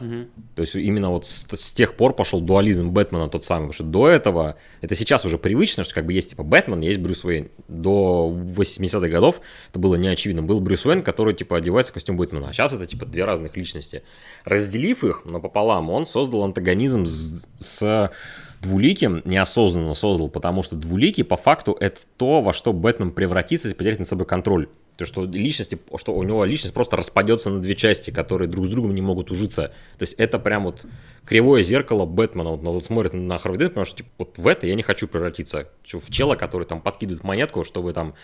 То 0.54 0.62
есть 0.62 0.74
именно 0.74 1.10
вот 1.10 1.26
с, 1.26 1.44
с 1.52 1.70
тех 1.72 1.96
пор 1.96 2.14
пошел 2.14 2.40
дуализм 2.40 2.90
Бэтмена 2.90 3.28
тот 3.28 3.44
самый, 3.44 3.68
потому 3.68 3.72
что 3.74 3.84
до 3.84 4.08
этого, 4.08 4.56
это 4.80 4.94
сейчас 4.94 5.26
уже 5.26 5.36
привычно, 5.36 5.84
что 5.84 5.94
как 5.94 6.06
бы 6.06 6.14
есть 6.14 6.30
типа 6.30 6.44
Бэтмен, 6.44 6.80
есть 6.80 7.00
Брюс 7.00 7.24
Уэйн. 7.24 7.50
До 7.68 8.32
80-х 8.32 9.08
годов 9.08 9.40
это 9.68 9.78
было 9.78 9.96
не 9.96 10.08
очевидно. 10.08 10.42
Был 10.42 10.60
Брюс 10.60 10.86
Уэйн, 10.86 11.02
который 11.02 11.34
типа 11.34 11.58
одевается 11.58 11.90
в 11.90 11.94
костюм 11.94 12.16
Бэтмена, 12.16 12.48
а 12.48 12.52
сейчас 12.54 12.72
это 12.72 12.86
типа 12.86 13.04
две 13.04 13.26
разных 13.26 13.56
личности. 13.56 14.02
Разделив 14.44 15.04
их 15.04 15.26
напополам, 15.26 15.90
он 15.90 16.06
создал 16.06 16.44
антагонизм 16.44 17.04
с, 17.04 17.48
с 17.58 18.10
двуликим, 18.60 19.22
неосознанно 19.24 19.94
создал, 19.94 20.28
потому 20.28 20.62
что 20.62 20.76
двуликий 20.76 21.24
по 21.24 21.36
факту 21.36 21.76
это 21.78 22.00
то, 22.16 22.42
во 22.42 22.52
что 22.52 22.72
Бэтмен 22.72 23.10
превратится, 23.12 23.68
если 23.68 23.76
потерять 23.76 23.98
над 23.98 24.08
собой 24.08 24.26
контроль. 24.26 24.68
То, 24.96 25.06
что 25.06 25.24
личности, 25.24 25.78
что 25.96 26.14
у 26.14 26.22
него 26.22 26.44
личность 26.44 26.74
просто 26.74 26.98
распадется 26.98 27.48
на 27.48 27.60
две 27.60 27.74
части, 27.74 28.10
которые 28.10 28.48
друг 28.48 28.66
с 28.66 28.68
другом 28.68 28.94
не 28.94 29.00
могут 29.00 29.30
ужиться. 29.30 29.72
То 29.96 30.02
есть 30.02 30.12
это 30.18 30.38
прям 30.38 30.64
вот 30.64 30.84
кривое 31.24 31.62
зеркало 31.62 32.04
Бэтмена. 32.04 32.50
Вот, 32.50 32.60
вот 32.60 32.84
смотрит 32.84 33.14
на 33.14 33.38
Харви 33.38 33.56
Дент, 33.56 33.70
потому 33.72 33.86
что 33.86 33.96
типа, 33.96 34.10
вот 34.18 34.36
в 34.36 34.46
это 34.46 34.66
я 34.66 34.74
не 34.74 34.82
хочу 34.82 35.08
превратиться. 35.08 35.70
В 35.90 36.10
чела, 36.10 36.36
который 36.36 36.66
там 36.66 36.82
подкидывает 36.82 37.24
монетку, 37.24 37.64
чтобы 37.64 37.94
там 37.94 38.14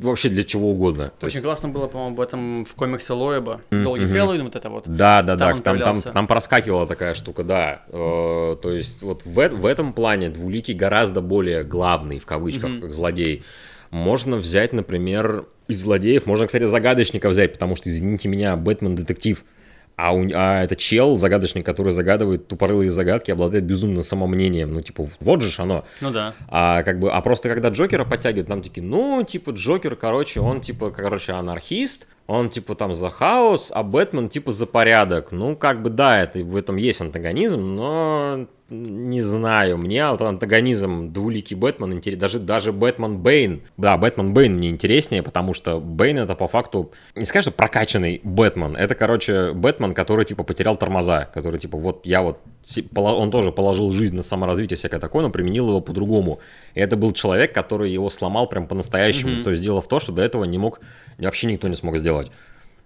вообще 0.00 0.28
для 0.28 0.44
чего 0.44 0.70
угодно. 0.70 1.12
Очень 1.20 1.36
есть- 1.36 1.44
классно 1.44 1.68
было, 1.68 1.86
по-моему, 1.86 2.14
об 2.14 2.20
этом 2.20 2.64
в 2.64 2.74
комиксе 2.74 3.12
Лоэба. 3.12 3.60
Долгий 3.70 4.06
Хэллоуин, 4.06 4.44
вот 4.44 4.56
это 4.56 4.70
вот. 4.70 4.84
Да, 4.88 5.22
да, 5.22 5.36
Там 5.36 5.56
да, 5.56 5.62
там, 5.62 5.78
там, 5.80 6.00
там 6.00 6.26
проскакивала 6.26 6.86
такая 6.86 7.14
штука, 7.14 7.42
да. 7.44 7.82
Э, 7.88 8.56
то 8.60 8.70
есть 8.72 9.02
вот 9.02 9.24
в, 9.24 9.34
в 9.34 9.66
этом 9.66 9.92
плане 9.92 10.30
Двуликий 10.30 10.74
гораздо 10.74 11.20
более 11.20 11.64
главный, 11.64 12.18
в 12.18 12.26
кавычках, 12.26 12.80
как 12.80 12.92
злодей. 12.94 13.42
Можно 13.90 14.36
взять, 14.36 14.72
например, 14.72 15.44
из 15.68 15.82
злодеев, 15.82 16.24
можно, 16.24 16.46
кстати, 16.46 16.64
загадочника 16.64 17.28
взять, 17.28 17.52
потому 17.52 17.76
что, 17.76 17.90
извините 17.90 18.28
меня, 18.28 18.56
Бэтмен 18.56 18.94
детектив. 18.94 19.44
А, 20.02 20.12
у, 20.12 20.28
а 20.34 20.64
это 20.64 20.74
чел, 20.74 21.16
загадочник, 21.16 21.64
который 21.64 21.92
загадывает 21.92 22.48
тупорылые 22.48 22.90
загадки, 22.90 23.30
обладает 23.30 23.62
безумным 23.62 24.02
самомнением. 24.02 24.74
Ну, 24.74 24.80
типа, 24.80 25.06
вот 25.20 25.42
же 25.42 25.50
ж 25.50 25.60
оно. 25.60 25.84
Ну 26.00 26.10
да. 26.10 26.34
А 26.48 26.82
как 26.82 26.98
бы, 26.98 27.12
а 27.12 27.20
просто 27.20 27.48
когда 27.48 27.68
Джокера 27.68 28.04
подтягивают, 28.04 28.48
там 28.48 28.62
такие, 28.62 28.84
ну, 28.84 29.22
типа, 29.22 29.50
Джокер, 29.50 29.94
короче, 29.94 30.40
он, 30.40 30.60
типа, 30.60 30.90
короче, 30.90 31.34
анархист, 31.34 32.08
он, 32.26 32.50
типа, 32.50 32.74
там, 32.74 32.94
за 32.94 33.10
хаос, 33.10 33.70
а 33.72 33.84
Бэтмен, 33.84 34.28
типа, 34.28 34.50
за 34.50 34.66
порядок. 34.66 35.30
Ну, 35.30 35.54
как 35.54 35.82
бы, 35.82 35.90
да, 35.90 36.20
это, 36.20 36.40
в 36.40 36.56
этом 36.56 36.78
есть 36.78 37.00
антагонизм, 37.00 37.60
но 37.60 38.48
не 38.72 39.20
знаю, 39.20 39.76
мне 39.76 40.08
вот 40.08 40.22
антагонизм 40.22 41.12
двуликий 41.12 41.54
Бэтмен 41.54 41.92
интересен, 41.92 42.18
даже, 42.18 42.38
даже 42.38 42.72
Бэтмен 42.72 43.18
Бэйн, 43.18 43.62
да, 43.76 43.98
Бэтмен 43.98 44.32
Бэйн 44.32 44.56
мне 44.56 44.70
интереснее, 44.70 45.22
потому 45.22 45.52
что 45.52 45.78
Бэйн 45.78 46.20
это 46.20 46.34
по 46.34 46.48
факту, 46.48 46.90
не 47.14 47.24
скажу, 47.24 47.42
что 47.42 47.50
прокачанный 47.52 48.20
Бэтмен, 48.24 48.74
это, 48.74 48.94
короче, 48.94 49.52
Бэтмен, 49.52 49.92
который, 49.92 50.24
типа, 50.24 50.42
потерял 50.42 50.76
тормоза, 50.76 51.28
который, 51.34 51.60
типа, 51.60 51.76
вот 51.76 52.06
я 52.06 52.22
вот, 52.22 52.38
он 52.94 53.30
тоже 53.30 53.52
положил 53.52 53.92
жизнь 53.92 54.16
на 54.16 54.22
саморазвитие 54.22 54.78
всякое 54.78 55.00
такое, 55.00 55.22
но 55.22 55.30
применил 55.30 55.68
его 55.68 55.80
по-другому. 55.80 56.38
И 56.74 56.80
это 56.80 56.96
был 56.96 57.12
человек, 57.12 57.52
который 57.52 57.90
его 57.90 58.08
сломал 58.08 58.48
прям 58.48 58.66
по-настоящему, 58.66 59.44
то 59.44 59.50
есть 59.50 59.62
сделав 59.62 59.86
то, 59.86 60.00
что 60.00 60.12
до 60.12 60.22
этого 60.22 60.44
не 60.44 60.56
мог, 60.56 60.80
вообще 61.18 61.46
никто 61.46 61.68
не 61.68 61.74
смог 61.74 61.98
сделать. 61.98 62.30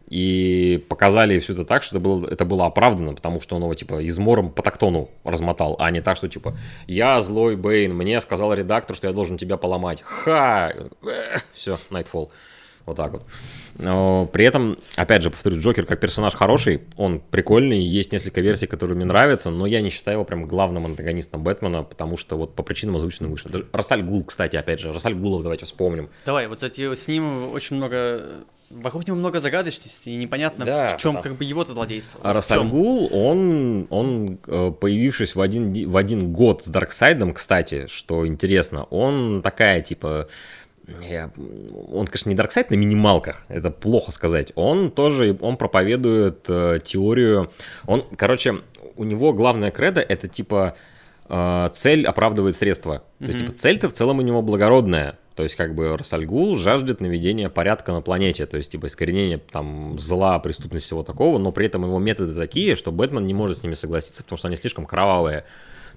И 0.08 0.84
показали 0.88 1.38
все 1.40 1.52
это 1.52 1.64
так, 1.64 1.82
что 1.82 1.96
это 1.96 2.04
было, 2.04 2.28
это 2.28 2.44
было 2.44 2.66
оправдано, 2.66 3.14
потому 3.14 3.40
что 3.40 3.56
он 3.56 3.62
его, 3.62 3.74
типа, 3.74 4.06
измором 4.06 4.50
по 4.50 4.62
тактону 4.62 5.08
размотал, 5.24 5.76
а 5.80 5.90
не 5.90 6.00
так, 6.00 6.16
что, 6.16 6.28
типа, 6.28 6.56
я 6.86 7.20
злой 7.20 7.56
Бэйн, 7.56 7.92
мне 7.92 8.20
сказал 8.20 8.54
редактор, 8.54 8.96
что 8.96 9.08
я 9.08 9.12
должен 9.12 9.36
тебя 9.36 9.56
поломать. 9.56 10.02
Ха! 10.02 10.72
Все, 11.54 11.76
Nightfall. 11.90 12.30
Вот 12.86 12.96
так 12.96 13.10
вот. 13.10 13.24
Но 13.78 14.26
при 14.26 14.44
этом, 14.44 14.78
опять 14.94 15.22
же, 15.22 15.30
повторю, 15.32 15.58
Джокер 15.58 15.86
как 15.86 15.98
персонаж 15.98 16.34
хороший, 16.34 16.82
он 16.96 17.18
прикольный, 17.18 17.80
есть 17.80 18.12
несколько 18.12 18.40
версий, 18.40 18.68
которые 18.68 18.94
мне 18.94 19.04
нравятся, 19.04 19.50
но 19.50 19.66
я 19.66 19.80
не 19.80 19.90
считаю 19.90 20.18
его 20.18 20.24
прям 20.24 20.46
главным 20.46 20.86
антагонистом 20.86 21.42
Бэтмена, 21.42 21.82
потому 21.82 22.16
что 22.16 22.36
вот 22.36 22.54
по 22.54 22.62
причинам 22.62 22.94
озвученным 22.94 23.32
выше. 23.32 23.48
Даже 23.48 23.66
Рассаль 23.72 24.02
Гул, 24.02 24.22
кстати, 24.22 24.54
опять 24.54 24.78
же, 24.78 24.92
Рассаль 24.92 25.14
Гулов 25.14 25.42
давайте 25.42 25.66
вспомним. 25.66 26.10
Давай, 26.24 26.46
вот 26.46 26.58
кстати, 26.58 26.94
с 26.94 27.08
ним 27.08 27.52
очень 27.52 27.74
много... 27.74 28.22
Вокруг 28.70 29.06
него 29.06 29.16
много 29.16 29.40
загадочности, 29.40 30.08
и 30.08 30.16
непонятно, 30.16 30.64
Да, 30.64 30.88
в 30.96 31.00
чем 31.00 31.14
да. 31.14 31.22
как 31.22 31.36
бы 31.36 31.44
его-то 31.44 31.72
злодейство. 31.72 32.20
А 32.22 32.28
Вот 32.28 32.32
в 32.32 32.36
Рассаль 32.36 32.58
чём? 32.58 32.70
Гул, 32.70 33.08
он, 33.12 33.86
он, 33.90 34.38
э, 34.46 34.72
появившись 34.80 35.36
в 35.36 35.40
один, 35.40 35.72
ди- 35.72 35.86
в 35.86 35.96
один 35.96 36.32
год 36.32 36.62
с 36.62 36.66
Дарксайдом, 36.68 37.32
кстати, 37.32 37.86
что 37.86 38.26
интересно, 38.26 38.84
он 38.84 39.40
такая, 39.42 39.80
типа, 39.82 40.26
я- 41.08 41.30
он, 41.92 42.06
конечно, 42.06 42.28
не 42.28 42.34
Дарксайд 42.34 42.70
на 42.70 42.74
минималках, 42.74 43.44
это 43.48 43.70
плохо 43.70 44.10
сказать. 44.12 44.50
Он 44.56 44.90
тоже, 44.90 45.36
он 45.40 45.56
проповедует 45.56 46.44
э, 46.48 46.80
теорию, 46.84 47.50
он, 47.86 48.04
короче, 48.16 48.62
у 48.96 49.04
него 49.04 49.32
главная 49.32 49.70
кредо 49.70 50.00
это 50.00 50.26
типа 50.26 50.74
э, 51.28 51.68
цель 51.72 52.06
оправдывает 52.06 52.54
средства. 52.54 53.02
То 53.18 53.26
есть, 53.26 53.40
типа, 53.40 53.52
цель-то 53.52 53.88
в 53.88 53.92
целом 53.92 54.18
у 54.18 54.22
него 54.22 54.42
благородная. 54.42 55.18
То 55.36 55.42
есть, 55.42 55.54
как 55.54 55.74
бы, 55.74 55.96
Рас 55.98 56.18
аль 56.18 56.37
Гул 56.37 56.56
жаждет 56.56 57.02
наведения 57.02 57.50
порядка 57.50 57.92
на 57.92 58.00
планете, 58.00 58.46
то 58.46 58.56
есть, 58.56 58.72
типа, 58.72 58.86
искоренения 58.86 59.38
там 59.38 59.98
зла, 59.98 60.38
преступности, 60.38 60.86
всего 60.86 61.02
такого, 61.02 61.36
но 61.38 61.52
при 61.52 61.66
этом 61.66 61.84
его 61.84 61.98
методы 61.98 62.34
такие, 62.34 62.74
что 62.74 62.90
Бэтмен 62.90 63.26
не 63.26 63.34
может 63.34 63.58
с 63.58 63.62
ними 63.62 63.74
согласиться, 63.74 64.22
потому 64.22 64.38
что 64.38 64.48
они 64.48 64.56
слишком 64.56 64.86
кровавые. 64.86 65.44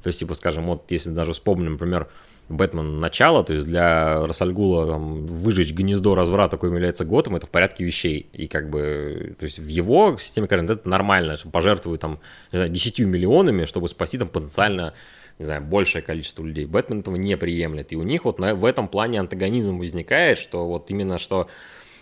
То 0.04 0.08
есть, 0.08 0.20
типа, 0.20 0.34
скажем, 0.34 0.66
вот 0.66 0.92
если 0.92 1.12
даже 1.12 1.32
вспомним, 1.32 1.74
например, 1.74 2.10
Бэтмен 2.50 3.00
начало, 3.00 3.46
то 3.46 3.54
есть 3.54 3.66
для 3.66 4.28
Рассальгула 4.28 4.88
там, 4.88 5.26
выжечь 5.26 5.72
гнездо 5.72 6.16
разврата, 6.16 6.58
какой 6.58 6.72
является 6.72 7.06
Готом, 7.06 7.38
это 7.38 7.48
в 7.48 7.50
порядке 7.50 7.86
вещей. 7.86 8.28
И 8.34 8.48
как 8.48 8.70
бы, 8.70 9.36
то 9.40 9.46
есть 9.46 9.60
в 9.60 9.68
его 9.68 10.18
системе 10.20 10.48
координат 10.48 10.82
это 10.82 10.90
нормально, 10.90 11.38
что 11.38 11.50
пожертвуют 11.50 12.02
там, 12.02 12.20
не 12.52 12.58
знаю, 12.58 12.72
10 12.72 13.00
миллионами, 13.00 13.66
чтобы 13.66 13.88
спасти 13.88 14.18
там 14.18 14.28
потенциально 14.28 14.94
не 15.40 15.46
знаю, 15.46 15.62
большее 15.62 16.02
количество 16.02 16.44
людей. 16.44 16.66
Бэтмен 16.66 17.00
этого 17.00 17.16
не 17.16 17.38
приемлет. 17.38 17.92
И 17.94 17.96
у 17.96 18.04
них 18.04 18.26
вот 18.26 18.40
на, 18.40 18.54
в 18.56 18.66
этом 18.66 18.88
плане 18.88 19.22
антагонизм 19.22 19.80
возникает, 19.80 20.38
что 20.38 20.68
вот 20.68 20.92
именно 20.92 21.18
что 21.18 21.48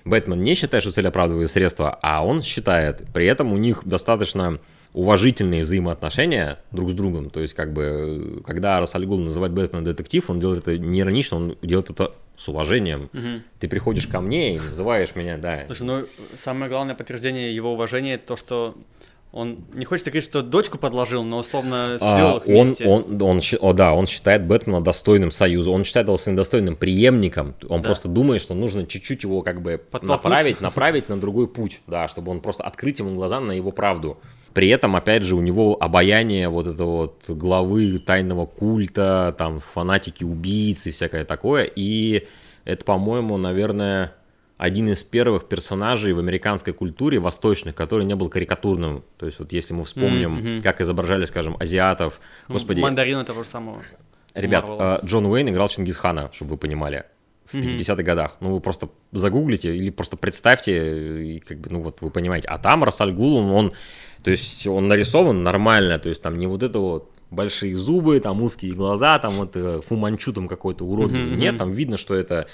Бэтмен 0.04 0.42
не 0.42 0.56
считает, 0.56 0.84
что 0.84 0.92
цель 0.92 1.08
оправдывает 1.08 1.50
средства, 1.52 2.00
а 2.02 2.26
он 2.26 2.42
считает. 2.42 3.04
При 3.14 3.26
этом 3.26 3.54
у 3.54 3.58
них 3.58 3.82
достаточно 3.86 4.60
уважительные 4.94 5.62
взаимоотношения 5.62 6.60
друг 6.72 6.90
с 6.90 6.94
другом. 6.94 7.30
То 7.30 7.42
есть, 7.42 7.54
как 7.54 7.74
бы, 7.74 8.42
когда 8.46 8.80
Рассальгул 8.80 9.20
называет 9.20 9.54
Бэтмена 9.54 9.86
детектив, 9.86 10.28
он 10.30 10.40
делает 10.40 10.68
это 10.68 10.78
не 10.78 11.02
иронично, 11.02 11.38
он 11.38 11.58
делает 11.62 11.92
это 11.92 12.14
с 12.36 12.48
уважением. 12.48 13.10
Мгм. 13.14 13.44
Ты 13.60 13.68
приходишь 13.68 14.08
ко 14.08 14.22
мне 14.22 14.56
и 14.56 14.60
называешь 14.60 15.16
меня, 15.16 15.38
да. 15.38 15.66
Слушай, 15.68 15.84
ну 15.84 16.06
самое 16.36 16.70
главное 16.70 16.96
подтверждение 16.96 17.54
его 17.54 17.74
уважения 17.74 18.18
то, 18.18 18.36
что 18.36 18.76
он 19.34 19.60
не 19.74 19.86
хочется 19.86 20.10
говорить, 20.10 20.24
что 20.30 20.42
дочку 20.42 20.78
подложил, 20.78 21.24
но 21.24 21.38
условно 21.40 21.98
свел 22.00 22.36
А, 22.36 22.38
их 22.38 22.48
он, 22.48 22.54
вместе. 22.66 22.88
он, 22.88 23.22
он, 23.22 23.42
щи- 23.42 23.58
о, 23.60 23.74
да, 23.74 23.94
он 23.94 24.08
считает 24.08 24.46
Бэтмена 24.46 24.82
достойным 24.82 25.32
союза, 25.32 25.70
он 25.70 25.84
считает 25.84 26.08
его 26.08 26.18
своим 26.18 26.36
достойным 26.38 26.76
преемником, 26.76 27.54
он 27.70 27.82
Да. 27.82 27.90
просто 27.90 28.08
думает, 28.08 28.42
что 28.42 28.54
нужно 28.56 28.86
чуть-чуть 28.88 29.24
его 29.24 29.42
как 29.42 29.62
бы 29.62 29.82
направить, 30.02 30.62
направить 30.62 31.10
на 31.10 31.20
другой 31.20 31.48
путь, 31.48 31.82
да, 31.88 32.08
чтобы 32.08 32.32
он 32.32 32.40
просто 32.40 32.64
открыть 32.64 33.00
ему 33.00 33.16
глаза 33.16 33.40
на 33.40 33.52
его 33.52 33.72
правду. 33.72 34.18
При 34.54 34.70
этом, 34.70 34.96
опять 34.96 35.22
же, 35.22 35.36
у 35.36 35.42
него 35.42 35.78
обаяние 35.80 36.50
вот 36.50 36.66
этого 36.66 36.98
вот 36.98 37.24
главы 37.28 38.00
тайного 38.00 38.48
культа, 38.48 39.36
там, 39.38 39.60
фанатики 39.60 40.24
убийцы, 40.24 40.92
всякое 40.92 41.26
такое, 41.26 41.70
и 41.76 42.26
это, 42.66 42.84
по-моему, 42.84 43.38
наверное, 43.38 44.14
один 44.58 44.90
из 44.90 45.04
первых 45.04 45.48
персонажей 45.48 46.14
в 46.14 46.20
американской 46.20 46.74
культуре 46.74 47.20
восточных, 47.20 47.76
который 47.76 48.06
не 48.06 48.16
был 48.16 48.30
карикатурным. 48.30 49.04
То 49.18 49.26
есть 49.28 49.40
вот 49.40 49.52
если 49.54 49.74
мы 49.74 49.84
вспомним, 49.84 50.32
Мгм. 50.36 50.62
как 50.64 50.82
изображали, 50.82 51.26
скажем, 51.26 51.56
азиатов, 51.60 52.20
господи, 52.48 52.82
Мандарина 52.82 53.24
того 53.24 53.44
же 53.44 53.50
самого. 53.50 53.84
ребят, 54.34 54.68
Марвела. 54.68 55.00
э, 55.04 55.06
Джон 55.06 55.26
Уэйн 55.28 55.50
играл 55.50 55.70
Чингисхана, 55.70 56.30
чтобы 56.34 56.52
вы 56.52 56.58
понимали. 56.58 57.06
в 57.46 57.56
50-х 57.56 58.04
годах. 58.04 58.36
Ну, 58.42 58.56
вы 58.56 58.60
просто 58.60 58.90
загуглите 59.14 59.74
или 59.74 59.90
просто 59.90 60.18
представьте, 60.18 61.36
и 61.36 61.40
как 61.40 61.60
бы, 61.62 61.70
ну, 61.70 61.82
вот 61.82 62.02
вы 62.02 62.10
понимаете. 62.10 62.50
А 62.50 62.58
там 62.58 62.84
Рассаль 62.84 63.14
Гул, 63.14 63.38
он, 63.38 63.52
он, 63.52 63.74
то 64.22 64.32
есть 64.32 64.68
он 64.68 64.90
нарисован 64.90 65.44
нормально, 65.44 65.98
то 65.98 66.10
есть 66.10 66.22
там 66.22 66.38
не 66.38 66.46
вот 66.46 66.62
это 66.62 66.80
вот 66.80 67.10
большие 67.32 67.78
зубы, 67.78 68.20
там 68.20 68.42
узкие 68.42 68.74
глаза, 68.74 69.18
там 69.20 69.32
вот 69.34 69.56
э, 69.56 69.80
фуманчу 69.80 70.34
там 70.34 70.50
какой-то 70.50 70.84
уродливый. 70.84 71.32
Mm-hmm. 71.32 71.38
Нет, 71.38 71.58
там 71.58 71.72
видно, 71.72 71.96
что 71.96 72.16
это 72.16 72.48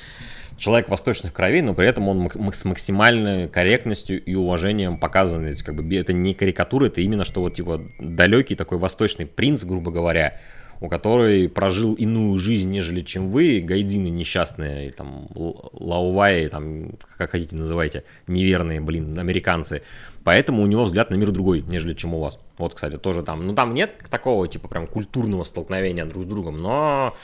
человек 0.58 0.90
восточных 0.90 1.34
кровей, 1.34 1.62
но 1.62 1.74
при 1.74 1.88
этом 1.88 2.08
он 2.08 2.30
с 2.52 2.66
максимальной 2.66 3.48
корректностью 3.48 4.24
и 4.24 4.36
уважением 4.36 4.98
показан. 4.98 5.54
как 5.64 5.76
бы 5.76 5.96
это 5.96 6.14
не 6.14 6.34
карикатура, 6.34 6.88
это 6.88 7.02
именно 7.02 7.24
что 7.24 7.42
вот 7.42 7.56
типа 7.56 7.82
далекий 8.00 8.56
такой 8.56 8.78
восточный 8.78 9.26
принц, 9.26 9.64
грубо 9.64 9.92
говоря, 9.92 10.40
у 10.84 10.90
которой 10.90 11.48
прожил 11.48 11.94
иную 11.94 12.38
жизнь, 12.38 12.70
нежели 12.70 13.02
чем 13.02 13.30
вы, 13.30 13.62
гайдины 13.62 14.10
несчастные, 14.10 14.92
там, 14.92 15.30
лауваи, 15.34 16.48
там, 16.48 16.92
как 17.18 17.32
хотите 17.32 17.56
называйте, 17.56 18.04
неверные, 18.28 18.82
блин, 18.82 19.18
американцы. 19.18 19.82
Поэтому 20.26 20.62
у 20.62 20.66
него 20.66 20.84
взгляд 20.84 21.10
на 21.10 21.16
мир 21.16 21.32
другой, 21.32 21.62
нежели 21.62 21.94
чем 21.94 22.14
у 22.14 22.20
вас. 22.20 22.38
Вот, 22.58 22.74
кстати, 22.74 22.98
тоже 22.98 23.24
там, 23.24 23.48
ну 23.48 23.56
там 23.56 23.74
нет 23.74 23.96
такого, 24.10 24.46
типа, 24.48 24.68
прям 24.68 24.88
культурного 24.88 25.44
столкновения 25.44 26.04
друг 26.04 26.24
с 26.24 26.28
другом, 26.28 26.62
но 26.62 27.16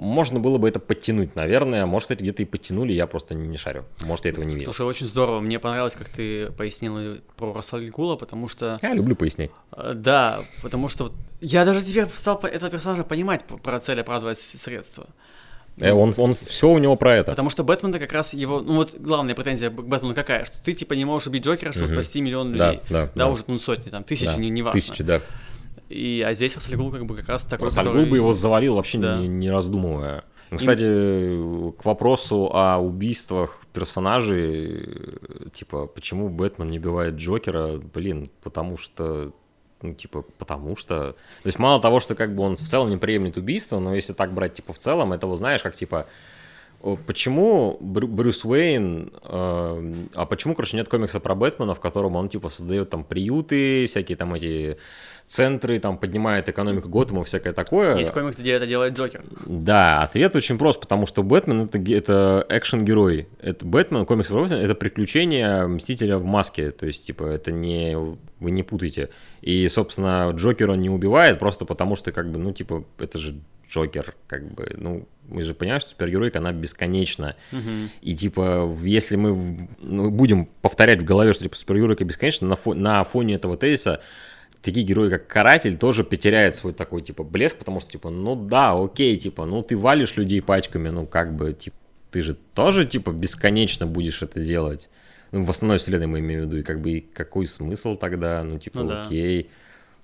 можно 0.00 0.40
было 0.40 0.56
бы 0.56 0.66
это 0.66 0.80
подтянуть, 0.80 1.36
наверное. 1.36 1.84
Может, 1.84 2.06
кстати, 2.06 2.22
где-то 2.22 2.42
и 2.42 2.46
подтянули, 2.46 2.92
я 2.92 3.06
просто 3.06 3.34
не 3.34 3.56
шарю. 3.58 3.84
Может, 4.02 4.24
я 4.24 4.30
этого 4.30 4.44
не 4.44 4.54
видел. 4.54 4.72
Слушай, 4.72 4.88
очень 4.88 5.06
здорово. 5.06 5.40
Мне 5.40 5.58
понравилось, 5.58 5.94
как 5.94 6.08
ты 6.08 6.50
пояснил 6.52 7.18
про 7.36 7.52
Расальгула, 7.52 8.16
потому 8.16 8.48
что... 8.48 8.78
Я 8.80 8.94
люблю 8.94 9.14
пояснять. 9.14 9.50
Э, 9.72 9.92
да, 9.94 10.40
потому 10.62 10.88
что 10.88 11.12
я 11.42 11.66
даже 11.66 11.82
теперь 11.84 12.06
стал 12.14 12.38
этого 12.38 12.70
персонажа 12.70 13.04
понимать 13.04 13.44
про 13.44 13.78
цель 13.78 14.00
оправдывать 14.00 14.38
средства. 14.38 15.06
Э, 15.76 15.92
он, 15.92 16.14
он 16.16 16.32
все 16.32 16.70
у 16.70 16.78
него 16.78 16.96
про 16.96 17.16
это. 17.16 17.32
Потому 17.32 17.50
что 17.50 17.62
Бэтмен 17.62 17.92
как 17.92 18.12
раз 18.12 18.32
его, 18.32 18.62
ну 18.62 18.76
вот 18.76 18.94
главная 18.98 19.34
претензия 19.34 19.68
к 19.68 19.74
Бэтмену 19.74 20.14
какая, 20.14 20.46
что 20.46 20.62
ты 20.62 20.72
типа 20.72 20.94
не 20.94 21.04
можешь 21.04 21.28
убить 21.28 21.44
Джокера, 21.44 21.72
чтобы 21.72 21.88
угу. 21.88 21.94
спасти 21.94 22.22
миллион 22.22 22.52
людей. 22.52 22.80
Да, 22.88 23.02
да, 23.02 23.04
да. 23.04 23.10
да. 23.14 23.28
уже 23.28 23.44
ну 23.48 23.58
сотни, 23.58 23.90
там 23.90 24.04
тысячи, 24.04 24.32
да. 24.32 24.36
не, 24.36 24.48
не 24.48 24.62
важно. 24.62 24.80
Тысячи, 24.80 25.04
да. 25.04 25.20
И, 25.90 26.24
а 26.26 26.32
здесь 26.34 26.54
Расальгул 26.54 26.90
как 26.90 27.04
бы 27.04 27.16
как 27.16 27.28
раз 27.28 27.44
такой, 27.44 27.66
Расальгул 27.66 27.94
который... 27.94 28.10
бы 28.10 28.16
его 28.16 28.32
завалил 28.32 28.76
вообще 28.76 28.98
да. 28.98 29.18
не, 29.18 29.28
не 29.28 29.50
раздумывая. 29.50 30.24
Кстати, 30.56 30.82
к 30.82 31.84
вопросу 31.84 32.50
о 32.52 32.78
убийствах 32.78 33.62
персонажей, 33.72 35.08
типа, 35.52 35.86
почему 35.86 36.28
Бэтмен 36.28 36.66
не 36.66 36.78
убивает 36.78 37.14
Джокера, 37.14 37.78
блин, 37.78 38.30
потому 38.42 38.76
что 38.76 39.32
ну, 39.82 39.94
типа, 39.94 40.22
потому 40.38 40.76
что... 40.76 41.12
То 41.42 41.46
есть, 41.46 41.58
мало 41.58 41.80
того, 41.80 42.00
что, 42.00 42.14
как 42.14 42.34
бы, 42.34 42.42
он 42.42 42.56
в 42.56 42.60
целом 42.60 42.90
не 42.90 42.98
приемлет 42.98 43.38
убийство, 43.38 43.78
но 43.78 43.94
если 43.94 44.12
так 44.12 44.32
брать, 44.32 44.54
типа, 44.54 44.74
в 44.74 44.78
целом, 44.78 45.14
это, 45.14 45.26
вот, 45.26 45.38
знаешь, 45.38 45.62
как, 45.62 45.74
типа, 45.74 46.06
почему 47.06 47.78
Брю 47.80 48.06
Брюс 48.06 48.44
Уэйн, 48.44 49.10
э, 49.22 50.06
а 50.14 50.26
почему, 50.26 50.54
короче, 50.54 50.76
нет 50.76 50.88
комикса 50.88 51.18
про 51.18 51.34
Бэтмена, 51.34 51.74
в 51.74 51.80
котором 51.80 52.16
он, 52.16 52.28
типа, 52.28 52.50
создает 52.50 52.90
там 52.90 53.04
приюты, 53.04 53.86
всякие 53.86 54.16
там 54.16 54.34
эти 54.34 54.76
центры, 55.30 55.78
там 55.78 55.96
поднимает 55.96 56.48
экономику 56.48 56.88
Готэма, 56.88 57.22
всякое 57.22 57.52
такое. 57.52 57.96
Есть 57.96 58.10
комикс, 58.10 58.36
где 58.36 58.54
это 58.54 58.66
делает 58.66 58.94
Джокер. 58.94 59.22
Да, 59.46 60.02
ответ 60.02 60.34
очень 60.34 60.58
прост, 60.58 60.80
потому 60.80 61.06
что 61.06 61.22
Бэтмен 61.22 61.66
это, 61.66 61.78
это 61.78 62.44
экшен-герой. 62.48 63.28
Это 63.40 63.64
Бэтмен, 63.64 64.06
комикс 64.06 64.26
про 64.26 64.42
Бэтмена, 64.42 64.60
это 64.60 64.74
приключение 64.74 65.68
Мстителя 65.68 66.18
в 66.18 66.24
маске. 66.24 66.72
То 66.72 66.86
есть, 66.86 67.06
типа, 67.06 67.24
это 67.24 67.52
не... 67.52 67.96
Вы 68.40 68.50
не 68.50 68.64
путайте. 68.64 69.10
И, 69.40 69.68
собственно, 69.68 70.32
Джокер 70.34 70.70
он 70.70 70.80
не 70.80 70.90
убивает 70.90 71.38
просто 71.38 71.64
потому, 71.64 71.94
что, 71.94 72.10
как 72.10 72.28
бы, 72.32 72.38
ну, 72.40 72.52
типа, 72.52 72.84
это 72.98 73.20
же 73.20 73.36
Джокер, 73.70 74.16
как 74.26 74.52
бы, 74.52 74.72
ну, 74.76 75.06
мы 75.28 75.42
же 75.42 75.54
понимаем, 75.54 75.80
что 75.80 75.90
супергеройка, 75.90 76.40
она 76.40 76.50
бесконечна. 76.50 77.36
Угу. 77.52 77.60
И, 78.02 78.16
типа, 78.16 78.76
если 78.82 79.14
мы 79.14 79.68
ну, 79.78 80.10
будем 80.10 80.46
повторять 80.60 81.02
в 81.02 81.04
голове, 81.04 81.34
что, 81.34 81.44
типа, 81.44 81.54
супергеройка 81.54 82.04
бесконечна, 82.04 82.48
на, 82.48 82.54
фо- 82.54 82.74
на 82.74 83.04
фоне 83.04 83.36
этого 83.36 83.56
тезиса 83.56 84.00
такие 84.62 84.84
герои, 84.84 85.10
как 85.10 85.26
Каратель, 85.26 85.76
тоже 85.76 86.04
потеряют 86.04 86.54
свой 86.54 86.72
такой, 86.72 87.02
типа, 87.02 87.24
блеск, 87.24 87.56
потому 87.56 87.80
что, 87.80 87.90
типа, 87.90 88.10
ну 88.10 88.36
да, 88.36 88.72
окей, 88.72 89.16
типа, 89.16 89.46
ну 89.46 89.62
ты 89.62 89.76
валишь 89.76 90.16
людей 90.16 90.42
пачками, 90.42 90.88
ну 90.88 91.06
как 91.06 91.34
бы, 91.34 91.52
типа, 91.52 91.76
ты 92.10 92.22
же 92.22 92.34
тоже, 92.54 92.84
типа, 92.84 93.10
бесконечно 93.10 93.86
будешь 93.86 94.22
это 94.22 94.40
делать. 94.40 94.90
Ну, 95.32 95.44
в 95.44 95.50
основной 95.50 95.78
вселенной 95.78 96.08
мы 96.08 96.18
имеем 96.18 96.42
в 96.42 96.44
виду, 96.46 96.58
и 96.58 96.62
как 96.62 96.80
бы, 96.80 96.90
и 96.90 97.00
какой 97.00 97.46
смысл 97.46 97.96
тогда, 97.96 98.42
ну, 98.42 98.58
типа, 98.58 98.82
ну, 98.82 99.02
окей. 99.02 99.44
Да 99.44 99.48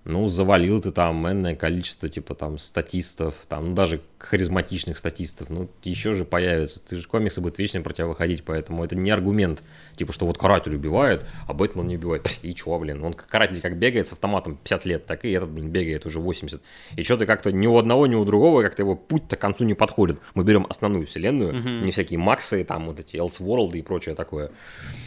ну, 0.07 0.29
завалил 0.29 0.81
ты 0.81 0.93
там 0.93 1.29
энное 1.29 1.57
количество, 1.57 2.09
типа, 2.09 2.35
там, 2.35 2.59
статистов, 2.59 3.35
там, 3.49 3.71
ну, 3.71 3.75
даже 3.75 4.01
харизматичных 4.19 4.97
статистов, 4.97 5.51
ну, 5.51 5.69
еще 5.83 6.15
же 6.15 6.25
появится. 6.25 6.81
Ты 6.81 6.97
же 6.97 7.09
комиксы 7.09 7.41
будут 7.41 7.59
вечно 7.59 7.81
про 7.83 7.93
тебя 7.93 8.07
выходить, 8.07 8.45
поэтому 8.45 8.85
это 8.85 8.97
не 8.97 9.11
аргумент, 9.11 9.63
типа, 9.97 10.13
что 10.13 10.27
вот 10.27 10.39
каратель 10.39 10.75
убивает, 10.75 11.27
а 11.47 11.53
Бэтмен 11.53 11.87
не 11.87 11.97
убивает. 11.97 12.39
И 12.43 12.55
чего, 12.55 12.79
блин, 12.79 13.05
он 13.05 13.15
каратель 13.15 13.61
как 13.61 13.77
бегает 13.79 14.07
с 14.07 14.13
автоматом 14.13 14.57
50 14.57 14.85
лет, 14.87 15.07
так 15.07 15.25
и 15.25 15.33
этот, 15.33 15.51
блин, 15.51 15.71
бегает 15.71 16.07
уже 16.07 16.21
80. 16.21 16.63
И 16.97 17.03
что 17.03 17.17
ты 17.17 17.27
как-то 17.27 17.51
ни 17.51 17.67
у 17.67 17.77
одного, 17.77 18.07
ни 18.07 18.15
у 18.15 18.25
другого, 18.25 18.63
как-то 18.63 18.83
его 18.83 18.95
путь-то 18.95 19.37
к 19.37 19.41
концу 19.41 19.65
не 19.65 19.75
подходит. 19.75 20.21
Мы 20.35 20.45
берем 20.45 20.67
основную 20.69 21.05
вселенную, 21.07 21.53
mm-hmm. 21.53 21.85
не 21.85 21.91
всякие 21.91 22.19
Максы, 22.19 22.63
там, 22.65 22.87
вот 22.87 23.01
эти 23.01 23.17
Elseworld 23.17 23.77
и 23.77 23.83
прочее 23.83 24.15
такое. 24.15 24.51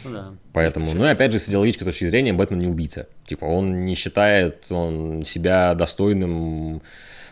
Ну 0.04 0.10
да. 0.12 0.34
Поэтому, 0.52 0.86
ну, 0.94 1.06
и 1.06 1.08
опять 1.08 1.32
же, 1.32 1.38
с 1.38 1.48
идеологической 1.48 1.86
точки 1.86 2.04
зрения, 2.04 2.32
Бэтмен 2.32 2.60
не 2.60 2.66
убийца. 2.66 3.08
Типа, 3.26 3.44
он 3.44 3.84
не 3.84 3.94
считает, 3.94 4.66
он 4.70 4.89
себя 5.24 5.74
достойным 5.74 6.82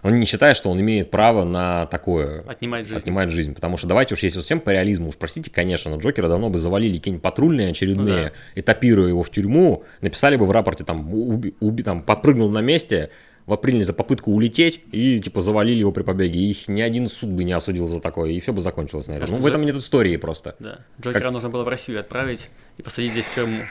он 0.02 0.20
не 0.20 0.26
считает, 0.26 0.56
что 0.56 0.70
он 0.70 0.80
имеет 0.80 1.10
право 1.10 1.44
на 1.44 1.86
такое. 1.86 2.44
Отнимать 2.46 2.86
жизнь. 2.86 2.98
Отнимать 2.98 3.30
жизнь. 3.30 3.54
Потому 3.54 3.76
что 3.76 3.86
давайте 3.86 4.14
уж, 4.14 4.22
если 4.22 4.36
совсем 4.36 4.60
по 4.60 4.70
реализму, 4.70 5.08
уж 5.08 5.16
простите, 5.16 5.50
конечно, 5.50 5.90
но 5.90 5.98
Джокера 5.98 6.28
давно 6.28 6.50
бы 6.50 6.58
завалили 6.58 6.96
какие-нибудь 6.98 7.22
патрульные 7.22 7.70
очередные, 7.70 8.16
ну, 8.16 8.22
да. 8.22 8.32
этапируя 8.54 9.08
его 9.08 9.22
в 9.22 9.30
тюрьму, 9.30 9.84
написали 10.00 10.36
бы 10.36 10.46
в 10.46 10.50
рапорте, 10.50 10.84
там, 10.84 11.12
уби, 11.12 11.54
уби, 11.60 11.82
там 11.82 12.02
подпрыгнул 12.02 12.50
на 12.50 12.60
месте, 12.60 13.10
в 13.46 13.52
апреле 13.54 13.82
за 13.82 13.94
попытку 13.94 14.30
улететь 14.30 14.82
и 14.92 15.18
типа 15.20 15.40
завалили 15.40 15.78
его 15.78 15.90
при 15.90 16.02
побеге. 16.02 16.38
Их 16.38 16.68
ни 16.68 16.82
один 16.82 17.08
суд 17.08 17.30
бы 17.30 17.44
не 17.44 17.52
осудил 17.52 17.86
за 17.86 17.98
такое, 17.98 18.30
и 18.30 18.40
все 18.40 18.52
бы 18.52 18.60
закончилось, 18.60 19.08
наверное. 19.08 19.26
Кажется, 19.26 19.40
ну, 19.40 19.46
в 19.46 19.48
этом 19.48 19.64
нет 19.64 19.74
истории 19.74 20.16
просто. 20.18 20.54
Да. 20.58 20.80
Джокера 21.00 21.22
как... 21.22 21.32
нужно 21.32 21.48
было 21.48 21.64
в 21.64 21.68
Россию 21.68 22.00
отправить 22.00 22.50
и 22.76 22.82
посадить 22.82 23.12
здесь 23.12 23.26
в 23.26 23.34
тюрьму. 23.34 23.62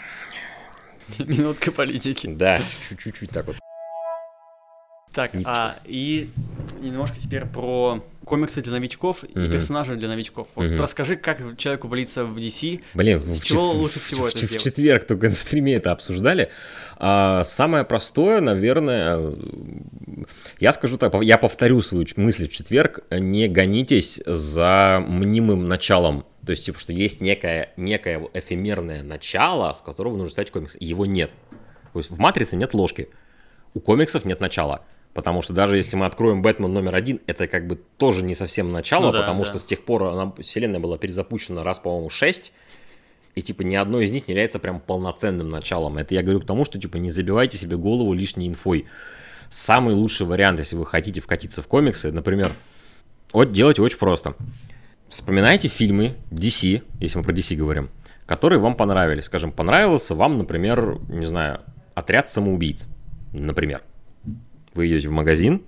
Минутка 1.19 1.71
политики. 1.71 2.25
Да, 2.27 2.59
чуть-чуть 2.89 3.29
так 3.29 3.45
вот. 3.45 3.57
Так, 5.17 5.31
а, 5.45 5.79
и 5.85 6.29
немножко 6.79 7.17
теперь 7.19 7.43
про 7.47 8.05
комиксы 8.23 8.61
для 8.61 8.73
новичков 8.73 9.23
и 9.23 9.39
угу. 9.39 9.51
персонажи 9.51 9.95
для 9.95 10.09
новичков. 10.09 10.47
Вот 10.53 10.67
угу. 10.67 10.77
расскажи, 10.77 11.15
как 11.15 11.57
человеку 11.57 11.87
влиться 11.87 12.23
в 12.23 12.37
DC. 12.37 12.81
Блин, 12.93 13.19
с 13.19 13.41
чего 13.41 13.73
в, 13.73 13.77
лучше 13.77 13.99
всего 13.99 14.25
в, 14.25 14.27
это 14.27 14.45
в, 14.45 14.51
в 14.51 14.57
четверг 14.59 15.07
только 15.07 15.29
на 15.29 15.33
стриме 15.33 15.73
это 15.73 15.91
обсуждали. 15.91 16.51
А, 16.97 17.43
самое 17.45 17.83
простое, 17.83 18.41
наверное, 18.41 19.33
я 20.59 20.71
скажу 20.71 20.99
так, 20.99 21.15
я 21.23 21.39
повторю 21.39 21.81
свою 21.81 22.05
мысль 22.17 22.47
в 22.47 22.51
четверг, 22.51 22.99
не 23.09 23.47
гонитесь 23.47 24.21
за 24.23 25.03
мнимым 25.03 25.67
началом. 25.67 26.27
То 26.45 26.51
есть, 26.51 26.63
типа, 26.63 26.77
что 26.77 26.93
есть 26.93 27.21
некое, 27.21 27.73
некое 27.75 28.21
эфемерное 28.35 29.01
начало, 29.01 29.73
с 29.73 29.81
которого 29.81 30.15
нужно 30.15 30.29
стать 30.29 30.51
комикс. 30.51 30.77
Его 30.79 31.07
нет. 31.07 31.31
То 31.93 31.99
есть 32.01 32.11
в 32.11 32.19
«Матрице» 32.19 32.55
нет 32.55 32.75
ложки. 32.75 33.09
У 33.73 33.79
комиксов 33.79 34.23
нет 34.23 34.41
начала. 34.41 34.83
Потому 35.13 35.41
что 35.41 35.53
даже 35.53 35.77
если 35.77 35.95
мы 35.95 36.05
откроем 36.05 36.41
Бэтмен 36.41 36.71
номер 36.71 36.95
один, 36.95 37.21
это 37.25 37.47
как 37.47 37.67
бы 37.67 37.75
тоже 37.97 38.23
не 38.23 38.35
совсем 38.35 38.71
начало, 38.71 39.07
ну, 39.07 39.11
да, 39.11 39.21
потому 39.21 39.43
да. 39.43 39.49
что 39.49 39.59
с 39.59 39.65
тех 39.65 39.83
пор 39.83 40.03
она, 40.03 40.31
вселенная 40.39 40.79
была 40.79 40.97
перезапущена 40.97 41.63
раз, 41.63 41.79
по-моему, 41.79 42.09
шесть, 42.09 42.53
и 43.33 43.41
типа 43.41 43.63
ни 43.63 43.75
одно 43.75 43.99
из 43.99 44.11
них 44.11 44.27
не 44.27 44.33
является 44.33 44.59
прям 44.59 44.79
полноценным 44.79 45.49
началом. 45.49 45.97
Это 45.97 46.13
я 46.13 46.21
говорю 46.21 46.41
к 46.41 46.45
тому, 46.45 46.65
что 46.65 46.79
типа 46.79 46.97
не 46.97 47.09
забивайте 47.09 47.57
себе 47.57 47.77
голову 47.77 48.13
лишней 48.13 48.47
инфой. 48.47 48.85
Самый 49.49 49.95
лучший 49.95 50.25
вариант, 50.25 50.59
если 50.59 50.75
вы 50.75 50.85
хотите 50.85 51.21
вкатиться 51.21 51.61
в 51.61 51.67
комиксы, 51.67 52.11
например, 52.11 52.53
вот 53.33 53.51
делайте 53.51 53.81
очень 53.81 53.97
просто. 53.97 54.35
Вспоминайте 55.09 55.67
фильмы 55.67 56.15
DC, 56.31 56.83
если 56.99 57.17
мы 57.17 57.23
про 57.23 57.31
DC 57.31 57.55
говорим, 57.55 57.89
которые 58.25 58.59
вам 58.59 58.75
понравились. 58.75 59.25
Скажем, 59.25 59.51
понравился 59.51 60.15
вам, 60.15 60.37
например, 60.37 60.99
не 61.07 61.25
знаю, 61.25 61.61
отряд 61.95 62.29
самоубийц, 62.29 62.87
например. 63.33 63.83
Вы 64.77 64.89
идете 64.89 65.07
в 65.07 65.11
магазин, 65.11 65.63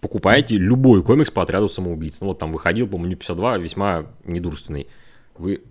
покупаете 0.00 0.56
любой 0.56 1.02
комикс 1.02 1.30
по 1.30 1.42
отряду 1.42 1.68
самоубийц. 1.68 2.22
Ну 2.22 2.28
вот 2.28 2.38
там 2.38 2.52
выходил, 2.52 2.88
по-моему, 2.88 3.16
52, 3.16 3.58
весьма 3.58 4.06
недурственный. 4.24 4.86
Вы 5.36 5.62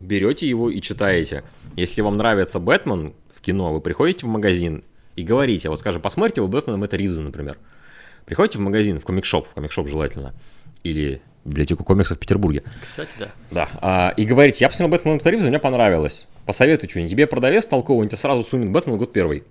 берете 0.00 0.48
его 0.48 0.70
и 0.70 0.80
читаете. 0.80 1.44
Если 1.76 2.00
вам 2.00 2.16
нравится 2.16 2.58
Бэтмен 2.58 3.12
в 3.36 3.42
кино, 3.42 3.74
вы 3.74 3.82
приходите 3.82 4.24
в 4.24 4.30
магазин 4.30 4.84
и 5.16 5.22
говорите, 5.22 5.68
вот 5.68 5.80
скажем, 5.80 6.00
посмотрите 6.00 6.40
вы 6.40 6.48
Бэтмена 6.48 6.78
Мэтта 6.78 6.96
Ривза, 6.96 7.20
например. 7.20 7.58
Приходите 8.24 8.56
в 8.56 8.62
магазин, 8.62 9.00
в 9.00 9.04
комикшоп, 9.04 9.46
в 9.46 9.52
комикшоп 9.52 9.86
желательно, 9.86 10.32
или 10.82 11.20
библиотеку 11.44 11.84
комиксов 11.84 12.16
в 12.16 12.20
Петербурге. 12.20 12.62
Кстати, 12.80 13.12
да. 13.18 13.32
Да. 13.50 13.68
А, 13.82 14.14
и 14.16 14.24
говорите, 14.24 14.64
я 14.64 14.70
посмотрел 14.70 14.96
Бэтмена 14.96 15.16
Мэтта 15.16 15.28
Ривза, 15.28 15.50
мне 15.50 15.58
понравилось. 15.58 16.26
Посоветуй 16.46 16.88
что-нибудь. 16.88 17.10
Тебе 17.10 17.26
продавец 17.26 17.66
толковый, 17.66 18.04
он 18.04 18.08
тебе 18.08 18.16
сразу 18.16 18.42
сунет 18.44 18.70
Бэтмен 18.70 18.96
год 18.96 19.12
первый. 19.12 19.44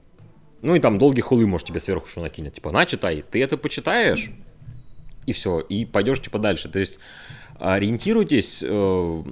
Ну 0.63 0.75
и 0.75 0.79
там 0.79 0.97
долгий 0.97 1.21
хулы, 1.21 1.45
может, 1.45 1.67
тебе 1.67 1.79
сверху 1.79 2.07
что 2.07 2.21
накинет. 2.21 2.53
Типа, 2.53 2.71
на, 2.71 2.85
читай. 2.85 3.21
Ты 3.29 3.43
это 3.43 3.57
почитаешь, 3.57 4.31
и 5.25 5.33
все, 5.33 5.59
и 5.59 5.85
пойдешь 5.85 6.21
типа 6.21 6.39
дальше. 6.39 6.69
То 6.69 6.79
есть 6.79 6.99
ориентируйтесь, 7.59 8.63
э, 8.65 9.23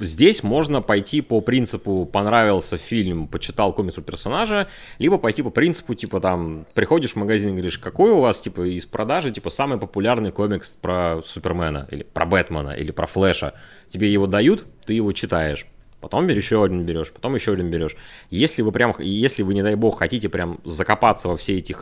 здесь 0.00 0.42
можно 0.44 0.80
пойти 0.80 1.22
по 1.22 1.40
принципу 1.40 2.04
понравился 2.04 2.78
фильм, 2.78 3.26
почитал 3.26 3.72
комикс 3.72 3.96
про 3.96 4.02
персонажа, 4.02 4.68
либо 4.98 5.18
пойти 5.18 5.42
по 5.42 5.50
принципу, 5.50 5.94
типа 5.94 6.20
там, 6.20 6.66
приходишь 6.74 7.12
в 7.12 7.16
магазин 7.16 7.50
и 7.50 7.52
говоришь, 7.54 7.78
какой 7.78 8.12
у 8.12 8.20
вас, 8.20 8.40
типа, 8.40 8.62
из 8.62 8.86
продажи, 8.86 9.32
типа, 9.32 9.50
самый 9.50 9.78
популярный 9.78 10.30
комикс 10.30 10.70
про 10.70 11.20
Супермена, 11.24 11.88
или 11.90 12.04
про 12.04 12.26
Бэтмена, 12.26 12.70
или 12.70 12.92
про 12.92 13.06
Флэша. 13.06 13.54
Тебе 13.88 14.12
его 14.12 14.26
дают, 14.26 14.64
ты 14.86 14.94
его 14.94 15.12
читаешь. 15.12 15.66
Потом 16.00 16.26
еще 16.28 16.64
один 16.64 16.84
берешь, 16.84 17.12
потом 17.12 17.34
еще 17.34 17.52
один 17.52 17.70
берешь. 17.70 17.94
Если 18.30 18.62
вы 18.62 18.72
прям, 18.72 18.94
если 18.98 19.42
вы, 19.42 19.54
не 19.54 19.62
дай 19.62 19.74
бог, 19.74 19.98
хотите 19.98 20.28
прям 20.28 20.58
закопаться 20.64 21.28
во 21.28 21.36
все 21.36 21.58
эти 21.58 21.76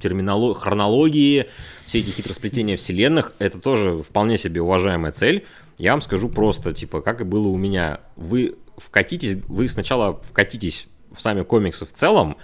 терминоло- 0.00 0.54
хронологии, 0.54 1.46
все 1.86 1.98
эти 1.98 2.10
хитросплетения 2.10 2.76
вселенных, 2.76 3.32
это 3.38 3.58
тоже 3.58 4.02
вполне 4.02 4.38
себе 4.38 4.62
уважаемая 4.62 5.12
цель. 5.12 5.44
Я 5.78 5.92
вам 5.92 6.00
скажу 6.00 6.28
просто, 6.28 6.72
типа, 6.72 7.00
как 7.00 7.20
и 7.20 7.24
было 7.24 7.48
у 7.48 7.56
меня. 7.56 8.00
Вы 8.14 8.56
вкатитесь, 8.76 9.38
вы 9.48 9.68
сначала 9.68 10.20
вкатитесь 10.22 10.86
в 11.12 11.20
сами 11.20 11.42
комиксы 11.42 11.86
в 11.86 11.92
целом, 11.92 12.36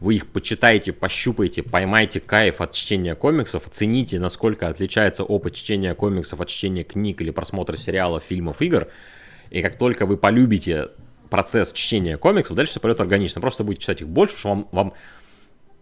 вы 0.00 0.14
их 0.14 0.26
почитаете, 0.26 0.94
пощупаете, 0.94 1.62
поймайте 1.62 2.20
кайф 2.20 2.62
от 2.62 2.72
чтения 2.72 3.14
комиксов, 3.14 3.66
оцените, 3.66 4.18
насколько 4.18 4.66
отличается 4.66 5.24
опыт 5.24 5.54
чтения 5.54 5.94
комиксов 5.94 6.40
от 6.40 6.48
чтения 6.48 6.84
книг 6.84 7.20
или 7.20 7.30
просмотра 7.30 7.76
сериалов, 7.76 8.24
фильмов, 8.26 8.62
игр. 8.62 8.88
И 9.50 9.62
как 9.62 9.76
только 9.76 10.06
вы 10.06 10.16
полюбите 10.16 10.88
процесс 11.28 11.72
чтения 11.72 12.16
комиксов, 12.16 12.56
дальше 12.56 12.72
все 12.72 12.80
пойдет 12.80 13.00
органично. 13.00 13.40
Просто 13.40 13.64
будете 13.64 13.82
читать 13.82 14.00
их 14.00 14.08
больше, 14.08 14.36
что 14.36 14.48
вам, 14.50 14.68
вам 14.72 14.92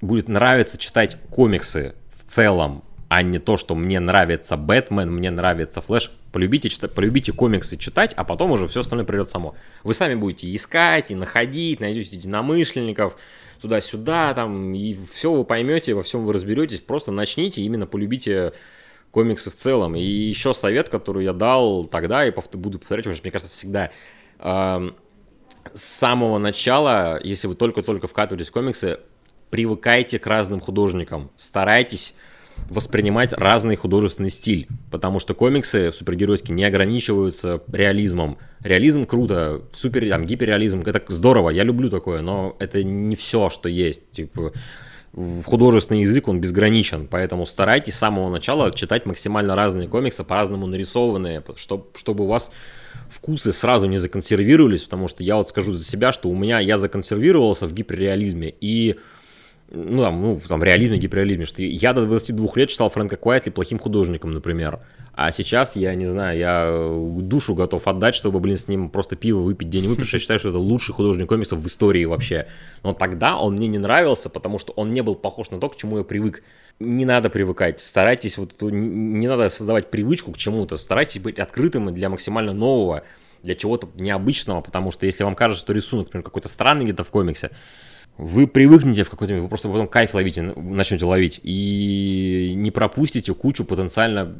будет 0.00 0.28
нравиться 0.28 0.78
читать 0.78 1.16
комиксы 1.30 1.94
в 2.14 2.24
целом, 2.24 2.84
а 3.08 3.22
не 3.22 3.38
то, 3.38 3.56
что 3.56 3.74
мне 3.74 4.00
нравится 4.00 4.56
Бэтмен, 4.56 5.10
мне 5.10 5.30
нравится 5.30 5.80
Флэш. 5.80 6.10
Полюбите, 6.32 6.68
читать, 6.68 6.92
полюбите 6.92 7.32
комиксы 7.32 7.78
читать, 7.78 8.12
а 8.14 8.24
потом 8.24 8.50
уже 8.50 8.68
все 8.68 8.80
остальное 8.80 9.06
придет 9.06 9.30
само. 9.30 9.54
Вы 9.82 9.94
сами 9.94 10.14
будете 10.14 10.54
искать 10.54 11.10
и 11.10 11.14
находить, 11.14 11.80
найдете 11.80 12.16
единомышленников, 12.16 13.16
туда-сюда, 13.62 14.34
там, 14.34 14.74
и 14.74 14.96
все 15.10 15.32
вы 15.32 15.44
поймете, 15.44 15.94
во 15.94 16.02
всем 16.02 16.24
вы 16.24 16.34
разберетесь, 16.34 16.80
просто 16.80 17.10
начните, 17.10 17.62
именно 17.62 17.86
полюбите 17.86 18.52
комиксы 19.10 19.50
в 19.50 19.54
целом. 19.54 19.96
И 19.96 20.02
еще 20.02 20.54
совет, 20.54 20.88
который 20.88 21.24
я 21.24 21.32
дал 21.32 21.84
тогда, 21.84 22.26
и 22.26 22.32
буду 22.52 22.78
повторять, 22.78 23.04
потому 23.04 23.16
что, 23.16 23.24
мне 23.24 23.32
кажется, 23.32 23.52
всегда. 23.52 23.90
С 24.38 25.82
самого 25.82 26.38
начала, 26.38 27.20
если 27.22 27.46
вы 27.46 27.54
только-только 27.54 28.06
вкатываетесь 28.06 28.48
в 28.48 28.52
комиксы, 28.52 29.00
привыкайте 29.50 30.18
к 30.18 30.26
разным 30.26 30.60
художникам. 30.60 31.30
Старайтесь 31.36 32.14
воспринимать 32.70 33.32
разный 33.34 33.76
художественный 33.76 34.30
стиль, 34.30 34.66
потому 34.90 35.20
что 35.20 35.32
комиксы 35.32 35.92
супергеройские 35.92 36.54
не 36.56 36.64
ограничиваются 36.64 37.62
реализмом. 37.70 38.36
Реализм 38.60 39.06
круто, 39.06 39.62
супер, 39.72 40.08
там, 40.08 40.26
гиперреализм, 40.26 40.80
это 40.80 41.02
здорово, 41.08 41.50
я 41.50 41.62
люблю 41.62 41.88
такое, 41.88 42.20
но 42.20 42.56
это 42.58 42.82
не 42.82 43.14
все, 43.14 43.48
что 43.48 43.68
есть. 43.68 44.10
Типа, 44.10 44.52
художественный 45.14 46.02
язык 46.02 46.28
он 46.28 46.40
безграничен, 46.40 47.06
поэтому 47.06 47.46
старайтесь 47.46 47.94
с 47.94 47.98
самого 47.98 48.28
начала 48.30 48.70
читать 48.70 49.06
максимально 49.06 49.56
разные 49.56 49.88
комиксы, 49.88 50.22
по-разному 50.22 50.66
нарисованные, 50.66 51.42
чтобы, 51.56 51.86
чтобы 51.96 52.24
у 52.24 52.26
вас 52.28 52.50
вкусы 53.08 53.52
сразу 53.52 53.86
не 53.86 53.98
законсервировались, 53.98 54.84
потому 54.84 55.08
что 55.08 55.22
я 55.22 55.36
вот 55.36 55.48
скажу 55.48 55.72
за 55.72 55.84
себя, 55.84 56.12
что 56.12 56.28
у 56.28 56.36
меня 56.36 56.60
я 56.60 56.78
законсервировался 56.78 57.66
в 57.66 57.72
гиперреализме 57.72 58.54
и 58.60 58.96
ну, 59.70 60.02
там, 60.02 60.22
ну, 60.22 60.40
там, 60.46 60.62
реализме, 60.62 60.98
гиперреализме, 60.98 61.44
что 61.44 61.62
я 61.62 61.92
до 61.92 62.06
22 62.06 62.48
лет 62.56 62.70
читал 62.70 62.88
Фрэнка 62.88 63.16
Куайтли 63.16 63.50
плохим 63.50 63.78
художником, 63.78 64.30
например. 64.30 64.80
А 65.20 65.32
сейчас, 65.32 65.74
я 65.74 65.96
не 65.96 66.06
знаю, 66.06 66.38
я 66.38 67.22
душу 67.24 67.56
готов 67.56 67.88
отдать, 67.88 68.14
чтобы, 68.14 68.38
блин, 68.38 68.56
с 68.56 68.68
ним 68.68 68.88
просто 68.88 69.16
пиво 69.16 69.40
выпить 69.40 69.68
день 69.68 69.88
выпить. 69.88 70.12
Я 70.12 70.20
считаю, 70.20 70.38
что 70.38 70.50
это 70.50 70.58
лучший 70.58 70.94
художник 70.94 71.28
комиксов 71.28 71.58
в 71.58 71.66
истории 71.66 72.04
вообще. 72.04 72.46
Но 72.84 72.94
тогда 72.94 73.36
он 73.36 73.56
мне 73.56 73.66
не 73.66 73.78
нравился, 73.78 74.30
потому 74.30 74.60
что 74.60 74.72
он 74.74 74.92
не 74.92 75.02
был 75.02 75.16
похож 75.16 75.50
на 75.50 75.58
то, 75.58 75.68
к 75.70 75.76
чему 75.76 75.98
я 75.98 76.04
привык. 76.04 76.44
Не 76.78 77.04
надо 77.04 77.30
привыкать, 77.30 77.80
старайтесь, 77.80 78.38
вот 78.38 78.62
не 78.62 79.26
надо 79.26 79.50
создавать 79.50 79.90
привычку 79.90 80.30
к 80.30 80.38
чему-то, 80.38 80.76
старайтесь 80.76 81.20
быть 81.20 81.40
открытым 81.40 81.92
для 81.92 82.08
максимально 82.10 82.52
нового, 82.52 83.02
для 83.42 83.56
чего-то 83.56 83.88
необычного, 83.96 84.60
потому 84.60 84.92
что 84.92 85.04
если 85.04 85.24
вам 85.24 85.34
кажется, 85.34 85.64
что 85.64 85.72
рисунок, 85.72 86.06
например, 86.06 86.22
какой-то 86.22 86.48
странный 86.48 86.84
где-то 86.84 87.02
в 87.02 87.10
комиксе, 87.10 87.50
вы 88.18 88.46
привыкнете 88.48 89.04
в 89.04 89.10
какой-то 89.10 89.32
момент, 89.32 89.44
вы 89.44 89.48
просто 89.48 89.68
потом 89.68 89.86
кайф 89.88 90.12
ловите, 90.12 90.42
начнете 90.42 91.04
ловить, 91.04 91.40
и 91.42 92.52
не 92.56 92.70
пропустите 92.70 93.32
кучу 93.32 93.64
потенциально 93.64 94.34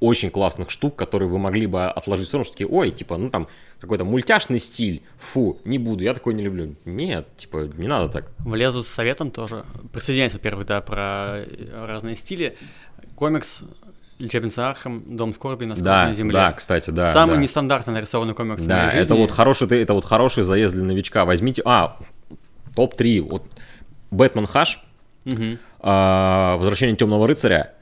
очень 0.00 0.30
классных 0.30 0.70
штук, 0.70 0.96
которые 0.96 1.28
вы 1.28 1.38
могли 1.38 1.66
бы 1.66 1.84
отложить 1.86 2.26
в 2.26 2.28
сторону, 2.28 2.44
что 2.44 2.54
такие, 2.54 2.68
ой, 2.68 2.90
типа, 2.90 3.18
ну 3.18 3.30
там 3.30 3.48
какой-то 3.80 4.04
мультяшный 4.04 4.58
стиль, 4.58 5.02
фу, 5.18 5.58
не 5.64 5.78
буду, 5.78 6.02
я 6.02 6.14
такой 6.14 6.34
не 6.34 6.42
люблю. 6.42 6.74
Нет, 6.84 7.28
типа, 7.36 7.68
не 7.76 7.86
надо 7.86 8.10
так. 8.10 8.30
Влезу 8.38 8.82
с 8.82 8.88
советом 8.88 9.30
тоже. 9.30 9.64
Присоединяюсь, 9.92 10.32
во-первых, 10.32 10.66
да, 10.66 10.80
про 10.80 11.44
разные 11.74 12.16
стили. 12.16 12.56
Комикс 13.14 13.62
Лечебница 14.18 14.68
Архам, 14.68 15.16
Дом 15.16 15.32
скорби 15.32 15.64
на 15.66 15.74
Да, 15.76 16.06
на 16.06 16.12
земле. 16.12 16.32
да, 16.32 16.52
кстати, 16.52 16.90
да. 16.90 17.06
Самый 17.06 17.36
да. 17.36 17.42
нестандартно 17.42 17.92
нарисованный 17.92 18.34
комикс 18.34 18.62
в 18.62 18.66
Да, 18.66 18.76
моей 18.76 18.88
жизни. 18.90 19.02
это 19.02 19.14
вот 19.14 19.30
хороший, 19.30 19.68
это 19.80 19.94
вот 19.94 20.04
хороший 20.04 20.42
заезд 20.42 20.74
для 20.74 20.84
новичка. 20.84 21.24
Возьмите, 21.24 21.62
а, 21.64 21.96
топ-3, 22.74 23.20
вот 23.22 23.44
Бэтмен 24.10 24.46
Хаш, 24.46 24.82
Мгм. 25.24 25.58
а, 25.80 26.56
Возвращение 26.56 26.96
темного 26.96 27.26
рыцаря 27.26 27.74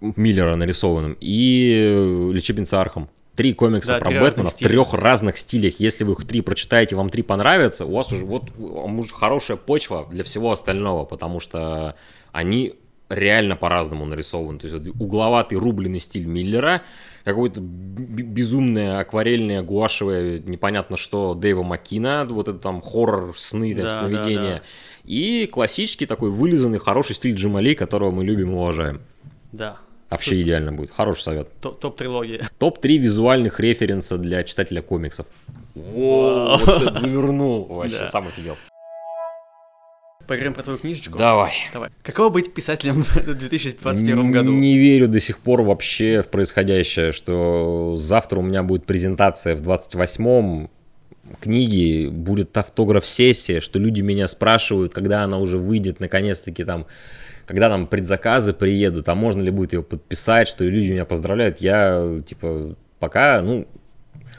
Миллера 0.00 0.54
нарисованным 0.56 1.16
и 1.20 2.30
Лечебница 2.32 2.80
Архам. 2.80 3.08
Три 3.36 3.52
комикса 3.52 3.94
Да, 3.94 3.98
про 3.98 4.10
три 4.10 4.20
Бэтмена 4.20 4.48
в 4.50 4.54
трех 4.54 4.94
разных 4.94 5.38
стилях. 5.38 5.80
Если 5.80 6.04
вы 6.04 6.12
их 6.12 6.24
три 6.24 6.40
прочитаете, 6.40 6.94
вам 6.94 7.10
три 7.10 7.22
понравятся, 7.22 7.84
у 7.84 7.92
вас 7.96 8.12
уже 8.12 8.24
вот 8.24 8.44
уже 8.58 9.12
хорошая 9.14 9.56
почва 9.56 10.06
для 10.10 10.22
всего 10.22 10.52
остального, 10.52 11.04
потому 11.04 11.40
что 11.40 11.96
они 12.32 12.74
реально 13.08 13.56
по-разному 13.56 14.04
нарисованы. 14.06 14.58
То 14.60 14.68
есть 14.68 14.86
угловатый 15.00 15.58
рубленый 15.58 15.98
стиль 16.00 16.26
Миллера, 16.26 16.82
какое-то 17.24 17.60
безумное 17.60 18.98
акварельное 19.00 19.62
гуашевое 19.62 20.38
непонятно 20.40 20.96
что 20.96 21.34
Дэйва 21.34 21.62
Маккина, 21.62 22.26
вот 22.28 22.48
это 22.48 22.58
там 22.58 22.80
хоррор, 22.82 23.34
сны, 23.36 23.74
там, 23.74 23.84
Да, 23.84 23.90
да, 23.90 23.98
сновидения. 24.00 24.54
да. 24.56 24.62
И 25.04 25.46
классический 25.46 26.06
такой 26.06 26.30
вылизанный 26.30 26.78
хороший 26.78 27.14
стиль 27.16 27.34
Джамали, 27.34 27.74
которого 27.74 28.10
мы 28.10 28.24
любим 28.24 28.50
и 28.52 28.54
уважаем. 28.54 29.00
Да. 29.52 29.78
Вообще 30.10 30.40
идеально 30.42 30.72
будет. 30.72 30.90
Хороший 30.92 31.22
совет. 31.22 31.48
Топ- 31.60 31.80
Топ-трилогия. 31.80 32.48
Топ-3 32.58 32.98
визуальных 32.98 33.58
референса 33.58 34.16
для 34.16 34.42
читателя 34.44 34.80
комиксов. 34.80 35.26
О, 35.74 36.56
вот 36.64 36.82
это 36.82 37.00
завернул. 37.00 37.64
Вообще, 37.66 37.98
Да. 38.00 38.08
сам 38.08 38.28
офигел. 38.28 38.56
Поговорим 40.26 40.54
про 40.54 40.62
твою 40.62 40.78
книжечку. 40.78 41.18
Давай. 41.18 41.52
Давай. 41.72 41.90
Каково 42.02 42.30
быть 42.30 42.54
писателем 42.54 43.02
в 43.02 43.34
2021 43.34 44.30
году? 44.30 44.52
Не 44.52 44.78
верю 44.78 45.08
до 45.08 45.20
сих 45.20 45.38
пор 45.38 45.62
вообще 45.62 46.22
в 46.22 46.28
происходящее, 46.28 47.12
что 47.12 47.96
завтра 47.98 48.38
у 48.38 48.42
меня 48.42 48.62
будет 48.62 48.86
презентация 48.86 49.54
в 49.54 49.62
28-м 49.62 50.70
книги, 51.40 52.08
будет 52.08 52.56
автограф-сессия, 52.56 53.60
что 53.60 53.78
люди 53.78 54.00
меня 54.00 54.28
спрашивают, 54.28 54.92
когда 54.94 55.22
она 55.22 55.38
уже 55.38 55.58
выйдет, 55.58 56.00
наконец-таки 56.00 56.64
там, 56.64 56.86
когда 57.46 57.68
там 57.68 57.86
предзаказы 57.86 58.52
приедут, 58.52 59.08
а 59.08 59.14
можно 59.14 59.42
ли 59.42 59.50
будет 59.50 59.72
ее 59.72 59.82
подписать, 59.82 60.48
что 60.48 60.64
люди 60.64 60.92
меня 60.92 61.04
поздравляют. 61.04 61.60
Я, 61.60 62.20
типа, 62.24 62.76
пока, 62.98 63.40
ну, 63.42 63.66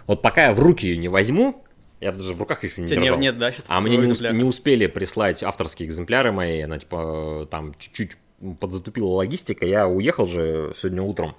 вот 0.07 0.21
пока 0.21 0.47
я 0.47 0.53
в 0.53 0.59
руки 0.59 0.87
ее 0.87 0.97
не 0.97 1.07
возьму, 1.07 1.64
я 2.01 2.11
даже 2.11 2.33
в 2.33 2.39
руках 2.39 2.63
еще 2.63 2.81
не 2.81 2.85
У 2.85 2.89
тебя 2.89 3.01
держал. 3.01 3.17
не- 3.17 3.23
нет, 3.23 3.37
да, 3.37 3.51
сейчас 3.51 3.65
А 3.69 3.79
мне 3.81 3.97
не, 3.97 4.03
усп- 4.05 4.31
не 4.33 4.43
успели 4.43 4.87
прислать 4.87 5.43
авторские 5.43 5.87
экземпляры 5.87 6.31
мои, 6.31 6.61
она 6.61 6.77
типа 6.79 7.47
там 7.49 7.73
чуть-чуть 7.77 8.17
подзатупила 8.59 9.07
логистика, 9.09 9.65
я 9.65 9.87
уехал 9.87 10.27
же 10.27 10.73
сегодня 10.77 11.01
утром. 11.01 11.35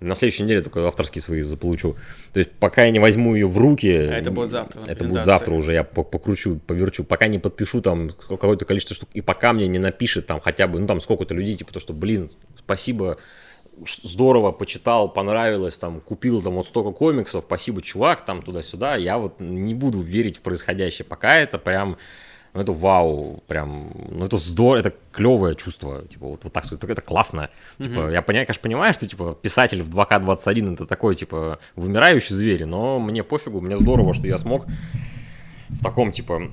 На 0.00 0.14
следующей 0.14 0.44
неделе 0.44 0.62
только 0.62 0.86
авторские 0.86 1.20
свои 1.22 1.40
заполучу. 1.40 1.96
То 2.32 2.38
есть 2.38 2.52
пока 2.52 2.84
я 2.84 2.92
не 2.92 3.00
возьму 3.00 3.34
ее 3.34 3.48
в 3.48 3.58
руки... 3.58 3.90
А 3.90 4.16
это 4.18 4.30
будет 4.30 4.48
завтра 4.48 4.80
Это 4.86 5.04
будет 5.04 5.24
завтра 5.24 5.52
уже, 5.54 5.72
я 5.72 5.82
по- 5.82 6.04
покручу, 6.04 6.60
поверчу. 6.68 7.02
Пока 7.02 7.26
не 7.26 7.40
подпишу 7.40 7.82
там 7.82 8.10
какое-то 8.10 8.64
количество 8.64 8.94
штук, 8.94 9.08
и 9.14 9.20
пока 9.22 9.52
мне 9.52 9.66
не 9.66 9.80
напишет 9.80 10.26
там 10.26 10.38
хотя 10.40 10.68
бы, 10.68 10.78
ну 10.78 10.86
там 10.86 11.00
сколько-то 11.00 11.34
людей, 11.34 11.56
типа 11.56 11.72
то, 11.72 11.80
что, 11.80 11.92
блин, 11.94 12.30
спасибо, 12.56 13.18
здорово, 14.02 14.52
почитал, 14.52 15.08
понравилось, 15.08 15.76
там, 15.76 16.00
купил 16.00 16.42
там 16.42 16.54
вот 16.54 16.66
столько 16.66 16.90
комиксов, 16.90 17.44
спасибо, 17.46 17.82
чувак, 17.82 18.24
там, 18.24 18.42
туда-сюда, 18.42 18.96
я 18.96 19.18
вот 19.18 19.40
не 19.40 19.74
буду 19.74 20.00
верить 20.00 20.38
в 20.38 20.40
происходящее, 20.40 21.04
пока 21.04 21.36
это 21.36 21.58
прям, 21.58 21.96
ну, 22.54 22.60
это 22.60 22.72
вау, 22.72 23.42
прям, 23.46 23.92
ну, 24.10 24.24
это 24.24 24.36
здорово, 24.36 24.80
это 24.80 24.94
клевое 25.12 25.54
чувство, 25.54 26.02
типа, 26.06 26.26
вот, 26.26 26.40
вот 26.44 26.52
так 26.52 26.64
сказать, 26.64 26.84
это 26.84 27.02
классно, 27.02 27.50
типа, 27.78 28.10
я 28.10 28.22
понимаю, 28.22 28.46
конечно, 28.46 28.62
понимаю, 28.62 28.94
что, 28.94 29.06
типа, 29.06 29.36
писатель 29.40 29.82
в 29.82 29.94
2К21 29.96 30.74
это 30.74 30.86
такой, 30.86 31.14
типа, 31.14 31.58
вымирающий 31.76 32.34
зверь, 32.34 32.64
но 32.64 32.98
мне 32.98 33.22
пофигу, 33.22 33.60
мне 33.60 33.76
здорово, 33.76 34.14
что 34.14 34.26
я 34.26 34.38
смог 34.38 34.66
в 35.68 35.82
таком, 35.82 36.12
типа, 36.12 36.50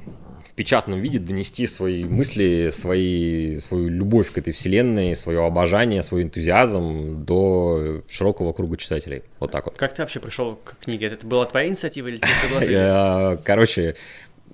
печатном 0.56 1.02
виде 1.02 1.20
донести 1.20 1.68
свои 1.68 2.06
мысли, 2.06 2.70
свои, 2.72 3.60
свою 3.60 3.90
любовь 3.90 4.32
к 4.32 4.38
этой 4.38 4.54
вселенной, 4.54 5.16
свое 5.16 5.46
обожание, 5.46 6.02
свой 6.02 6.24
энтузиазм 6.24 7.26
до 7.26 8.02
широкого 8.10 8.54
круга 8.54 8.78
читателей. 8.78 9.24
Вот 9.40 9.52
так 9.52 9.66
вот. 9.66 9.78
Как 9.78 9.94
ты 9.94 10.02
вообще 10.02 10.20
пришел 10.20 10.56
к 10.64 10.78
книге? 10.80 11.08
Это 11.08 11.28
была 11.28 11.46
твоя 11.46 11.68
инициатива 11.68 12.08
или 12.08 12.18
тебе 12.18 12.30
предложили? 12.42 13.42
Короче, 13.44 13.96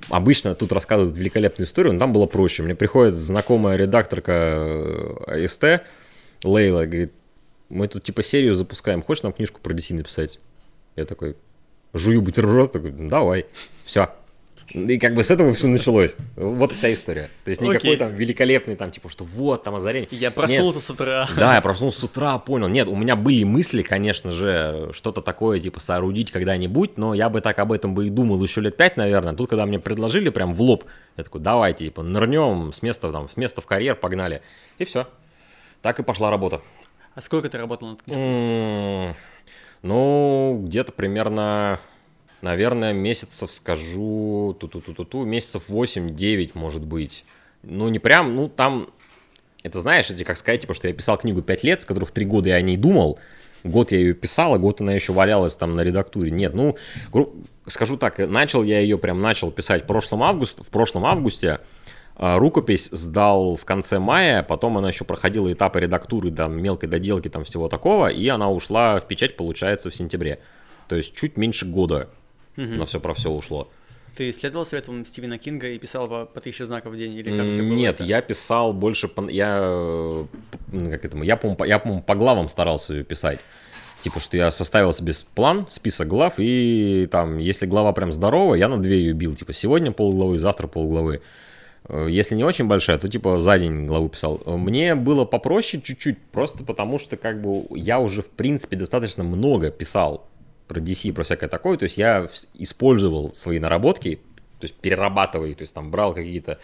обычно 0.10 0.56
тут 0.56 0.72
рассказывают 0.72 1.16
великолепную 1.16 1.68
историю, 1.68 1.94
но 1.94 2.00
там 2.00 2.14
было 2.14 2.26
проще. 2.26 2.64
Мне 2.64 2.76
приходит 2.76 3.14
знакомая 3.14 3.78
редакторка 3.78 4.32
э, 4.32 5.46
АСТ, 5.46 5.84
Лейла, 6.44 6.86
говорит, 6.86 7.14
мы 7.70 7.88
тут 7.88 8.04
типа 8.04 8.24
серию 8.24 8.56
запускаем, 8.56 9.04
хочешь 9.04 9.24
нам 9.24 9.34
книжку 9.34 9.62
про 9.62 9.74
DC 9.74 9.94
написать? 9.96 10.40
Я 10.96 11.06
такой, 11.06 11.36
жую 11.94 12.22
бутерброд, 12.22 12.72
такой, 12.72 12.92
давай, 12.92 13.46
все. 13.86 14.10
И 14.70 14.98
как 14.98 15.14
бы 15.14 15.24
с 15.24 15.32
этого 15.32 15.54
все 15.54 15.68
началось. 15.68 16.16
Вот 16.36 16.72
вся 16.72 16.94
история. 16.94 17.30
То 17.44 17.50
есть 17.50 17.62
никакой 17.62 17.96
okay. 17.96 17.98
там 17.98 18.16
великолепный, 18.16 18.76
там, 18.76 18.92
типа, 18.92 19.10
что 19.10 19.24
вот, 19.24 19.64
там 19.64 19.76
озарение. 19.76 20.08
Я 20.12 20.32
проснулся 20.32 20.80
Нет. 20.80 20.86
с 20.86 20.90
утра. 20.90 21.30
Да, 21.36 21.56
я 21.56 21.62
проснулся 21.62 22.00
с 22.00 22.04
утра, 22.04 22.38
понял. 22.40 22.68
Нет, 22.68 22.88
у 22.88 22.96
меня 22.96 23.16
были 23.16 23.44
мысли, 23.44 23.82
конечно 23.82 24.32
же, 24.32 24.92
что-то 24.94 25.22
такое, 25.22 25.60
типа, 25.60 25.80
соорудить 25.80 26.32
когда-нибудь, 26.32 26.98
но 26.98 27.14
я 27.14 27.30
бы 27.30 27.42
так 27.42 27.60
об 27.60 27.72
этом 27.72 27.94
бы 27.94 28.08
и 28.08 28.10
думал 28.10 28.42
еще 28.44 28.62
лет 28.62 28.78
пять, 28.78 28.98
наверное. 28.98 29.34
Тут, 29.34 29.50
когда 29.50 29.66
мне 29.66 29.80
предложили 29.80 30.30
прям 30.30 30.54
в 30.54 30.62
лоб, 30.62 30.86
я 31.18 31.24
такой, 31.24 31.42
давайте, 31.42 31.86
типа, 31.86 32.04
нырнем 32.04 32.72
с 32.74 32.82
места, 32.82 33.12
там, 33.12 33.30
с 33.30 33.38
места 33.38 33.62
в 33.62 33.66
карьер, 33.66 33.96
погнали. 33.96 34.42
И 34.78 34.86
все. 34.86 35.08
Так 35.82 36.00
и 36.00 36.04
пошла 36.04 36.30
работа. 36.30 36.62
А 37.14 37.22
сколько 37.22 37.50
ты 37.50 37.58
работал 37.58 37.90
над 37.90 38.02
книжкой? 38.04 39.16
Ну, 39.82 40.62
где-то 40.66 40.92
примерно 40.92 41.80
наверное, 42.42 42.94
месяцев, 42.94 43.52
скажу, 43.52 44.56
ту-ту-ту-ту-ту, 44.60 45.26
месяцев 45.26 45.64
8-9, 45.70 46.52
может 46.54 46.84
быть. 46.84 47.26
Ну, 47.64 47.90
не 47.90 48.00
прям, 48.00 48.36
ну, 48.36 48.50
там, 48.50 48.90
это 49.64 49.82
знаешь, 49.82 50.10
эти, 50.10 50.24
как 50.24 50.38
сказать, 50.38 50.62
типа, 50.62 50.74
что 50.74 50.88
я 50.88 50.94
писал 50.94 51.18
книгу 51.18 51.42
5 51.42 51.64
лет, 51.64 51.82
с 51.82 51.86
которых 51.86 52.12
3 52.12 52.26
года 52.26 52.50
я 52.50 52.56
о 52.56 52.62
ней 52.62 52.78
думал, 52.78 53.20
год 53.64 53.92
я 53.92 54.00
ее 54.00 54.14
писал, 54.14 54.56
а 54.56 54.58
год 54.58 54.82
она 54.82 54.94
еще 54.94 55.14
валялась 55.14 55.56
там 55.56 55.76
на 55.76 55.82
редактуре. 55.82 56.32
Нет, 56.32 56.54
ну, 56.54 56.78
скажу 57.68 57.98
так, 57.98 58.18
начал 58.18 58.64
я 58.64 58.80
ее 58.80 58.98
прям 58.98 59.22
начал 59.22 59.52
писать 59.52 59.84
в 59.84 59.88
прошлом 59.88 60.24
августе, 60.24 60.64
в 60.64 60.70
прошлом 60.70 61.06
августе, 61.06 61.60
а, 62.16 62.38
Рукопись 62.38 62.90
сдал 62.92 63.56
в 63.56 63.66
конце 63.66 64.00
мая, 64.00 64.44
потом 64.44 64.78
она 64.78 64.90
еще 64.90 65.06
проходила 65.06 65.52
этапы 65.52 65.80
редактуры, 65.80 66.32
там, 66.32 66.62
мелкой 66.62 66.90
доделки, 66.90 67.30
там, 67.30 67.44
всего 67.44 67.68
такого, 67.68 68.10
и 68.10 68.28
она 68.28 68.50
ушла 68.52 69.00
в 69.00 69.08
печать, 69.08 69.38
получается, 69.38 69.90
в 69.90 69.96
сентябре. 69.96 70.40
То 70.88 70.96
есть 70.96 71.16
чуть 71.16 71.38
меньше 71.38 71.66
года 71.66 72.10
угу. 72.58 72.66
на 72.66 72.86
все 72.86 73.00
про 73.00 73.14
все 73.14 73.30
ушло. 73.30 73.70
Ты 74.16 74.32
следовал 74.34 74.66
советам 74.66 75.06
Стивена 75.06 75.38
Кинга 75.38 75.70
и 75.70 75.80
писал 75.80 76.08
по, 76.08 76.26
по 76.26 76.42
тысяче 76.42 76.66
знаков 76.66 76.94
в 76.94 76.98
день 76.98 77.14
или 77.14 77.30
как 77.38 77.46
это 77.46 77.64
было? 77.64 77.74
Нет, 77.74 77.96
это? 77.96 78.04
я 78.04 78.22
писал 78.22 78.74
больше 78.74 79.08
по, 79.08 79.30
я 79.30 80.26
как 80.72 81.06
это 81.06 81.18
я 81.20 81.38
по 81.38 81.66
я 81.66 81.80
по, 81.80 82.00
по 82.00 82.16
главам 82.16 82.50
старался 82.50 82.94
ее 82.94 83.04
писать. 83.04 83.40
Типа, 84.02 84.20
что 84.20 84.36
я 84.36 84.50
составил 84.50 84.92
себе 84.94 85.14
план, 85.36 85.68
список 85.70 86.08
глав, 86.08 86.34
и 86.38 87.08
там, 87.12 87.38
если 87.38 87.68
глава 87.68 87.94
прям 87.94 88.12
здоровая, 88.12 88.58
я 88.58 88.68
на 88.68 88.78
две 88.78 88.98
ее 88.98 89.14
бил. 89.14 89.36
Типа, 89.36 89.54
сегодня 89.54 89.92
полглавы, 89.92 90.40
завтра 90.40 90.66
полглавы. 90.66 91.22
Э, 91.88 92.08
если 92.10 92.34
не 92.34 92.44
очень 92.44 92.66
большая, 92.66 92.98
то 92.98 93.08
типа 93.08 93.38
за 93.38 93.60
день 93.60 93.86
главу 93.86 94.10
писал. 94.10 94.42
Мне 94.46 94.96
было 94.96 95.24
попроще 95.24 95.82
чуть-чуть, 95.82 96.18
просто 96.32 96.64
потому 96.64 96.98
что 96.98 97.16
как 97.16 97.42
бы 97.42 97.66
я 97.78 98.00
уже 98.00 98.24
в 98.24 98.30
принципе 98.30 98.76
достаточно 98.76 99.24
много 99.24 99.70
писал 99.70 100.28
про 100.72 100.80
DC, 100.80 101.12
про 101.14 101.24
всякое 101.24 101.50
такое. 101.50 101.78
То 101.78 101.84
есть 101.84 101.98
я 101.98 102.30
использовал 102.54 103.34
свои 103.36 103.60
наработки, 103.60 104.16
то 104.60 104.66
есть 104.66 104.76
перерабатывая, 104.76 105.54
то 105.54 105.64
есть 105.64 105.74
там 105.74 105.92
брал 105.92 106.14
какие-то 106.14 106.60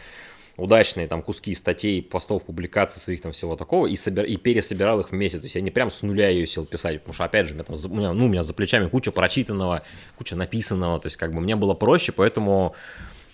удачные 0.55 1.08
там 1.08 1.22
куски 1.22 1.53
статей, 1.53 2.01
постов, 2.01 2.43
публикаций 2.43 3.01
своих 3.01 3.22
там 3.22 3.32
всего 3.32 3.55
такого 3.55 3.86
и, 3.86 3.95
собир... 3.95 4.26
и 4.26 4.38
пересобирал 4.38 4.99
их 5.01 5.12
вместе. 5.12 5.39
То 5.39 5.45
есть 5.45 5.55
я 5.55 5.62
не 5.62 5.72
прям 5.72 5.91
с 5.91 6.01
нуля 6.01 6.30
ее 6.30 6.47
сел 6.47 6.66
писать, 6.66 6.99
потому 6.99 7.14
что, 7.14 7.26
опять 7.26 7.47
же, 7.47 7.53
у 7.53 7.55
меня, 7.55 7.64
там, 7.66 7.76
у 7.91 7.95
меня, 7.95 8.14
ну, 8.14 8.26
у 8.26 8.28
меня 8.28 8.43
за 8.43 8.53
плечами 8.53 8.88
куча 8.88 9.12
прочитанного, 9.12 9.84
куча 10.18 10.36
написанного, 10.36 10.99
то 10.99 11.08
есть 11.08 11.18
как 11.18 11.34
бы 11.34 11.41
мне 11.41 11.55
было 11.55 11.74
проще, 11.74 12.12
поэтому 12.12 12.76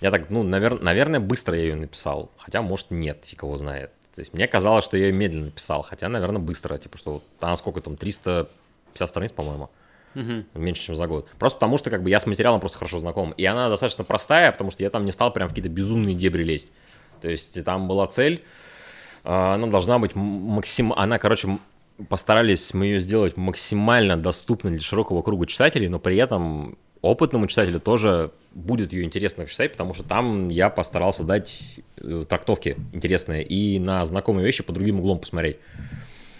я 0.02 0.12
так, 0.12 0.30
ну, 0.30 0.44
навер... 0.44 0.82
наверное, 0.82 1.20
быстро 1.20 1.56
я 1.56 1.64
ее 1.64 1.76
написал, 1.76 2.32
хотя, 2.38 2.62
может, 2.62 2.92
нет, 2.92 3.24
фиг 3.26 3.44
его 3.44 3.56
знает. 3.56 3.92
То 4.14 4.20
есть 4.20 4.34
мне 4.34 4.48
казалось, 4.48 4.84
что 4.84 4.98
я 4.98 5.08
ее 5.08 5.14
медленно 5.14 5.50
писал, 5.50 5.82
хотя, 5.82 6.10
наверное, 6.10 6.42
быстро, 6.42 6.78
типа, 6.78 6.98
что 6.98 7.12
вот, 7.14 7.24
она 7.40 7.56
сколько 7.56 7.80
там, 7.80 7.96
350 7.96 9.10
страниц, 9.10 9.32
по-моему. 9.32 9.70
Угу. 10.16 10.46
Меньше, 10.56 10.84
чем 10.84 10.96
за 10.96 11.08
год. 11.08 11.28
Просто 11.40 11.58
потому, 11.58 11.78
что 11.78 11.90
как 11.90 12.04
бы 12.04 12.10
я 12.10 12.20
с 12.20 12.26
материалом 12.26 12.60
просто 12.60 12.78
хорошо 12.78 13.00
знаком. 13.00 13.32
И 13.32 13.46
она 13.46 13.70
достаточно 13.70 14.04
простая, 14.04 14.52
потому 14.52 14.72
что 14.72 14.84
я 14.84 14.90
там 14.90 15.06
не 15.06 15.12
стал 15.12 15.34
прям 15.34 15.48
в 15.48 15.52
какие-то 15.52 15.70
безумные 15.70 16.16
дебри 16.16 16.44
лезть. 16.44 16.72
То 17.22 17.30
есть 17.30 17.64
там 17.64 17.88
была 17.88 18.08
цель, 18.08 18.44
а, 19.24 19.56
она 19.56 19.68
должна 19.68 20.00
быть 20.00 20.16
максим... 20.16 20.94
Она, 20.94 21.18
короче, 21.18 21.58
постарались 22.10 22.74
мы 22.74 22.86
ее 22.86 23.00
сделать 23.00 23.38
максимально 23.38 24.18
доступной 24.18 24.74
для 24.74 24.82
широкого 24.82 25.22
круга 25.22 25.48
читателей, 25.48 25.88
но 25.88 26.00
при 26.00 26.18
этом 26.18 26.78
опытному 27.02 27.48
читателю 27.48 27.80
тоже 27.80 28.32
будет 28.54 28.94
ее 28.94 29.04
интересно 29.04 29.46
читать, 29.46 29.72
потому 29.72 29.94
что 29.94 30.04
там 30.04 30.50
я 30.50 30.70
постарался 30.70 31.24
дать 31.24 31.80
э, 31.98 32.26
трактовки 32.28 32.78
интересные 32.94 33.44
и 33.44 33.80
на 33.80 34.04
знакомые 34.06 34.46
вещи 34.46 34.64
по 34.64 34.72
другим 34.72 35.00
углом 35.00 35.20
посмотреть. 35.20 35.58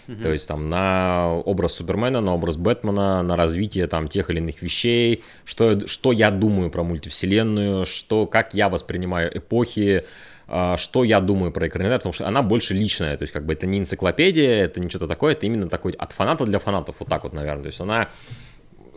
Mm-hmm. 0.06 0.22
То 0.22 0.32
есть 0.32 0.48
там 0.48 0.68
на 0.68 1.32
образ 1.32 1.74
Супермена, 1.74 2.20
на 2.20 2.34
образ 2.34 2.56
Бэтмена, 2.56 3.22
на 3.22 3.36
развитие 3.36 3.86
там 3.86 4.08
тех 4.08 4.30
или 4.30 4.38
иных 4.38 4.62
вещей, 4.62 5.24
что, 5.44 5.86
что 5.86 6.12
я 6.12 6.30
думаю 6.30 6.70
про 6.70 6.82
мультивселенную, 6.82 7.86
что, 7.86 8.26
как 8.26 8.54
я 8.54 8.68
воспринимаю 8.68 9.36
эпохи, 9.36 10.04
а, 10.46 10.76
что 10.76 11.04
я 11.04 11.20
думаю 11.20 11.52
про 11.52 11.68
экранизацию, 11.68 11.98
потому 12.00 12.12
что 12.12 12.28
она 12.28 12.42
больше 12.42 12.74
личная, 12.74 13.16
то 13.16 13.22
есть 13.22 13.32
как 13.32 13.46
бы 13.46 13.54
это 13.54 13.66
не 13.66 13.78
энциклопедия, 13.78 14.64
это 14.64 14.80
не 14.80 14.90
что-то 14.90 15.06
такое, 15.06 15.32
это 15.32 15.46
именно 15.46 15.68
такой 15.68 15.92
от 15.92 16.12
фаната 16.12 16.44
для 16.44 16.58
фанатов, 16.58 16.96
вот 16.98 17.08
так 17.08 17.24
вот, 17.24 17.32
наверное, 17.32 17.62
то 17.62 17.68
есть 17.68 17.80
она 17.80 18.08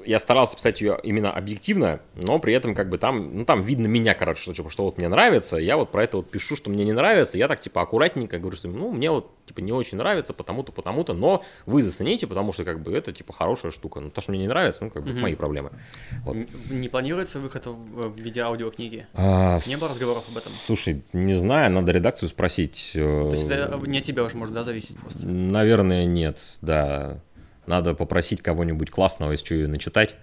я 0.07 0.19
старался 0.19 0.55
писать 0.55 0.79
ее 0.79 0.97
именно 1.03 1.31
объективно, 1.31 1.99
но 2.15 2.39
при 2.39 2.53
этом 2.53 2.73
как 2.73 2.89
бы 2.89 2.97
там, 2.97 3.37
ну 3.37 3.45
там 3.45 3.61
видно 3.61 3.87
меня, 3.87 4.13
короче, 4.13 4.41
что, 4.41 4.53
типа, 4.53 4.69
что 4.69 4.83
вот 4.85 4.97
мне 4.97 5.09
нравится, 5.09 5.57
я 5.57 5.75
вот 5.75 5.91
про 5.91 6.03
это 6.05 6.17
вот 6.17 6.31
пишу, 6.31 6.55
что 6.55 6.69
мне 6.69 6.85
не 6.85 6.93
нравится, 6.93 7.37
я 7.37 7.47
так 7.47 7.59
типа 7.59 7.81
аккуратненько 7.81 8.39
говорю, 8.39 8.55
что 8.55 8.69
ну 8.69 8.91
мне 8.91 9.11
вот 9.11 9.31
типа 9.45 9.59
не 9.59 9.73
очень 9.73 9.97
нравится, 9.97 10.33
потому-то, 10.33 10.71
потому-то, 10.71 11.13
но 11.13 11.43
вы 11.65 11.81
зацените, 11.81 12.25
потому 12.25 12.53
что 12.53 12.63
как 12.63 12.81
бы 12.81 12.93
это 12.93 13.11
типа 13.11 13.33
хорошая 13.33 13.71
штука, 13.71 13.99
ну 13.99 14.09
то, 14.09 14.21
что 14.21 14.31
мне 14.31 14.41
не 14.41 14.47
нравится, 14.47 14.85
ну 14.85 14.91
как 14.91 15.03
бы 15.03 15.11
угу. 15.11 15.19
мои 15.19 15.35
проблемы. 15.35 15.71
Вот. 16.23 16.37
Не 16.69 16.87
планируется 16.87 17.39
выход 17.39 17.65
в 17.65 18.17
виде 18.17 18.41
аудиокниги? 18.41 19.07
А, 19.13 19.59
не 19.67 19.75
было 19.75 19.89
разговоров 19.89 20.23
об 20.31 20.37
этом? 20.37 20.53
Слушай, 20.65 21.03
не 21.11 21.33
знаю, 21.33 21.71
надо 21.71 21.91
редакцию 21.91 22.29
спросить. 22.29 22.91
Э, 22.95 23.27
то 23.29 23.31
есть 23.31 23.49
это 23.49 23.75
не 23.85 23.97
от 23.97 24.03
тебя 24.05 24.23
уже 24.23 24.37
может, 24.37 24.53
да, 24.53 24.63
зависеть 24.63 24.97
просто? 24.97 25.27
Наверное, 25.27 26.05
нет, 26.05 26.39
да. 26.61 27.19
Надо 27.67 27.93
попросить 27.93 28.41
кого-нибудь 28.41 28.89
классного, 28.89 29.33
из 29.33 29.51
ее 29.51 29.67
начитать. 29.67 30.15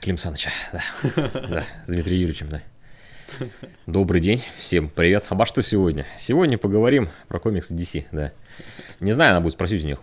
Клим 0.00 0.16
Саныча, 0.16 0.50
да. 0.72 0.82
да, 1.34 1.64
с 1.84 1.90
Дмитрием 1.90 2.20
Юрьевичем, 2.22 2.48
да. 2.48 2.62
Добрый 3.86 4.22
день, 4.22 4.42
всем 4.56 4.88
привет. 4.88 5.26
Обо 5.28 5.44
что 5.44 5.62
сегодня? 5.62 6.06
Сегодня 6.16 6.56
поговорим 6.56 7.10
про 7.28 7.40
комиксы 7.40 7.74
DC, 7.74 8.06
да. 8.10 8.32
Не 9.00 9.12
знаю, 9.12 9.34
надо 9.34 9.42
будет 9.42 9.52
спросить 9.52 9.84
у 9.84 9.86
них. 9.86 10.00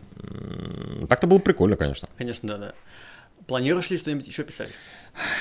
Так-то 1.10 1.26
было 1.26 1.40
прикольно, 1.40 1.76
конечно. 1.76 2.08
Конечно, 2.20 2.48
да, 2.48 2.58
да. 2.58 2.74
Планируешь 3.48 3.90
ли 3.90 3.98
что-нибудь 3.98 4.28
еще 4.28 4.44
писать? 4.44 4.70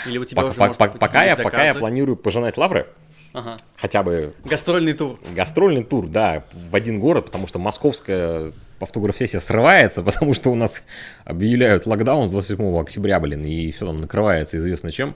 Или 0.06 0.16
у 0.16 0.24
тебя 0.24 0.40
пока, 0.40 0.48
уже, 0.48 0.58
по, 0.58 0.66
может, 0.66 0.78
по, 0.78 0.88
пока, 0.98 1.24
я, 1.24 1.36
пока 1.36 1.62
я 1.62 1.74
планирую 1.74 2.16
пожинать 2.16 2.56
лавры, 2.56 2.86
Ага. 3.34 3.58
Хотя 3.76 4.02
бы... 4.02 4.34
Гастрольный 4.44 4.94
тур. 4.94 5.20
Гастрольный 5.36 5.84
тур, 5.84 6.08
да, 6.08 6.44
в 6.52 6.74
один 6.74 6.98
город, 6.98 7.26
потому 7.26 7.46
что 7.46 7.58
московская 7.58 8.50
автограф-сессия 8.80 9.40
срывается, 9.40 10.02
потому 10.04 10.34
что 10.34 10.50
у 10.50 10.54
нас 10.54 10.82
объявляют 11.24 11.86
локдаун 11.86 12.28
с 12.28 12.32
27 12.32 12.78
октября, 12.78 13.20
блин, 13.20 13.44
и 13.44 13.70
все 13.70 13.86
там 13.86 14.00
накрывается 14.00 14.56
известно 14.58 14.90
чем, 14.90 15.14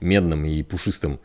медным 0.00 0.44
и 0.44 0.62
пушистым. 0.62 1.20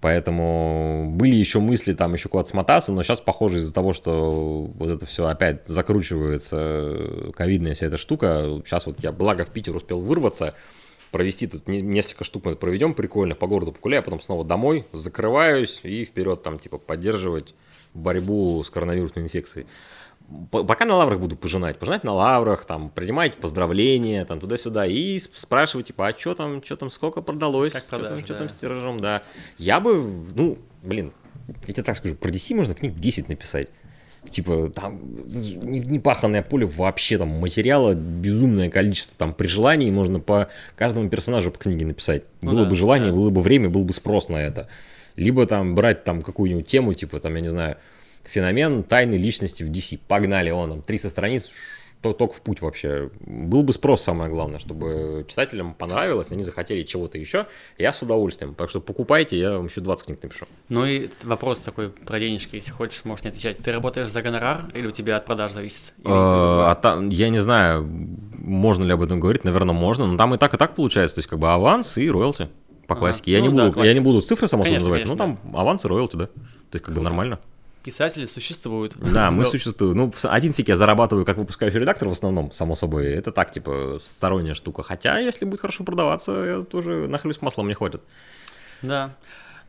Поэтому 0.00 1.10
были 1.16 1.34
еще 1.34 1.60
мысли 1.60 1.94
там 1.94 2.12
еще 2.12 2.28
куда-то 2.28 2.50
смотаться, 2.50 2.92
но 2.92 3.02
сейчас, 3.02 3.22
похоже, 3.22 3.56
из-за 3.56 3.72
того, 3.72 3.94
что 3.94 4.70
вот 4.74 4.90
это 4.90 5.06
все 5.06 5.26
опять 5.26 5.66
закручивается, 5.66 7.32
ковидная 7.34 7.72
вся 7.72 7.86
эта 7.86 7.96
штука, 7.96 8.60
сейчас 8.66 8.84
вот 8.84 9.02
я, 9.02 9.12
благо, 9.12 9.46
в 9.46 9.50
Питер 9.50 9.74
успел 9.74 10.00
вырваться, 10.00 10.54
провести 11.10 11.46
тут 11.46 11.68
несколько 11.68 12.24
штук 12.24 12.44
мы 12.44 12.54
проведем 12.54 12.92
прикольно, 12.92 13.34
по 13.34 13.46
городу 13.46 13.72
погуляю, 13.72 14.00
а 14.00 14.04
потом 14.04 14.20
снова 14.20 14.44
домой, 14.44 14.84
закрываюсь 14.92 15.80
и 15.84 16.04
вперед 16.04 16.42
там 16.42 16.58
типа 16.58 16.76
поддерживать 16.76 17.54
борьбу 17.94 18.62
с 18.62 18.68
коронавирусной 18.68 19.24
инфекцией. 19.24 19.66
Пока 20.50 20.84
на 20.84 20.96
лаврах 20.96 21.20
буду 21.20 21.36
пожинать, 21.36 21.78
пожинать 21.78 22.02
на 22.02 22.12
лаврах, 22.12 22.64
там, 22.64 22.88
принимать 22.88 23.34
поздравления, 23.36 24.24
там, 24.24 24.40
туда-сюда, 24.40 24.86
и 24.86 25.18
спрашивать, 25.18 25.88
типа, 25.88 26.08
а 26.08 26.18
что 26.18 26.34
там, 26.34 26.62
что 26.64 26.76
там, 26.76 26.90
сколько 26.90 27.20
продалось, 27.20 27.76
что 27.76 27.98
там, 27.98 28.18
что 28.18 28.32
да. 28.32 28.38
там 28.38 28.48
с 28.48 28.54
тиражом, 28.54 29.00
да. 29.00 29.22
Я 29.58 29.80
бы, 29.80 30.02
ну, 30.34 30.58
блин, 30.82 31.12
я 31.66 31.72
тебе 31.74 31.82
так 31.82 31.96
скажу, 31.96 32.14
про 32.14 32.30
DC 32.30 32.54
можно 32.54 32.74
книг 32.74 32.98
10 32.98 33.28
написать. 33.28 33.68
Типа, 34.30 34.72
там 34.74 35.00
непаханное 35.26 36.42
поле 36.42 36.66
вообще, 36.66 37.18
там 37.18 37.28
материала 37.28 37.92
безумное 37.94 38.70
количество, 38.70 39.14
там 39.18 39.34
при 39.34 39.46
желании 39.46 39.90
можно 39.90 40.20
по 40.20 40.48
каждому 40.76 41.10
персонажу 41.10 41.50
по 41.50 41.58
книге 41.58 41.84
написать. 41.84 42.22
Ну 42.40 42.52
было 42.52 42.64
да, 42.64 42.70
бы 42.70 42.76
желание, 42.76 43.10
да. 43.10 43.16
было 43.16 43.30
бы 43.30 43.42
время, 43.42 43.68
был 43.68 43.84
бы 43.84 43.92
спрос 43.92 44.30
на 44.30 44.36
это. 44.36 44.68
Либо 45.16 45.46
там 45.46 45.74
брать 45.74 46.04
там 46.04 46.22
какую-нибудь 46.22 46.66
тему, 46.66 46.94
типа 46.94 47.20
там, 47.20 47.34
я 47.34 47.42
не 47.42 47.48
знаю, 47.48 47.76
феномен 48.24 48.82
тайной 48.82 49.18
личности 49.18 49.62
в 49.62 49.70
DC. 49.70 50.00
Погнали, 50.06 50.50
он 50.50 50.70
там 50.70 50.82
300 50.82 51.10
страниц, 51.10 51.50
только 52.12 52.34
в 52.34 52.42
путь 52.42 52.60
вообще. 52.60 53.10
Был 53.20 53.62
бы 53.62 53.72
спрос, 53.72 54.02
самое 54.02 54.30
главное, 54.30 54.58
чтобы 54.58 55.24
читателям 55.28 55.72
понравилось, 55.74 56.30
они 56.30 56.42
захотели 56.42 56.82
чего-то 56.82 57.16
еще, 57.16 57.46
я 57.78 57.92
с 57.92 58.02
удовольствием. 58.02 58.54
Так 58.54 58.68
что 58.68 58.80
покупайте, 58.80 59.38
я 59.38 59.56
вам 59.56 59.66
еще 59.66 59.80
20 59.80 60.06
книг 60.06 60.22
напишу. 60.22 60.44
Ну 60.68 60.84
и 60.84 61.08
вопрос 61.22 61.62
такой 61.62 61.88
про 61.88 62.20
денежки, 62.20 62.56
если 62.56 62.72
хочешь, 62.72 63.04
можешь 63.04 63.24
не 63.24 63.30
отвечать. 63.30 63.58
Ты 63.58 63.72
работаешь 63.72 64.10
за 64.10 64.20
гонорар 64.20 64.66
или 64.74 64.86
у 64.86 64.90
тебя 64.90 65.16
от 65.16 65.24
продаж 65.24 65.52
зависит? 65.52 65.94
А, 66.04 66.72
а 66.72 66.74
там, 66.74 67.08
я 67.08 67.30
не 67.30 67.38
знаю, 67.38 67.88
можно 68.38 68.84
ли 68.84 68.92
об 68.92 69.02
этом 69.02 69.20
говорить, 69.20 69.44
наверное, 69.44 69.74
можно, 69.74 70.06
но 70.06 70.18
там 70.18 70.34
и 70.34 70.38
так, 70.38 70.52
и 70.52 70.58
так 70.58 70.74
получается, 70.74 71.16
то 71.16 71.18
есть 71.20 71.28
как 71.28 71.38
бы 71.38 71.50
аванс 71.50 71.96
и 71.96 72.10
роялти 72.10 72.48
по 72.86 72.96
классике. 72.96 73.36
Ага. 73.36 73.44
Я, 73.44 73.50
ну, 73.50 73.50
не 73.50 73.56
да, 73.56 73.66
буду, 73.68 73.82
я 73.82 73.94
не 73.94 74.00
буду 74.00 74.20
цифры, 74.20 74.46
само 74.46 74.64
собой, 74.64 74.78
называть, 74.78 75.00
конечно, 75.04 75.14
ну 75.14 75.18
там 75.18 75.52
да. 75.52 75.60
аванс 75.60 75.84
и 75.84 75.88
роялти, 75.88 76.16
да. 76.16 76.26
То 76.26 76.76
есть 76.76 76.84
как 76.84 76.94
бы 76.94 77.00
нормально 77.00 77.38
писатели 77.84 78.26
существуют. 78.26 78.96
Да, 78.96 79.30
мы 79.30 79.44
существуем. 79.44 79.96
Ну, 79.96 80.12
один 80.24 80.52
фиг 80.52 80.68
я 80.68 80.76
зарабатываю 80.76 81.24
как 81.24 81.36
выпускающий 81.36 81.78
редактор 81.78 82.08
в 82.08 82.12
основном, 82.12 82.50
само 82.50 82.74
собой. 82.74 83.06
Это 83.06 83.30
так, 83.30 83.52
типа, 83.52 84.00
сторонняя 84.02 84.54
штука. 84.54 84.82
Хотя, 84.82 85.18
если 85.18 85.44
будет 85.44 85.60
хорошо 85.60 85.84
продаваться, 85.84 86.32
я 86.32 86.62
тоже 86.62 87.06
нахлюсь 87.06 87.40
маслом 87.42 87.68
не 87.68 87.74
хватит. 87.74 88.00
Да. 88.82 89.14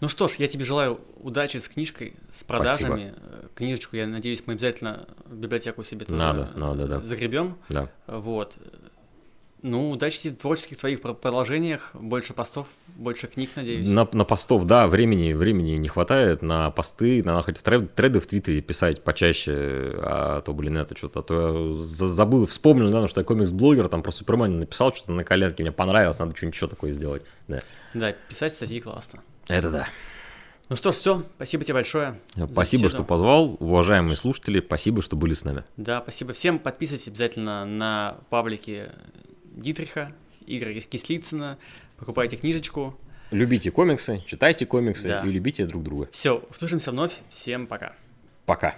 Ну 0.02 0.08
что 0.08 0.28
ж, 0.28 0.34
я 0.40 0.48
тебе 0.48 0.66
желаю 0.66 1.00
удачи 1.22 1.58
с 1.58 1.68
книжкой, 1.68 2.16
с 2.30 2.44
продажами. 2.44 3.14
Спасибо. 3.16 3.50
Книжечку, 3.56 3.96
я 3.96 4.08
надеюсь, 4.08 4.44
мы 4.46 4.54
обязательно 4.54 5.08
в 5.26 5.36
библиотеку 5.36 5.84
себе 5.84 6.06
тоже 6.06 6.20
надо, 6.20 6.52
надо, 6.56 6.88
да. 6.88 7.00
загребем. 7.02 7.58
Да. 7.70 7.90
Вот. 8.08 8.58
Ну, 9.68 9.90
удачи 9.90 10.30
в 10.30 10.38
творческих 10.38 10.78
твоих 10.78 11.02
продолжениях, 11.02 11.90
больше 11.96 12.34
постов, 12.34 12.68
больше 12.96 13.26
книг, 13.26 13.50
надеюсь. 13.56 13.90
На, 13.90 14.08
на 14.12 14.24
постов, 14.24 14.66
да, 14.66 14.86
времени, 14.86 15.34
времени 15.34 15.72
не 15.72 15.88
хватает, 15.88 16.44
на 16.44 16.70
посты, 16.70 17.24
надо 17.24 17.42
хоть 17.42 17.64
тред, 17.64 17.96
треды 17.96 18.20
в 18.20 18.28
Твиттере 18.28 18.62
писать 18.62 19.04
почаще, 19.04 19.96
а 20.04 20.42
то, 20.42 20.54
блин, 20.54 20.78
это 20.78 20.96
что-то, 20.96 21.22
а 21.22 21.24
то 21.24 21.80
я 21.80 21.84
забыл, 21.84 22.46
вспомнил, 22.46 22.92
да, 22.92 23.08
что 23.08 23.22
я 23.22 23.26
комикс-блогер, 23.26 23.88
там 23.88 24.04
про 24.04 24.12
Супермена 24.12 24.56
написал 24.56 24.94
что-то 24.94 25.14
на 25.14 25.24
коленке, 25.24 25.64
мне 25.64 25.72
понравилось, 25.72 26.20
надо 26.20 26.36
что-нибудь 26.36 26.56
еще 26.58 26.68
такое 26.68 26.92
сделать, 26.92 27.24
да. 27.48 27.60
Да, 27.96 28.12
писать 28.12 28.54
статьи 28.54 28.80
классно. 28.80 29.24
Это 29.48 29.72
да. 29.72 29.88
Ну 30.70 30.76
что 30.76 30.92
ж, 30.92 30.96
все, 30.96 31.24
спасибо 31.38 31.64
тебе 31.64 31.74
большое. 31.74 32.20
Спасибо, 32.52 32.88
что 32.90 33.04
позвал, 33.04 33.58
уважаемые 33.60 34.16
слушатели, 34.16 34.60
спасибо, 34.64 35.02
что 35.02 35.16
были 35.16 35.34
с 35.34 35.44
нами. 35.44 35.64
Да, 35.76 36.02
спасибо 36.04 36.34
всем, 36.34 36.60
подписывайтесь 36.60 37.08
обязательно 37.08 37.66
на 37.66 38.18
паблики 38.30 38.92
Дитриха, 39.56 40.12
Игоря 40.46 40.74
Кислицына, 40.80 41.58
покупайте 41.98 42.36
книжечку. 42.36 43.00
Любите 43.32 43.72
комиксы, 43.72 44.22
читайте 44.26 44.66
комиксы 44.66 45.08
да. 45.08 45.22
и 45.22 45.30
любите 45.30 45.66
друг 45.66 45.84
друга. 45.84 46.10
Все, 46.12 46.44
услышимся 46.50 46.92
вновь. 46.92 47.22
Всем 47.30 47.66
пока. 47.66 47.94
Пока. 48.46 48.76